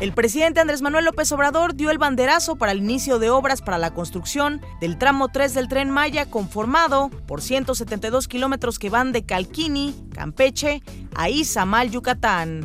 El 0.00 0.12
presidente 0.12 0.60
Andrés 0.60 0.80
Manuel 0.80 1.06
López 1.06 1.32
Obrador 1.32 1.74
dio 1.74 1.90
el 1.90 1.98
banderazo 1.98 2.54
para 2.54 2.70
el 2.70 2.78
inicio 2.78 3.18
de 3.18 3.30
obras 3.30 3.62
para 3.62 3.78
la 3.78 3.90
construcción 3.90 4.60
del 4.80 4.96
tramo 4.96 5.28
3 5.28 5.54
del 5.54 5.66
tren 5.66 5.90
Maya 5.90 6.26
conformado 6.26 7.10
por 7.26 7.42
172 7.42 8.28
kilómetros 8.28 8.78
que 8.78 8.90
van 8.90 9.10
de 9.10 9.24
Calquini, 9.24 9.96
Campeche, 10.14 10.82
a 11.16 11.30
Izamal, 11.30 11.90
Yucatán. 11.90 12.64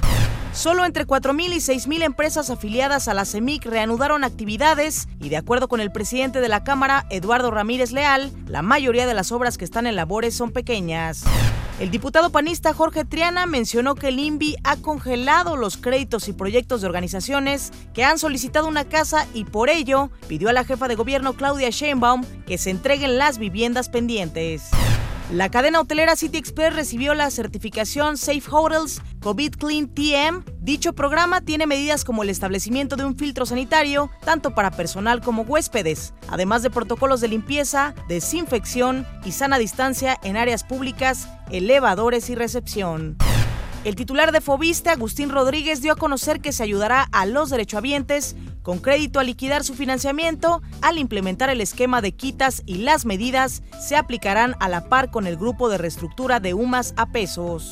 Solo 0.53 0.85
entre 0.85 1.07
4.000 1.07 1.51
y 1.51 1.57
6.000 1.57 2.03
empresas 2.03 2.51
afiliadas 2.51 3.07
a 3.07 3.15
la 3.15 3.25
CEMIC 3.25 3.65
reanudaron 3.65 4.23
actividades 4.23 5.07
y 5.19 5.29
de 5.29 5.37
acuerdo 5.37 5.67
con 5.67 5.81
el 5.81 5.91
presidente 5.91 6.41
de 6.41 6.47
la 6.47 6.63
Cámara, 6.63 7.07
Eduardo 7.09 7.49
Ramírez 7.49 7.91
Leal, 7.91 8.31
la 8.45 8.61
mayoría 8.61 9.07
de 9.07 9.15
las 9.15 9.31
obras 9.31 9.57
que 9.57 9.65
están 9.65 9.87
en 9.87 9.95
labores 9.95 10.35
son 10.35 10.51
pequeñas. 10.51 11.23
El 11.79 11.89
diputado 11.89 12.29
panista 12.29 12.71
Jorge 12.71 13.03
Triana 13.03 13.47
mencionó 13.47 13.95
que 13.95 14.09
el 14.09 14.19
INVI 14.19 14.57
ha 14.63 14.75
congelado 14.77 15.57
los 15.57 15.75
créditos 15.75 16.27
y 16.27 16.33
proyectos 16.33 16.81
de 16.81 16.87
organizaciones 16.87 17.71
que 17.95 18.03
han 18.03 18.19
solicitado 18.19 18.67
una 18.67 18.85
casa 18.85 19.27
y 19.33 19.45
por 19.45 19.71
ello 19.71 20.11
pidió 20.27 20.49
a 20.49 20.53
la 20.53 20.65
jefa 20.65 20.87
de 20.87 20.93
gobierno 20.93 21.33
Claudia 21.33 21.71
Sheinbaum 21.71 22.23
que 22.45 22.59
se 22.59 22.69
entreguen 22.69 23.17
las 23.17 23.39
viviendas 23.39 23.89
pendientes. 23.89 24.69
La 25.31 25.49
cadena 25.49 25.79
hotelera 25.79 26.15
City 26.15 26.37
Express 26.37 26.75
recibió 26.75 27.13
la 27.13 27.31
certificación 27.31 28.17
Safe 28.17 28.43
Hotels 28.51 29.01
COVID 29.21 29.55
Clean 29.55 29.87
TM. 29.87 30.43
Dicho 30.59 30.93
programa 30.93 31.41
tiene 31.41 31.65
medidas 31.65 32.03
como 32.03 32.23
el 32.23 32.29
establecimiento 32.29 32.97
de 32.97 33.05
un 33.05 33.15
filtro 33.15 33.45
sanitario, 33.45 34.11
tanto 34.25 34.53
para 34.53 34.69
personal 34.69 35.21
como 35.21 35.43
huéspedes, 35.43 36.13
además 36.27 36.61
de 36.61 36.69
protocolos 36.69 37.21
de 37.21 37.29
limpieza, 37.29 37.95
desinfección 38.09 39.07
y 39.23 39.31
sana 39.31 39.57
distancia 39.57 40.19
en 40.23 40.35
áreas 40.35 40.63
públicas, 40.63 41.29
elevadores 41.49 42.29
y 42.29 42.35
recepción. 42.35 43.17
El 43.85 43.95
titular 43.95 44.31
de 44.31 44.39
Fobiste, 44.39 44.89
Agustín 44.89 45.29
Rodríguez, 45.29 45.81
dio 45.81 45.93
a 45.93 45.97
conocer 45.97 46.41
que 46.41 46.53
se 46.53 46.63
ayudará 46.63 47.07
a 47.11 47.25
los 47.25 47.49
derechohabientes 47.49 48.35
con 48.63 48.79
crédito 48.79 49.19
a 49.19 49.23
liquidar 49.23 49.63
su 49.63 49.75
financiamiento 49.75 50.61
al 50.81 50.97
implementar 50.97 51.49
el 51.49 51.61
esquema 51.61 52.01
de 52.01 52.13
quitas 52.13 52.63
y 52.65 52.77
las 52.77 53.05
medidas 53.05 53.61
se 53.79 53.95
aplicarán 53.95 54.55
a 54.59 54.69
la 54.69 54.89
par 54.89 55.11
con 55.11 55.27
el 55.27 55.37
grupo 55.37 55.69
de 55.69 55.77
reestructura 55.77 56.39
de 56.39 56.53
UMAS 56.55 56.93
a 56.97 57.11
pesos. 57.11 57.71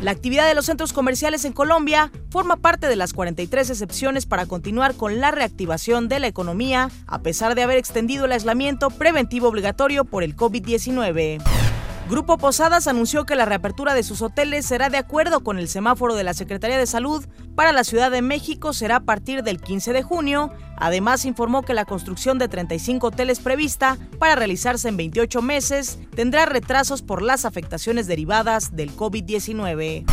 La 0.00 0.12
actividad 0.12 0.46
de 0.48 0.54
los 0.54 0.64
centros 0.64 0.94
comerciales 0.94 1.44
en 1.44 1.52
Colombia 1.52 2.10
forma 2.30 2.56
parte 2.56 2.86
de 2.86 2.96
las 2.96 3.12
43 3.12 3.68
excepciones 3.68 4.24
para 4.24 4.46
continuar 4.46 4.94
con 4.94 5.20
la 5.20 5.30
reactivación 5.30 6.08
de 6.08 6.20
la 6.20 6.26
economía, 6.26 6.90
a 7.06 7.20
pesar 7.20 7.54
de 7.54 7.64
haber 7.64 7.76
extendido 7.76 8.24
el 8.24 8.32
aislamiento 8.32 8.88
preventivo 8.88 9.48
obligatorio 9.48 10.06
por 10.06 10.22
el 10.22 10.36
COVID-19. 10.36 11.42
Grupo 12.10 12.38
Posadas 12.38 12.88
anunció 12.88 13.24
que 13.24 13.36
la 13.36 13.44
reapertura 13.44 13.94
de 13.94 14.02
sus 14.02 14.20
hoteles 14.20 14.66
será 14.66 14.88
de 14.88 14.96
acuerdo 14.96 15.44
con 15.44 15.60
el 15.60 15.68
semáforo 15.68 16.16
de 16.16 16.24
la 16.24 16.34
Secretaría 16.34 16.76
de 16.76 16.88
Salud 16.88 17.24
para 17.60 17.72
la 17.72 17.84
Ciudad 17.84 18.10
de 18.10 18.22
México 18.22 18.72
será 18.72 18.96
a 18.96 19.00
partir 19.00 19.42
del 19.42 19.60
15 19.60 19.92
de 19.92 20.02
junio. 20.02 20.50
Además 20.78 21.26
informó 21.26 21.60
que 21.60 21.74
la 21.74 21.84
construcción 21.84 22.38
de 22.38 22.48
35 22.48 23.08
hoteles 23.08 23.38
prevista 23.38 23.98
para 24.18 24.34
realizarse 24.34 24.88
en 24.88 24.96
28 24.96 25.42
meses 25.42 25.98
tendrá 26.14 26.46
retrasos 26.46 27.02
por 27.02 27.20
las 27.20 27.44
afectaciones 27.44 28.06
derivadas 28.06 28.74
del 28.74 28.96
COVID-19. 28.96 30.06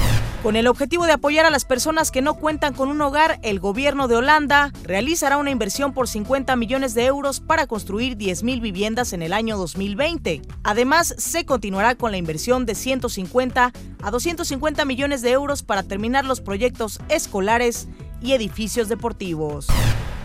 Con 0.48 0.56
el 0.56 0.68
objetivo 0.68 1.06
de 1.06 1.12
apoyar 1.12 1.46
a 1.46 1.50
las 1.50 1.66
personas 1.66 2.10
que 2.10 2.22
no 2.22 2.36
cuentan 2.36 2.74
con 2.74 2.88
un 2.88 3.02
hogar, 3.02 3.38
el 3.44 3.60
gobierno 3.60 4.08
de 4.08 4.16
Holanda 4.16 4.72
realizará 4.84 5.36
una 5.36 5.52
inversión 5.52 5.94
por 5.94 6.08
50 6.08 6.56
millones 6.56 6.94
de 6.94 7.04
euros 7.04 7.42
para 7.42 7.68
construir 7.68 8.18
10.000 8.18 8.62
viviendas 8.62 9.12
en 9.12 9.24
el 9.24 9.34
año 9.34 9.58
2020. 9.58 10.44
Además, 10.64 11.14
se 11.18 11.44
continuará 11.44 11.96
con 11.96 12.12
la 12.12 12.18
inversión 12.18 12.66
de 12.66 12.76
150 12.76 13.74
a 14.02 14.10
250 14.10 14.86
millones 14.86 15.22
de 15.22 15.32
euros 15.32 15.64
para 15.64 15.84
terminar 15.84 16.24
los 16.24 16.40
proyectos 16.40 17.02
escolares 17.10 17.90
y 18.22 18.34
edificios 18.34 18.90
deportivos. 18.90 19.68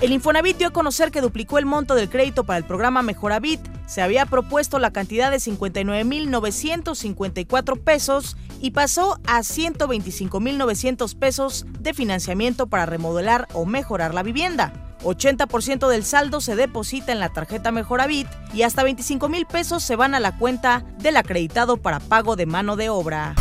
El 0.02 0.12
Infonavit 0.12 0.58
dio 0.58 0.66
a 0.66 0.72
conocer 0.72 1.12
que 1.12 1.20
duplicó 1.20 1.58
el 1.58 1.66
monto 1.66 1.94
del 1.94 2.10
crédito 2.10 2.42
para 2.42 2.58
el 2.58 2.64
programa 2.64 3.02
Mejoravit. 3.02 3.60
Se 3.86 4.02
había 4.02 4.26
propuesto 4.26 4.80
la 4.80 4.92
cantidad 4.92 5.30
de 5.30 5.36
59.954 5.36 7.78
pesos 7.78 8.36
y 8.60 8.72
pasó 8.72 9.20
a 9.26 9.38
125.900 9.40 11.16
pesos 11.16 11.66
de 11.78 11.94
financiamiento 11.94 12.66
para 12.66 12.84
remodelar 12.84 13.46
o 13.52 13.64
mejorar 13.64 14.12
la 14.12 14.24
vivienda. 14.24 14.72
80% 15.04 15.88
del 15.88 16.04
saldo 16.04 16.40
se 16.40 16.56
deposita 16.56 17.12
en 17.12 17.20
la 17.20 17.28
tarjeta 17.28 17.70
Mejoravit 17.70 18.26
y 18.52 18.62
hasta 18.62 18.82
25 18.82 19.28
mil 19.28 19.46
pesos 19.46 19.82
se 19.82 19.94
van 19.94 20.16
a 20.16 20.20
la 20.20 20.36
cuenta 20.36 20.84
del 20.98 21.16
acreditado 21.16 21.76
para 21.76 22.00
pago 22.00 22.34
de 22.34 22.46
mano 22.46 22.74
de 22.74 22.88
obra. 22.88 23.36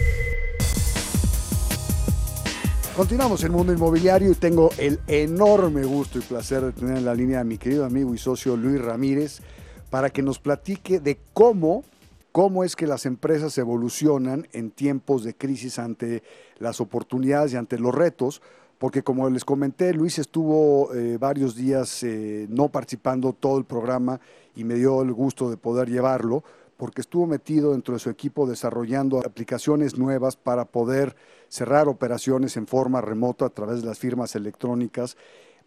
Continuamos 2.97 3.43
en 3.43 3.51
Mundo 3.51 3.71
Inmobiliario 3.71 4.31
y 4.31 4.33
tengo 4.33 4.71
el 4.79 4.99
enorme 5.05 5.83
gusto 5.83 6.17
y 6.17 6.23
placer 6.23 6.63
de 6.63 6.71
tener 6.71 6.97
en 6.97 7.05
la 7.05 7.13
línea 7.13 7.41
a 7.41 7.43
mi 7.43 7.59
querido 7.59 7.85
amigo 7.85 8.15
y 8.15 8.17
socio 8.17 8.57
Luis 8.57 8.81
Ramírez 8.81 9.41
para 9.91 10.09
que 10.09 10.23
nos 10.23 10.39
platique 10.39 10.99
de 10.99 11.19
cómo, 11.31 11.83
cómo 12.31 12.63
es 12.63 12.75
que 12.75 12.87
las 12.87 13.05
empresas 13.05 13.55
evolucionan 13.59 14.47
en 14.51 14.71
tiempos 14.71 15.23
de 15.23 15.35
crisis 15.35 15.77
ante 15.77 16.23
las 16.57 16.81
oportunidades 16.81 17.53
y 17.53 17.57
ante 17.57 17.77
los 17.77 17.93
retos, 17.93 18.41
porque 18.79 19.03
como 19.03 19.29
les 19.29 19.45
comenté, 19.45 19.93
Luis 19.93 20.17
estuvo 20.17 20.91
eh, 20.95 21.19
varios 21.19 21.55
días 21.55 22.01
eh, 22.01 22.47
no 22.49 22.69
participando 22.69 23.31
todo 23.31 23.59
el 23.59 23.65
programa 23.65 24.19
y 24.55 24.63
me 24.63 24.73
dio 24.73 25.03
el 25.03 25.13
gusto 25.13 25.51
de 25.51 25.57
poder 25.57 25.87
llevarlo, 25.87 26.43
porque 26.77 27.01
estuvo 27.01 27.27
metido 27.27 27.73
dentro 27.73 27.93
de 27.93 27.99
su 27.99 28.09
equipo 28.09 28.47
desarrollando 28.47 29.19
aplicaciones 29.19 29.99
nuevas 29.99 30.35
para 30.35 30.65
poder 30.65 31.15
cerrar 31.49 31.87
operaciones 31.87 32.57
en 32.57 32.67
forma 32.67 33.01
remota 33.01 33.45
a 33.45 33.49
través 33.49 33.81
de 33.81 33.87
las 33.87 33.99
firmas 33.99 34.35
electrónicas. 34.35 35.17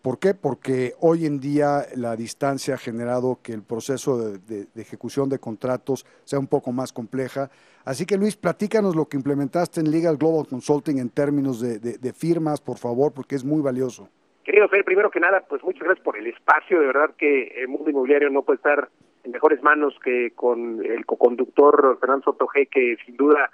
¿Por 0.03 0.19
qué? 0.19 0.33
Porque 0.33 0.95
hoy 1.01 1.27
en 1.27 1.41
día 1.41 1.85
la 1.95 2.17
distancia 2.17 2.75
ha 2.75 2.79
generado 2.79 3.39
que 3.43 3.53
el 3.53 3.63
proceso 3.63 4.17
de, 4.17 4.67
ejecución 4.75 5.29
de 5.29 5.39
contratos 5.39 6.07
sea 6.25 6.39
un 6.39 6.47
poco 6.47 6.73
más 6.73 6.91
compleja. 6.91 7.51
Así 7.85 8.07
que 8.07 8.17
Luis, 8.17 8.35
platícanos 8.35 8.97
lo 8.97 9.07
que 9.07 9.19
implementaste 9.19 9.81
en 9.81 9.91
Legal 9.91 10.17
Global 10.17 10.47
Consulting 10.49 10.99
en 10.99 11.11
términos 11.11 11.61
de, 11.61 12.13
firmas, 12.15 12.63
por 12.63 12.79
favor, 12.79 13.13
porque 13.13 13.35
es 13.35 13.45
muy 13.45 13.61
valioso. 13.61 14.09
Querido 14.43 14.69
Fer, 14.69 14.85
primero 14.85 15.11
que 15.11 15.21
nada, 15.21 15.45
pues 15.47 15.63
muchas 15.63 15.83
gracias 15.83 16.03
por 16.03 16.17
el 16.17 16.27
espacio. 16.27 16.81
De 16.81 16.87
verdad 16.87 17.11
que 17.19 17.49
el 17.61 17.69
mundo 17.69 17.91
inmobiliario 17.91 18.31
no 18.31 18.43
puede 18.43 18.57
estar 18.57 18.89
en 19.23 19.33
mejores 19.33 19.63
manos 19.63 19.95
que 20.03 20.31
con 20.35 20.83
el 20.83 21.05
coconductor 21.05 21.99
Fernando 22.01 22.25
Soto 22.25 22.47
G, 22.47 22.69
que 22.71 22.97
sin 23.05 23.19
duda 23.19 23.51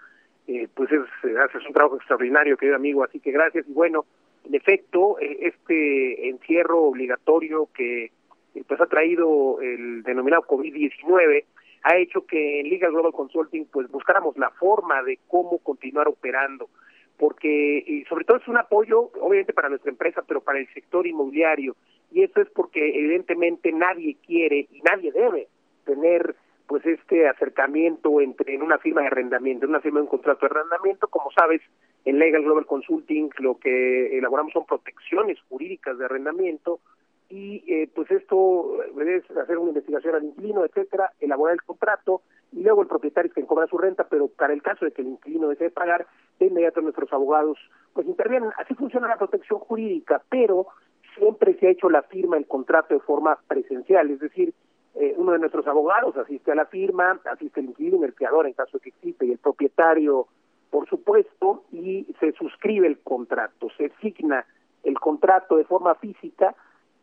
eh, 0.47 0.69
pues 0.75 0.91
es, 0.93 1.03
haces 1.37 1.67
un 1.67 1.73
trabajo 1.73 1.97
extraordinario, 1.97 2.57
querido 2.57 2.77
amigo, 2.77 3.05
así 3.05 3.21
que 3.21 3.33
gracias. 3.33 3.67
Y 3.69 3.73
bueno, 3.73 4.05
en 4.45 4.55
efecto, 4.55 5.19
eh, 5.21 5.39
este 5.43 6.29
encierro 6.29 6.83
obligatorio 6.83 7.69
que 7.75 8.05
eh, 8.05 8.65
pues 8.67 8.81
ha 8.81 8.87
traído 8.87 9.61
el 9.61 10.03
denominado 10.03 10.43
COVID-19 10.43 11.45
ha 11.83 11.97
hecho 11.97 12.27
que 12.27 12.61
en 12.61 12.69
Liga 12.69 12.89
Global 12.89 13.13
Consulting 13.13 13.67
pues 13.67 13.89
buscáramos 13.89 14.37
la 14.37 14.51
forma 14.51 15.03
de 15.03 15.19
cómo 15.29 15.59
continuar 15.59 16.09
operando 16.09 16.69
porque 17.17 17.85
y 17.87 18.05
sobre 18.05 18.25
todo 18.25 18.39
es 18.39 18.49
un 18.49 18.59
apoyo 18.59 19.11
obviamente 19.21 19.53
para 19.53 19.69
nuestra 19.69 19.91
empresa 19.91 20.23
pero 20.27 20.41
para 20.41 20.59
el 20.59 20.69
sector 20.75 21.07
inmobiliario 21.07 21.77
y 22.11 22.23
eso 22.23 22.41
es 22.41 22.51
porque 22.51 22.89
evidentemente 22.89 23.73
nadie 23.73 24.17
quiere 24.27 24.67
y 24.71 24.81
nadie 24.81 25.13
debe 25.13 25.49
tener 25.85 26.35
pues 26.67 26.85
este 26.87 27.29
acercamiento 27.29 28.21
entre 28.21 28.55
en 28.55 28.63
una 28.63 28.79
firma 28.79 29.03
de 29.03 29.09
arrendamiento, 29.09 29.65
en 29.65 29.71
una 29.71 29.81
firma 29.81 30.01
de 30.01 30.05
un 30.05 30.11
contrato 30.11 30.47
de 30.47 30.53
arrendamiento, 30.53 31.09
como 31.09 31.31
sabes, 31.31 31.61
en 32.05 32.19
Legal 32.19 32.43
Global 32.43 32.67
Consulting 32.67 33.31
lo 33.39 33.59
que 33.59 34.19
elaboramos 34.19 34.53
son 34.53 34.67
protecciones 34.67 35.39
jurídicas 35.49 35.99
de 35.99 36.05
arrendamiento 36.05 36.81
y 37.29 37.65
eh, 37.67 37.91
pues 37.93 38.11
esto 38.11 38.83
es 39.01 39.31
hacer 39.37 39.59
una 39.59 39.71
investigación 39.71 40.15
al 40.15 40.25
inquilino, 40.25 40.65
etcétera, 40.65 41.11
elaborar 41.21 41.55
el 41.55 41.63
contrato 41.63 42.23
y 42.53 42.63
luego 42.63 42.83
el 42.83 42.89
propietario 42.89 43.29
es 43.29 43.35
quien 43.35 43.47
cobra 43.47 43.67
su 43.67 43.77
renta, 43.79 44.07
pero 44.09 44.29
para 44.29 44.53
el 44.53 44.63
caso 44.63 44.85
de 44.85 44.93
que 44.93 45.03
el 45.03 45.09
inquilino 45.09 45.49
desee 45.49 45.71
pagar, 45.71 46.07
de 46.39 46.47
inmediato 46.47 46.81
nuestros 46.81 47.13
abogados 47.13 47.59
pues 47.93 48.07
intervienen. 48.07 48.51
Así 48.59 48.75
funciona 48.75 49.09
la 49.09 49.19
protección 49.19 49.59
jurídica, 49.59 50.23
pero 50.29 50.69
siempre 51.17 51.55
se 51.59 51.67
ha 51.67 51.71
hecho 51.71 51.91
la 51.91 52.03
firma 52.03 52.37
del 52.37 52.47
contrato 52.47 52.95
de 52.95 53.01
forma 53.01 53.39
presencial, 53.49 54.11
es 54.11 54.21
decir, 54.21 54.55
eh, 54.99 55.15
uno 55.17 55.33
de 55.33 55.39
nuestros 55.39 55.67
abogados 55.67 56.17
asiste 56.17 56.53
a 56.53 56.55
la 56.55 56.67
firma, 56.67 57.21
asiste 57.31 57.61
el 57.61 57.67
inquilino, 57.67 58.05
el 58.05 58.15
fiador 58.15 58.47
en 58.47 58.55
caso 58.55 58.79
de 58.79 58.81
que 58.81 58.89
existe, 58.91 59.27
y 59.27 59.33
el 59.33 59.39
propietario, 59.39 60.27
por 60.71 60.89
supuesto, 60.89 61.65
y 61.73 62.07
se 62.19 62.33
suscribe 62.33 62.87
el 62.87 62.99
contrato, 63.01 63.69
se 63.77 63.91
signa 64.01 64.47
el 64.85 64.99
contrato 64.99 65.57
de 65.57 65.65
forma 65.65 65.95
física 65.97 66.55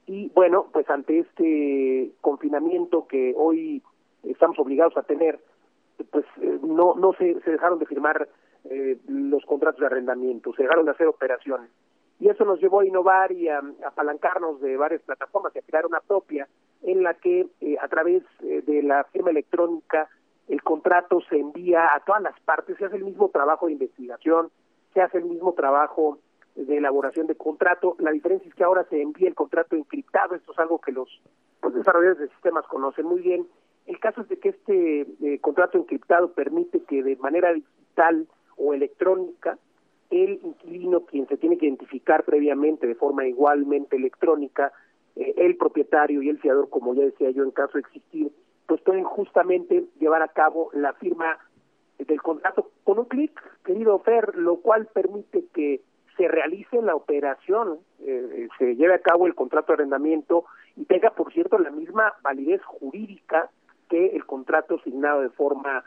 y 0.05 0.29
bueno, 0.33 0.67
pues 0.71 0.89
ante 0.89 1.19
este 1.19 2.11
confinamiento 2.21 3.07
que 3.07 3.33
hoy 3.37 3.81
estamos 4.23 4.57
obligados 4.59 4.97
a 4.97 5.03
tener, 5.03 5.39
pues 6.11 6.25
eh, 6.41 6.59
no 6.63 6.95
no 6.95 7.13
se, 7.13 7.39
se 7.41 7.51
dejaron 7.51 7.79
de 7.79 7.85
firmar 7.85 8.27
eh, 8.65 8.97
los 9.07 9.45
contratos 9.45 9.81
de 9.81 9.85
arrendamiento, 9.85 10.53
se 10.53 10.63
dejaron 10.63 10.85
de 10.85 10.91
hacer 10.91 11.07
operaciones. 11.07 11.69
Y 12.19 12.29
eso 12.29 12.45
nos 12.45 12.59
llevó 12.59 12.81
a 12.81 12.85
innovar 12.85 13.31
y 13.31 13.49
a, 13.49 13.61
apalancarnos 13.85 14.61
de 14.61 14.77
varias 14.77 15.01
plataformas 15.01 15.53
y 15.55 15.59
a 15.59 15.61
crear 15.61 15.85
una 15.85 15.99
propia 15.99 16.47
en 16.83 17.03
la 17.03 17.13
que 17.15 17.47
eh, 17.61 17.77
a 17.81 17.87
través 17.87 18.23
eh, 18.41 18.61
de 18.65 18.83
la 18.83 19.03
firma 19.05 19.31
electrónica 19.31 20.09
el 20.47 20.61
contrato 20.61 21.21
se 21.29 21.37
envía 21.37 21.93
a 21.95 22.01
todas 22.01 22.21
las 22.21 22.39
partes, 22.41 22.77
se 22.77 22.85
hace 22.85 22.97
el 22.97 23.05
mismo 23.05 23.29
trabajo 23.29 23.67
de 23.67 23.73
investigación, 23.73 24.51
se 24.93 25.01
hace 25.01 25.17
el 25.17 25.25
mismo 25.25 25.53
trabajo 25.53 26.19
de 26.55 26.77
elaboración 26.77 27.27
de 27.27 27.35
contrato. 27.35 27.95
La 27.99 28.11
diferencia 28.11 28.47
es 28.47 28.55
que 28.55 28.63
ahora 28.63 28.85
se 28.89 29.01
envía 29.01 29.27
el 29.27 29.35
contrato 29.35 29.75
encriptado, 29.75 30.35
esto 30.35 30.51
es 30.51 30.59
algo 30.59 30.79
que 30.79 30.91
los 30.91 31.09
desarrolladores 31.73 32.19
de 32.19 32.27
sistemas 32.29 32.67
conocen 32.67 33.05
muy 33.05 33.21
bien. 33.21 33.47
El 33.85 33.99
caso 33.99 34.21
es 34.21 34.29
de 34.29 34.39
que 34.39 34.49
este 34.49 35.01
eh, 35.01 35.39
contrato 35.39 35.77
encriptado 35.77 36.33
permite 36.33 36.81
que 36.83 37.03
de 37.03 37.15
manera 37.17 37.53
digital 37.53 38.27
o 38.57 38.73
electrónica 38.73 39.57
el 40.09 40.39
inquilino, 40.43 41.05
quien 41.05 41.27
se 41.27 41.37
tiene 41.37 41.57
que 41.57 41.65
identificar 41.65 42.23
previamente 42.23 42.85
de 42.85 42.95
forma 42.95 43.25
igualmente 43.25 43.95
electrónica, 43.95 44.71
eh, 45.15 45.33
el 45.37 45.57
propietario 45.57 46.21
y 46.21 46.29
el 46.29 46.39
fiador, 46.39 46.69
como 46.69 46.93
ya 46.93 47.03
decía 47.03 47.31
yo, 47.31 47.43
en 47.43 47.51
caso 47.51 47.73
de 47.73 47.81
existir, 47.81 48.31
pues 48.67 48.81
pueden 48.81 49.03
justamente 49.03 49.85
llevar 49.99 50.21
a 50.21 50.29
cabo 50.29 50.69
la 50.73 50.93
firma 50.93 51.37
del 51.99 52.21
contrato 52.21 52.71
con 52.83 52.99
un 52.99 53.05
clic, 53.05 53.39
querido 53.63 53.99
Fer, 53.99 54.35
lo 54.35 54.57
cual 54.57 54.87
permite 54.93 55.45
que 55.53 55.81
se 56.17 56.27
realice 56.27 56.81
la 56.81 56.95
operación, 56.95 57.79
eh, 57.99 58.47
se 58.57 58.75
lleve 58.75 58.93
a 58.93 59.01
cabo 59.01 59.25
el 59.27 59.35
contrato 59.35 59.67
de 59.67 59.75
arrendamiento 59.75 60.45
y 60.75 60.85
tenga, 60.85 61.11
por 61.11 61.31
cierto, 61.33 61.57
la 61.57 61.71
misma 61.71 62.13
validez 62.21 62.61
jurídica 62.63 63.49
que 63.89 64.07
el 64.07 64.25
contrato 64.25 64.75
asignado 64.75 65.21
de 65.21 65.29
forma 65.29 65.83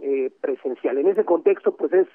eh, 0.00 0.30
presencial. 0.40 0.98
En 0.98 1.08
ese 1.08 1.24
contexto, 1.24 1.76
pues 1.76 1.92
es 1.92 2.08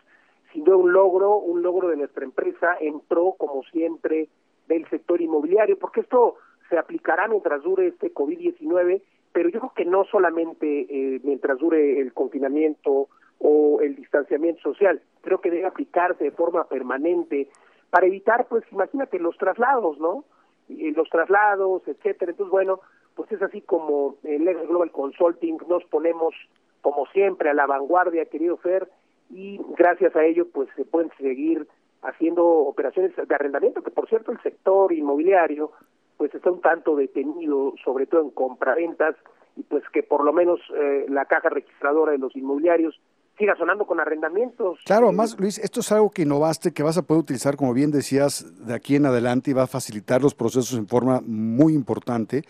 sin 0.54 0.64
duda 0.64 0.78
un 0.78 0.92
logro, 0.92 1.38
un 1.38 1.62
logro 1.62 1.90
de 1.90 1.98
nuestra 1.98 2.24
empresa 2.24 2.76
en 2.80 3.00
pro, 3.02 3.36
como 3.38 3.64
siempre, 3.72 4.30
del 4.68 4.88
sector 4.90 5.22
inmobiliario, 5.22 5.78
porque 5.78 6.02
esto 6.02 6.36
se 6.70 6.78
aplicará 6.78 7.28
mientras 7.28 7.62
dure 7.64 7.88
este 7.88 8.14
COVID-19, 8.14 9.02
pero 9.32 9.50
yo 9.50 9.60
creo 9.60 9.74
que 9.76 9.86
no 9.86 10.06
solamente 10.06 10.88
eh, 10.90 11.20
mientras 11.24 11.58
dure 11.58 12.00
el 12.00 12.14
confinamiento 12.14 13.08
o 13.40 13.80
el 13.82 13.96
distanciamiento 13.96 14.62
social, 14.62 15.02
creo 15.22 15.40
que 15.40 15.52
debe 15.52 15.66
aplicarse 15.66 16.24
de 16.24 16.32
forma 16.32 16.66
permanente 16.66 17.50
para 17.90 18.08
evitar, 18.08 18.48
pues 18.48 18.64
imagínate, 18.72 19.20
los 19.20 19.38
traslados, 19.38 20.00
¿no? 20.00 20.26
Los 20.68 21.10
traslados, 21.10 21.82
etcétera. 21.88 22.32
Entonces, 22.32 22.52
bueno, 22.52 22.82
pues 23.16 23.32
es 23.32 23.42
así 23.42 23.62
como 23.62 24.18
Legal 24.24 24.68
Global 24.68 24.92
Consulting 24.92 25.58
nos 25.68 25.84
ponemos, 25.86 26.36
como 26.82 27.06
siempre, 27.08 27.50
a 27.50 27.54
la 27.54 27.66
vanguardia, 27.66 28.26
querido 28.26 28.58
Fer, 28.58 28.88
y 29.30 29.60
gracias 29.78 30.16
a 30.16 30.26
ello 30.26 30.48
pues 30.52 30.70
se 30.76 30.86
pueden 30.86 31.12
seguir 31.18 31.68
haciendo 32.02 32.46
operaciones 32.46 33.16
de 33.16 33.36
arrendamiento, 33.36 33.84
que 33.84 33.92
por 33.92 34.08
cierto 34.08 34.32
el 34.32 34.42
sector 34.42 34.94
inmobiliario 34.94 35.72
pues 36.20 36.36
está 36.36 36.52
un 36.52 36.60
tanto 36.60 36.98
detenido, 36.98 37.74
sobre 37.84 38.06
todo 38.06 38.20
en 38.22 38.32
compraventas, 38.32 39.16
y 39.56 39.64
pues 39.64 39.84
que 39.94 40.04
por 40.04 40.26
lo 40.26 40.34
menos 40.34 40.60
eh, 40.76 41.06
la 41.08 41.24
caja 41.26 41.48
registradora 41.48 42.12
de 42.12 42.18
los 42.18 42.36
inmobiliarios 42.36 43.00
siga 43.38 43.56
sonando 43.56 43.88
con 43.88 44.02
arrendamientos. 44.02 44.80
Claro, 44.86 45.08
además, 45.08 45.40
Luis, 45.40 45.58
esto 45.60 45.80
es 45.80 45.90
algo 45.94 46.12
que 46.12 46.24
innovaste, 46.24 46.74
que 46.74 46.84
vas 46.84 46.98
a 46.98 47.04
poder 47.04 47.22
utilizar, 47.22 47.56
como 47.56 47.74
bien 47.74 47.90
decías, 47.90 48.68
de 48.68 48.74
aquí 48.74 48.98
en 48.98 49.06
adelante 49.06 49.52
y 49.52 49.54
va 49.54 49.64
a 49.64 49.68
facilitar 49.68 50.22
los 50.22 50.36
procesos 50.36 50.78
en 50.78 50.90
forma 50.90 51.22
muy 51.26 51.74
importante. 51.74 52.44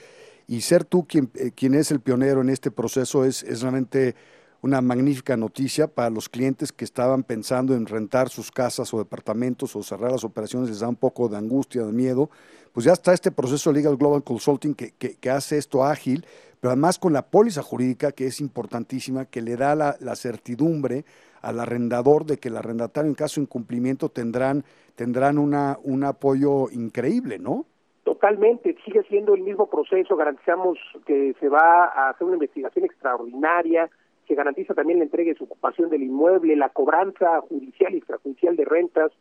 Y 0.47 0.61
ser 0.61 0.83
tú 0.83 1.05
quien, 1.07 1.29
eh, 1.35 1.51
quien 1.55 1.75
es 1.75 1.91
el 1.91 1.99
pionero 1.99 2.41
en 2.41 2.49
este 2.49 2.71
proceso 2.71 3.23
es, 3.23 3.43
es 3.43 3.61
realmente 3.61 4.15
una 4.61 4.81
magnífica 4.81 5.37
noticia 5.37 5.87
para 5.87 6.09
los 6.09 6.27
clientes 6.27 6.71
que 6.71 6.83
estaban 6.83 7.23
pensando 7.23 7.75
en 7.75 7.85
rentar 7.85 8.29
sus 8.29 8.51
casas 8.51 8.93
o 8.93 8.97
departamentos 8.97 9.75
o 9.75 9.83
cerrar 9.83 10.11
las 10.11 10.23
operaciones, 10.23 10.69
les 10.69 10.79
da 10.79 10.89
un 10.89 10.95
poco 10.95 11.29
de 11.29 11.37
angustia, 11.37 11.83
de 11.85 11.93
miedo. 11.93 12.29
Pues 12.73 12.85
ya 12.85 12.93
está 12.93 13.13
este 13.13 13.31
proceso 13.31 13.71
Legal 13.71 13.97
Global 13.97 14.23
Consulting 14.23 14.73
que, 14.73 14.91
que, 14.91 15.15
que 15.15 15.29
hace 15.29 15.57
esto 15.57 15.83
ágil, 15.83 16.25
pero 16.59 16.71
además 16.71 16.99
con 16.99 17.13
la 17.13 17.23
póliza 17.23 17.63
jurídica 17.63 18.11
que 18.11 18.27
es 18.27 18.41
importantísima, 18.41 19.25
que 19.25 19.41
le 19.41 19.55
da 19.55 19.75
la, 19.75 19.95
la 19.99 20.15
certidumbre 20.15 21.05
al 21.41 21.59
arrendador 21.59 22.25
de 22.25 22.37
que 22.37 22.49
el 22.49 22.57
arrendatario 22.57 23.09
en 23.09 23.15
caso 23.15 23.39
de 23.39 23.45
incumplimiento 23.45 24.09
tendrán, 24.09 24.65
tendrán 24.95 25.37
una, 25.37 25.77
un 25.83 26.03
apoyo 26.03 26.69
increíble, 26.71 27.39
¿no? 27.39 27.65
Totalmente, 28.03 28.75
sigue 28.83 29.03
siendo 29.03 29.35
el 29.35 29.43
mismo 29.43 29.69
proceso, 29.69 30.15
garantizamos 30.17 30.77
que 31.05 31.33
se 31.39 31.47
va 31.47 31.85
a 31.85 32.09
hacer 32.09 32.25
una 32.25 32.35
investigación 32.35 32.83
extraordinaria, 32.83 33.89
se 34.29 34.35
garantiza 34.35 34.75
también 34.75 34.99
la 34.99 35.05
entrega 35.05 35.31
y 35.31 35.35
su 35.35 35.45
ocupación 35.45 35.89
del 35.89 36.03
inmueble, 36.03 36.55
la 36.55 36.69
cobranza 36.69 37.41
judicial 37.41 37.95
y 37.95 37.97
extrajudicial 37.97 38.55
de 38.55 38.63
rentas, 38.63 39.11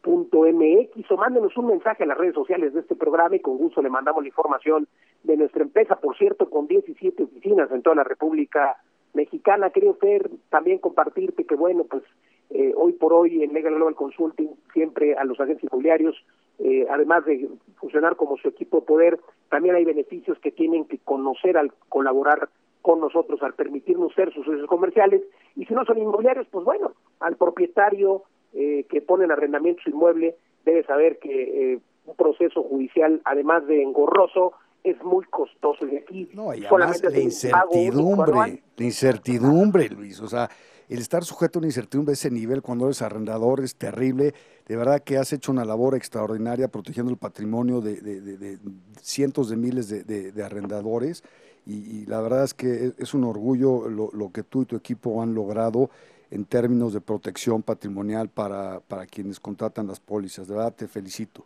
www.lgc.com 0.06 0.36
mx 0.54 1.12
o 1.12 1.18
mándenos 1.18 1.58
un 1.58 1.68
mensaje 1.68 2.04
a 2.04 2.08
las 2.08 2.18
redes 2.18 2.36
sociales 2.36 2.74
de 2.74 2.82
este 2.82 2.96
programa 2.96 3.36
y 3.36 3.40
con 3.40 3.58
gusto 3.58 3.82
le 3.82 3.90
mandamos 3.90 4.24
la 4.24 4.30
información 4.30 4.88
de 5.24 5.38
nuestra 5.38 5.64
empresa, 5.64 5.96
por 5.96 6.18
cierto, 6.18 6.50
con 6.50 6.68
17 6.68 7.24
oficinas 7.24 7.72
en 7.72 7.82
toda 7.82 7.98
la 7.98 8.04
República 8.04 8.78
Mexicana. 9.14 9.72
Quería 9.72 9.94
Fer 9.94 10.30
también 10.50 10.78
compartirte 10.78 11.46
que, 11.46 11.56
bueno, 11.56 11.86
pues 11.86 12.04
eh, 12.52 12.74
hoy 12.76 12.94
por 12.94 13.14
hoy 13.14 13.44
en 13.44 13.54
Legal 13.54 13.76
Global 13.76 13.96
Consulting 13.96 14.50
siempre 14.74 15.16
a 15.16 15.24
los 15.24 15.40
agentes 15.40 15.64
inmobiliarios, 15.64 16.16
eh, 16.60 16.86
además 16.90 17.26
de 17.26 17.50
funcionar 17.78 18.16
como 18.16 18.38
su 18.38 18.50
equipo 18.50 18.82
de 18.82 18.86
poder, 18.86 19.20
también 19.50 19.76
hay 19.76 19.86
beneficios 19.86 20.38
que 20.40 20.52
tienen 20.52 20.86
que 20.86 21.00
conocer 21.00 21.58
al 21.58 21.72
colaborar 21.90 22.50
con 22.82 23.00
nosotros, 23.00 23.42
al 23.42 23.56
permitirnos 23.56 24.14
ser 24.14 24.32
sus 24.32 24.46
socios 24.46 24.68
comerciales. 24.68 25.24
Y 25.56 25.66
si 25.66 25.74
no 25.74 25.86
son 25.86 25.98
inmobiliarios, 25.98 26.48
pues 26.52 26.64
bueno, 26.64 26.92
al 27.20 27.36
propietario 27.36 28.24
eh, 28.56 28.86
que 28.90 29.02
pone 29.02 29.26
en 29.26 29.32
arrendamiento 29.32 29.82
su 29.84 29.90
inmueble 29.90 30.36
debe 30.66 30.84
saber 30.86 31.20
que 31.20 31.74
eh, 31.74 31.80
un 32.06 32.16
proceso 32.16 32.64
judicial, 32.64 33.22
además 33.26 33.68
de 33.68 33.84
engorroso, 33.84 34.54
es 34.84 35.04
muy 35.04 35.26
costoso 35.26 35.86
y 35.88 35.98
aquí 35.98 36.30
no, 36.34 36.54
y 36.54 36.62
solamente 36.64 37.10
la 37.10 37.20
incertidumbre, 37.20 38.64
la 38.78 38.86
incertidumbre, 38.86 39.90
Luis, 39.90 40.22
o 40.22 40.28
sea, 40.28 40.50
el 40.88 41.00
estar 41.00 41.24
sujeto 41.24 41.58
a 41.58 41.60
una 41.60 41.68
incertidumbre 41.68 42.14
ese 42.14 42.30
nivel 42.30 42.62
cuando 42.62 42.86
eres 42.86 43.02
arrendador 43.02 43.62
es 43.62 43.76
terrible. 43.76 44.34
De 44.68 44.76
verdad 44.76 45.02
que 45.04 45.18
has 45.18 45.34
hecho 45.34 45.52
una 45.52 45.66
labor 45.66 45.96
extraordinaria 45.96 46.68
protegiendo 46.68 47.12
el 47.12 47.18
patrimonio 47.18 47.82
de, 47.82 48.02
de, 48.02 48.22
de, 48.22 48.38
de 48.38 48.60
cientos 49.02 49.50
de 49.50 49.58
miles 49.58 49.90
de, 49.90 50.44
arrendadores 50.44 51.24
y, 51.66 51.74
y, 51.74 52.06
la 52.06 52.22
verdad 52.22 52.44
es 52.44 52.54
que 52.54 52.94
es, 52.98 53.14
un 53.16 53.24
orgullo 53.24 53.90
lo, 53.90 54.12
lo, 54.14 54.32
que 54.32 54.44
tú 54.44 54.62
y 54.62 54.66
tu 54.66 54.76
equipo 54.76 55.24
han 55.24 55.34
logrado 55.34 55.90
en 56.36 56.44
términos 56.44 56.94
de 56.94 57.00
protección 57.00 57.64
patrimonial 57.64 58.28
para, 58.28 58.82
para 58.82 59.06
quienes 59.06 59.40
contratan 59.40 59.88
las 59.88 60.02
pólizas. 60.02 60.50
De 60.50 60.56
verdad, 60.56 60.76
te 60.76 60.88
felicito. 60.88 61.46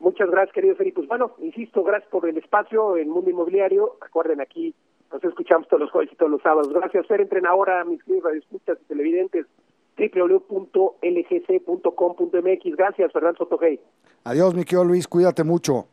Muchas 0.00 0.30
gracias, 0.30 0.54
querido 0.54 0.76
Felipe. 0.76 0.96
Pues 0.96 1.08
bueno, 1.08 1.34
insisto, 1.38 1.82
gracias 1.82 2.10
por 2.10 2.28
el 2.28 2.36
espacio 2.36 2.98
en 2.98 3.08
Mundo 3.08 3.30
Inmobiliario. 3.30 3.96
Recuerden, 4.02 4.42
aquí 4.42 4.74
nos 5.10 5.24
escuchamos 5.24 5.66
todos 5.68 5.80
los 5.80 5.90
jueves 5.90 6.12
y 6.12 6.16
todos 6.16 6.30
los 6.30 6.42
sábados. 6.42 6.70
Gracias, 6.72 7.06
Fer. 7.06 7.22
Entren 7.22 7.46
ahora, 7.46 7.82
mis 7.86 8.04
queridos 8.04 8.24
radioescuchas 8.24 8.76
y 8.82 8.84
televidentes, 8.84 9.46
www.lgc.com.mx. 9.96 10.76
Gracias, 12.76 13.12
Fernando 13.12 13.38
Sotogey. 13.38 13.80
Adiós, 14.24 14.54
mi 14.54 14.64
querido 14.64 14.84
Luis. 14.84 15.08
Cuídate 15.08 15.42
mucho. 15.42 15.86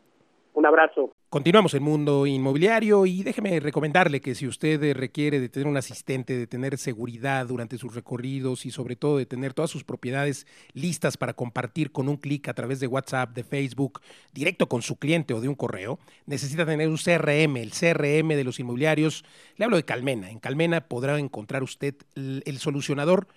Un 0.55 0.65
abrazo. 0.65 1.13
Continuamos 1.29 1.73
en 1.73 1.83
Mundo 1.83 2.25
Inmobiliario 2.25 3.05
y 3.05 3.23
déjeme 3.23 3.59
recomendarle 3.59 4.21
que 4.21 4.35
si 4.35 4.47
usted 4.47 4.93
requiere 4.93 5.41
de 5.41 5.49
tener 5.49 5.67
un 5.67 5.75
asistente, 5.75 6.37
de 6.37 6.47
tener 6.47 6.77
seguridad 6.77 7.45
durante 7.45 7.77
sus 7.77 7.93
recorridos 7.93 8.65
y 8.65 8.71
sobre 8.71 8.95
todo 8.95 9.17
de 9.17 9.25
tener 9.25 9.53
todas 9.53 9.69
sus 9.69 9.83
propiedades 9.83 10.47
listas 10.71 11.17
para 11.17 11.33
compartir 11.33 11.91
con 11.91 12.07
un 12.07 12.15
clic 12.15 12.47
a 12.47 12.53
través 12.53 12.79
de 12.79 12.87
WhatsApp, 12.87 13.35
de 13.35 13.43
Facebook, 13.43 13.99
directo 14.33 14.69
con 14.69 14.81
su 14.81 14.97
cliente 14.97 15.33
o 15.33 15.41
de 15.41 15.49
un 15.49 15.55
correo, 15.55 15.99
necesita 16.25 16.65
tener 16.65 16.87
un 16.87 16.95
CRM, 16.95 17.57
el 17.57 17.71
CRM 17.71 18.29
de 18.29 18.43
los 18.45 18.57
inmobiliarios. 18.61 19.25
Le 19.57 19.65
hablo 19.65 19.75
de 19.75 19.83
Calmena. 19.83 20.31
En 20.31 20.39
Calmena 20.39 20.87
podrá 20.87 21.19
encontrar 21.19 21.63
usted 21.63 21.95
el, 22.15 22.43
el 22.45 22.59
solucionador 22.59 23.27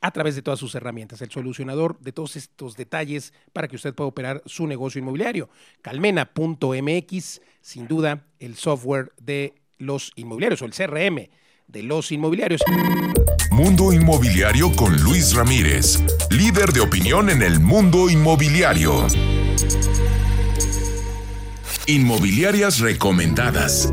a 0.00 0.10
través 0.10 0.34
de 0.34 0.42
todas 0.42 0.58
sus 0.58 0.74
herramientas, 0.74 1.20
el 1.22 1.30
solucionador 1.30 1.98
de 2.00 2.12
todos 2.12 2.36
estos 2.36 2.76
detalles 2.76 3.32
para 3.52 3.68
que 3.68 3.76
usted 3.76 3.94
pueda 3.94 4.08
operar 4.08 4.42
su 4.46 4.66
negocio 4.66 4.98
inmobiliario. 4.98 5.50
Calmena.mx, 5.82 7.40
sin 7.60 7.86
duda, 7.86 8.24
el 8.38 8.56
software 8.56 9.12
de 9.20 9.54
los 9.78 10.12
inmobiliarios 10.16 10.62
o 10.62 10.64
el 10.64 10.72
CRM 10.72 11.28
de 11.66 11.82
los 11.82 12.12
inmobiliarios. 12.12 12.60
Mundo 13.52 13.92
Inmobiliario 13.92 14.72
con 14.72 14.96
Luis 15.02 15.34
Ramírez, 15.34 16.02
líder 16.30 16.72
de 16.72 16.80
opinión 16.80 17.30
en 17.30 17.42
el 17.42 17.60
mundo 17.60 18.08
inmobiliario. 18.08 19.06
Inmobiliarias 21.86 22.78
recomendadas. 22.80 23.92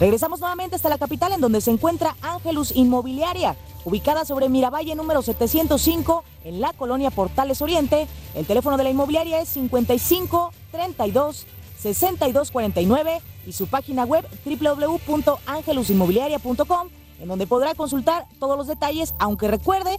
Regresamos 0.00 0.40
nuevamente 0.40 0.76
hasta 0.76 0.88
la 0.88 0.98
capital 0.98 1.30
en 1.32 1.40
donde 1.40 1.60
se 1.60 1.70
encuentra 1.70 2.16
Ángelus 2.20 2.74
Inmobiliaria, 2.74 3.54
ubicada 3.84 4.24
sobre 4.24 4.48
Miravalle 4.48 4.96
número 4.96 5.22
705 5.22 6.24
en 6.44 6.60
la 6.60 6.72
colonia 6.72 7.12
Portales 7.12 7.62
Oriente. 7.62 8.08
El 8.34 8.44
teléfono 8.44 8.76
de 8.76 8.82
la 8.82 8.90
inmobiliaria 8.90 9.40
es 9.40 9.50
55 9.50 10.50
32 10.72 11.46
62 11.78 12.50
49 12.50 13.22
y 13.46 13.52
su 13.52 13.68
página 13.68 14.02
web 14.04 14.26
www.angelusinmobiliaria.com 14.44 16.88
en 17.20 17.28
donde 17.28 17.46
podrá 17.46 17.74
consultar 17.74 18.26
todos 18.38 18.56
los 18.56 18.66
detalles, 18.66 19.14
aunque 19.18 19.48
recuerde 19.48 19.98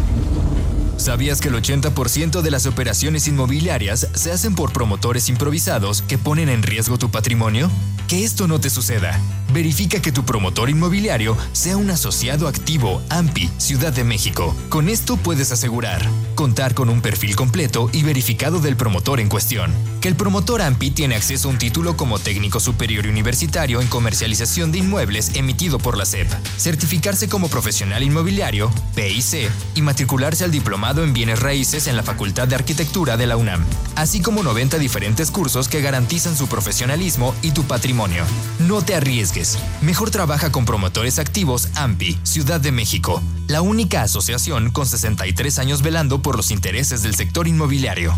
¿Sabías 1.01 1.41
que 1.41 1.47
el 1.47 1.55
80% 1.55 2.43
de 2.43 2.51
las 2.51 2.67
operaciones 2.67 3.27
inmobiliarias 3.27 4.07
se 4.13 4.31
hacen 4.31 4.53
por 4.53 4.71
promotores 4.71 5.29
improvisados 5.29 6.03
que 6.03 6.19
ponen 6.19 6.47
en 6.47 6.61
riesgo 6.61 6.99
tu 6.99 7.09
patrimonio? 7.09 7.71
Que 8.07 8.23
esto 8.23 8.47
no 8.47 8.61
te 8.61 8.69
suceda. 8.69 9.19
Verifica 9.53 10.01
que 10.01 10.13
tu 10.13 10.23
promotor 10.23 10.69
inmobiliario 10.69 11.37
sea 11.51 11.75
un 11.75 11.89
asociado 11.89 12.47
activo 12.47 13.01
AMPI 13.09 13.49
Ciudad 13.57 13.91
de 13.91 14.05
México. 14.05 14.55
Con 14.69 14.87
esto 14.87 15.17
puedes 15.17 15.51
asegurar 15.51 16.01
contar 16.41 16.73
con 16.73 16.89
un 16.89 17.01
perfil 17.01 17.35
completo 17.35 17.89
y 17.93 18.01
verificado 18.01 18.59
del 18.59 18.75
promotor 18.75 19.19
en 19.19 19.29
cuestión. 19.29 19.71
Que 20.01 20.07
el 20.07 20.15
promotor 20.15 20.63
AMPI 20.63 20.89
tiene 20.89 21.15
acceso 21.15 21.47
a 21.47 21.51
un 21.51 21.59
título 21.59 21.95
como 21.95 22.17
técnico 22.17 22.59
superior 22.59 23.05
universitario 23.05 23.79
en 23.79 23.87
comercialización 23.87 24.71
de 24.71 24.79
inmuebles 24.79 25.35
emitido 25.35 25.77
por 25.77 25.97
la 25.97 26.05
SEP. 26.05 26.27
Certificarse 26.57 27.29
como 27.29 27.47
profesional 27.47 28.01
inmobiliario, 28.01 28.71
PIC, 28.95 29.51
y 29.75 29.81
matricularse 29.83 30.43
al 30.43 30.51
diplomado 30.51 31.03
en 31.03 31.13
bienes 31.13 31.39
raíces 31.39 31.85
en 31.85 31.95
la 31.95 32.01
Facultad 32.01 32.47
de 32.47 32.55
Arquitectura 32.55 33.17
de 33.17 33.27
la 33.27 33.37
UNAM, 33.37 33.63
así 33.95 34.21
como 34.21 34.41
90 34.41 34.79
diferentes 34.79 35.29
cursos 35.29 35.67
que 35.67 35.81
garantizan 35.81 36.35
su 36.35 36.47
profesionalismo 36.47 37.35
y 37.43 37.51
tu 37.51 37.65
patrimonio. 37.65 38.23
No 38.59 38.81
te 38.81 38.95
arriesgues. 38.95 39.40
Mejor 39.81 40.11
trabaja 40.11 40.51
con 40.51 40.65
promotores 40.65 41.19
activos 41.19 41.69
AMPI, 41.75 42.19
Ciudad 42.23 42.61
de 42.61 42.71
México, 42.71 43.21
la 43.47 43.61
única 43.61 44.03
asociación 44.03 44.71
con 44.71 44.85
63 44.85 45.59
años 45.59 45.81
velando 45.81 46.21
por 46.21 46.37
los 46.37 46.51
intereses 46.51 47.01
del 47.01 47.15
sector 47.15 47.47
inmobiliario. 47.47 48.15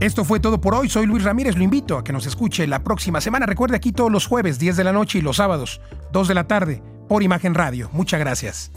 Esto 0.00 0.24
fue 0.24 0.40
todo 0.40 0.62
por 0.62 0.74
hoy. 0.74 0.88
Soy 0.88 1.06
Luis 1.06 1.22
Ramírez. 1.24 1.56
Lo 1.56 1.62
invito 1.62 1.98
a 1.98 2.04
que 2.04 2.12
nos 2.12 2.24
escuche 2.24 2.66
la 2.66 2.82
próxima 2.82 3.20
semana. 3.20 3.44
Recuerde 3.44 3.76
aquí 3.76 3.92
todos 3.92 4.10
los 4.10 4.26
jueves, 4.26 4.58
10 4.58 4.76
de 4.78 4.84
la 4.84 4.92
noche 4.92 5.18
y 5.18 5.20
los 5.22 5.36
sábados, 5.36 5.82
2 6.12 6.26
de 6.28 6.34
la 6.34 6.44
tarde, 6.44 6.82
por 7.06 7.22
Imagen 7.22 7.54
Radio. 7.54 7.90
Muchas 7.92 8.18
gracias. 8.18 8.70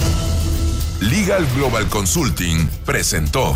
Legal 1.00 1.48
Global 1.56 1.88
Consulting 1.88 2.68
presentó 2.86 3.56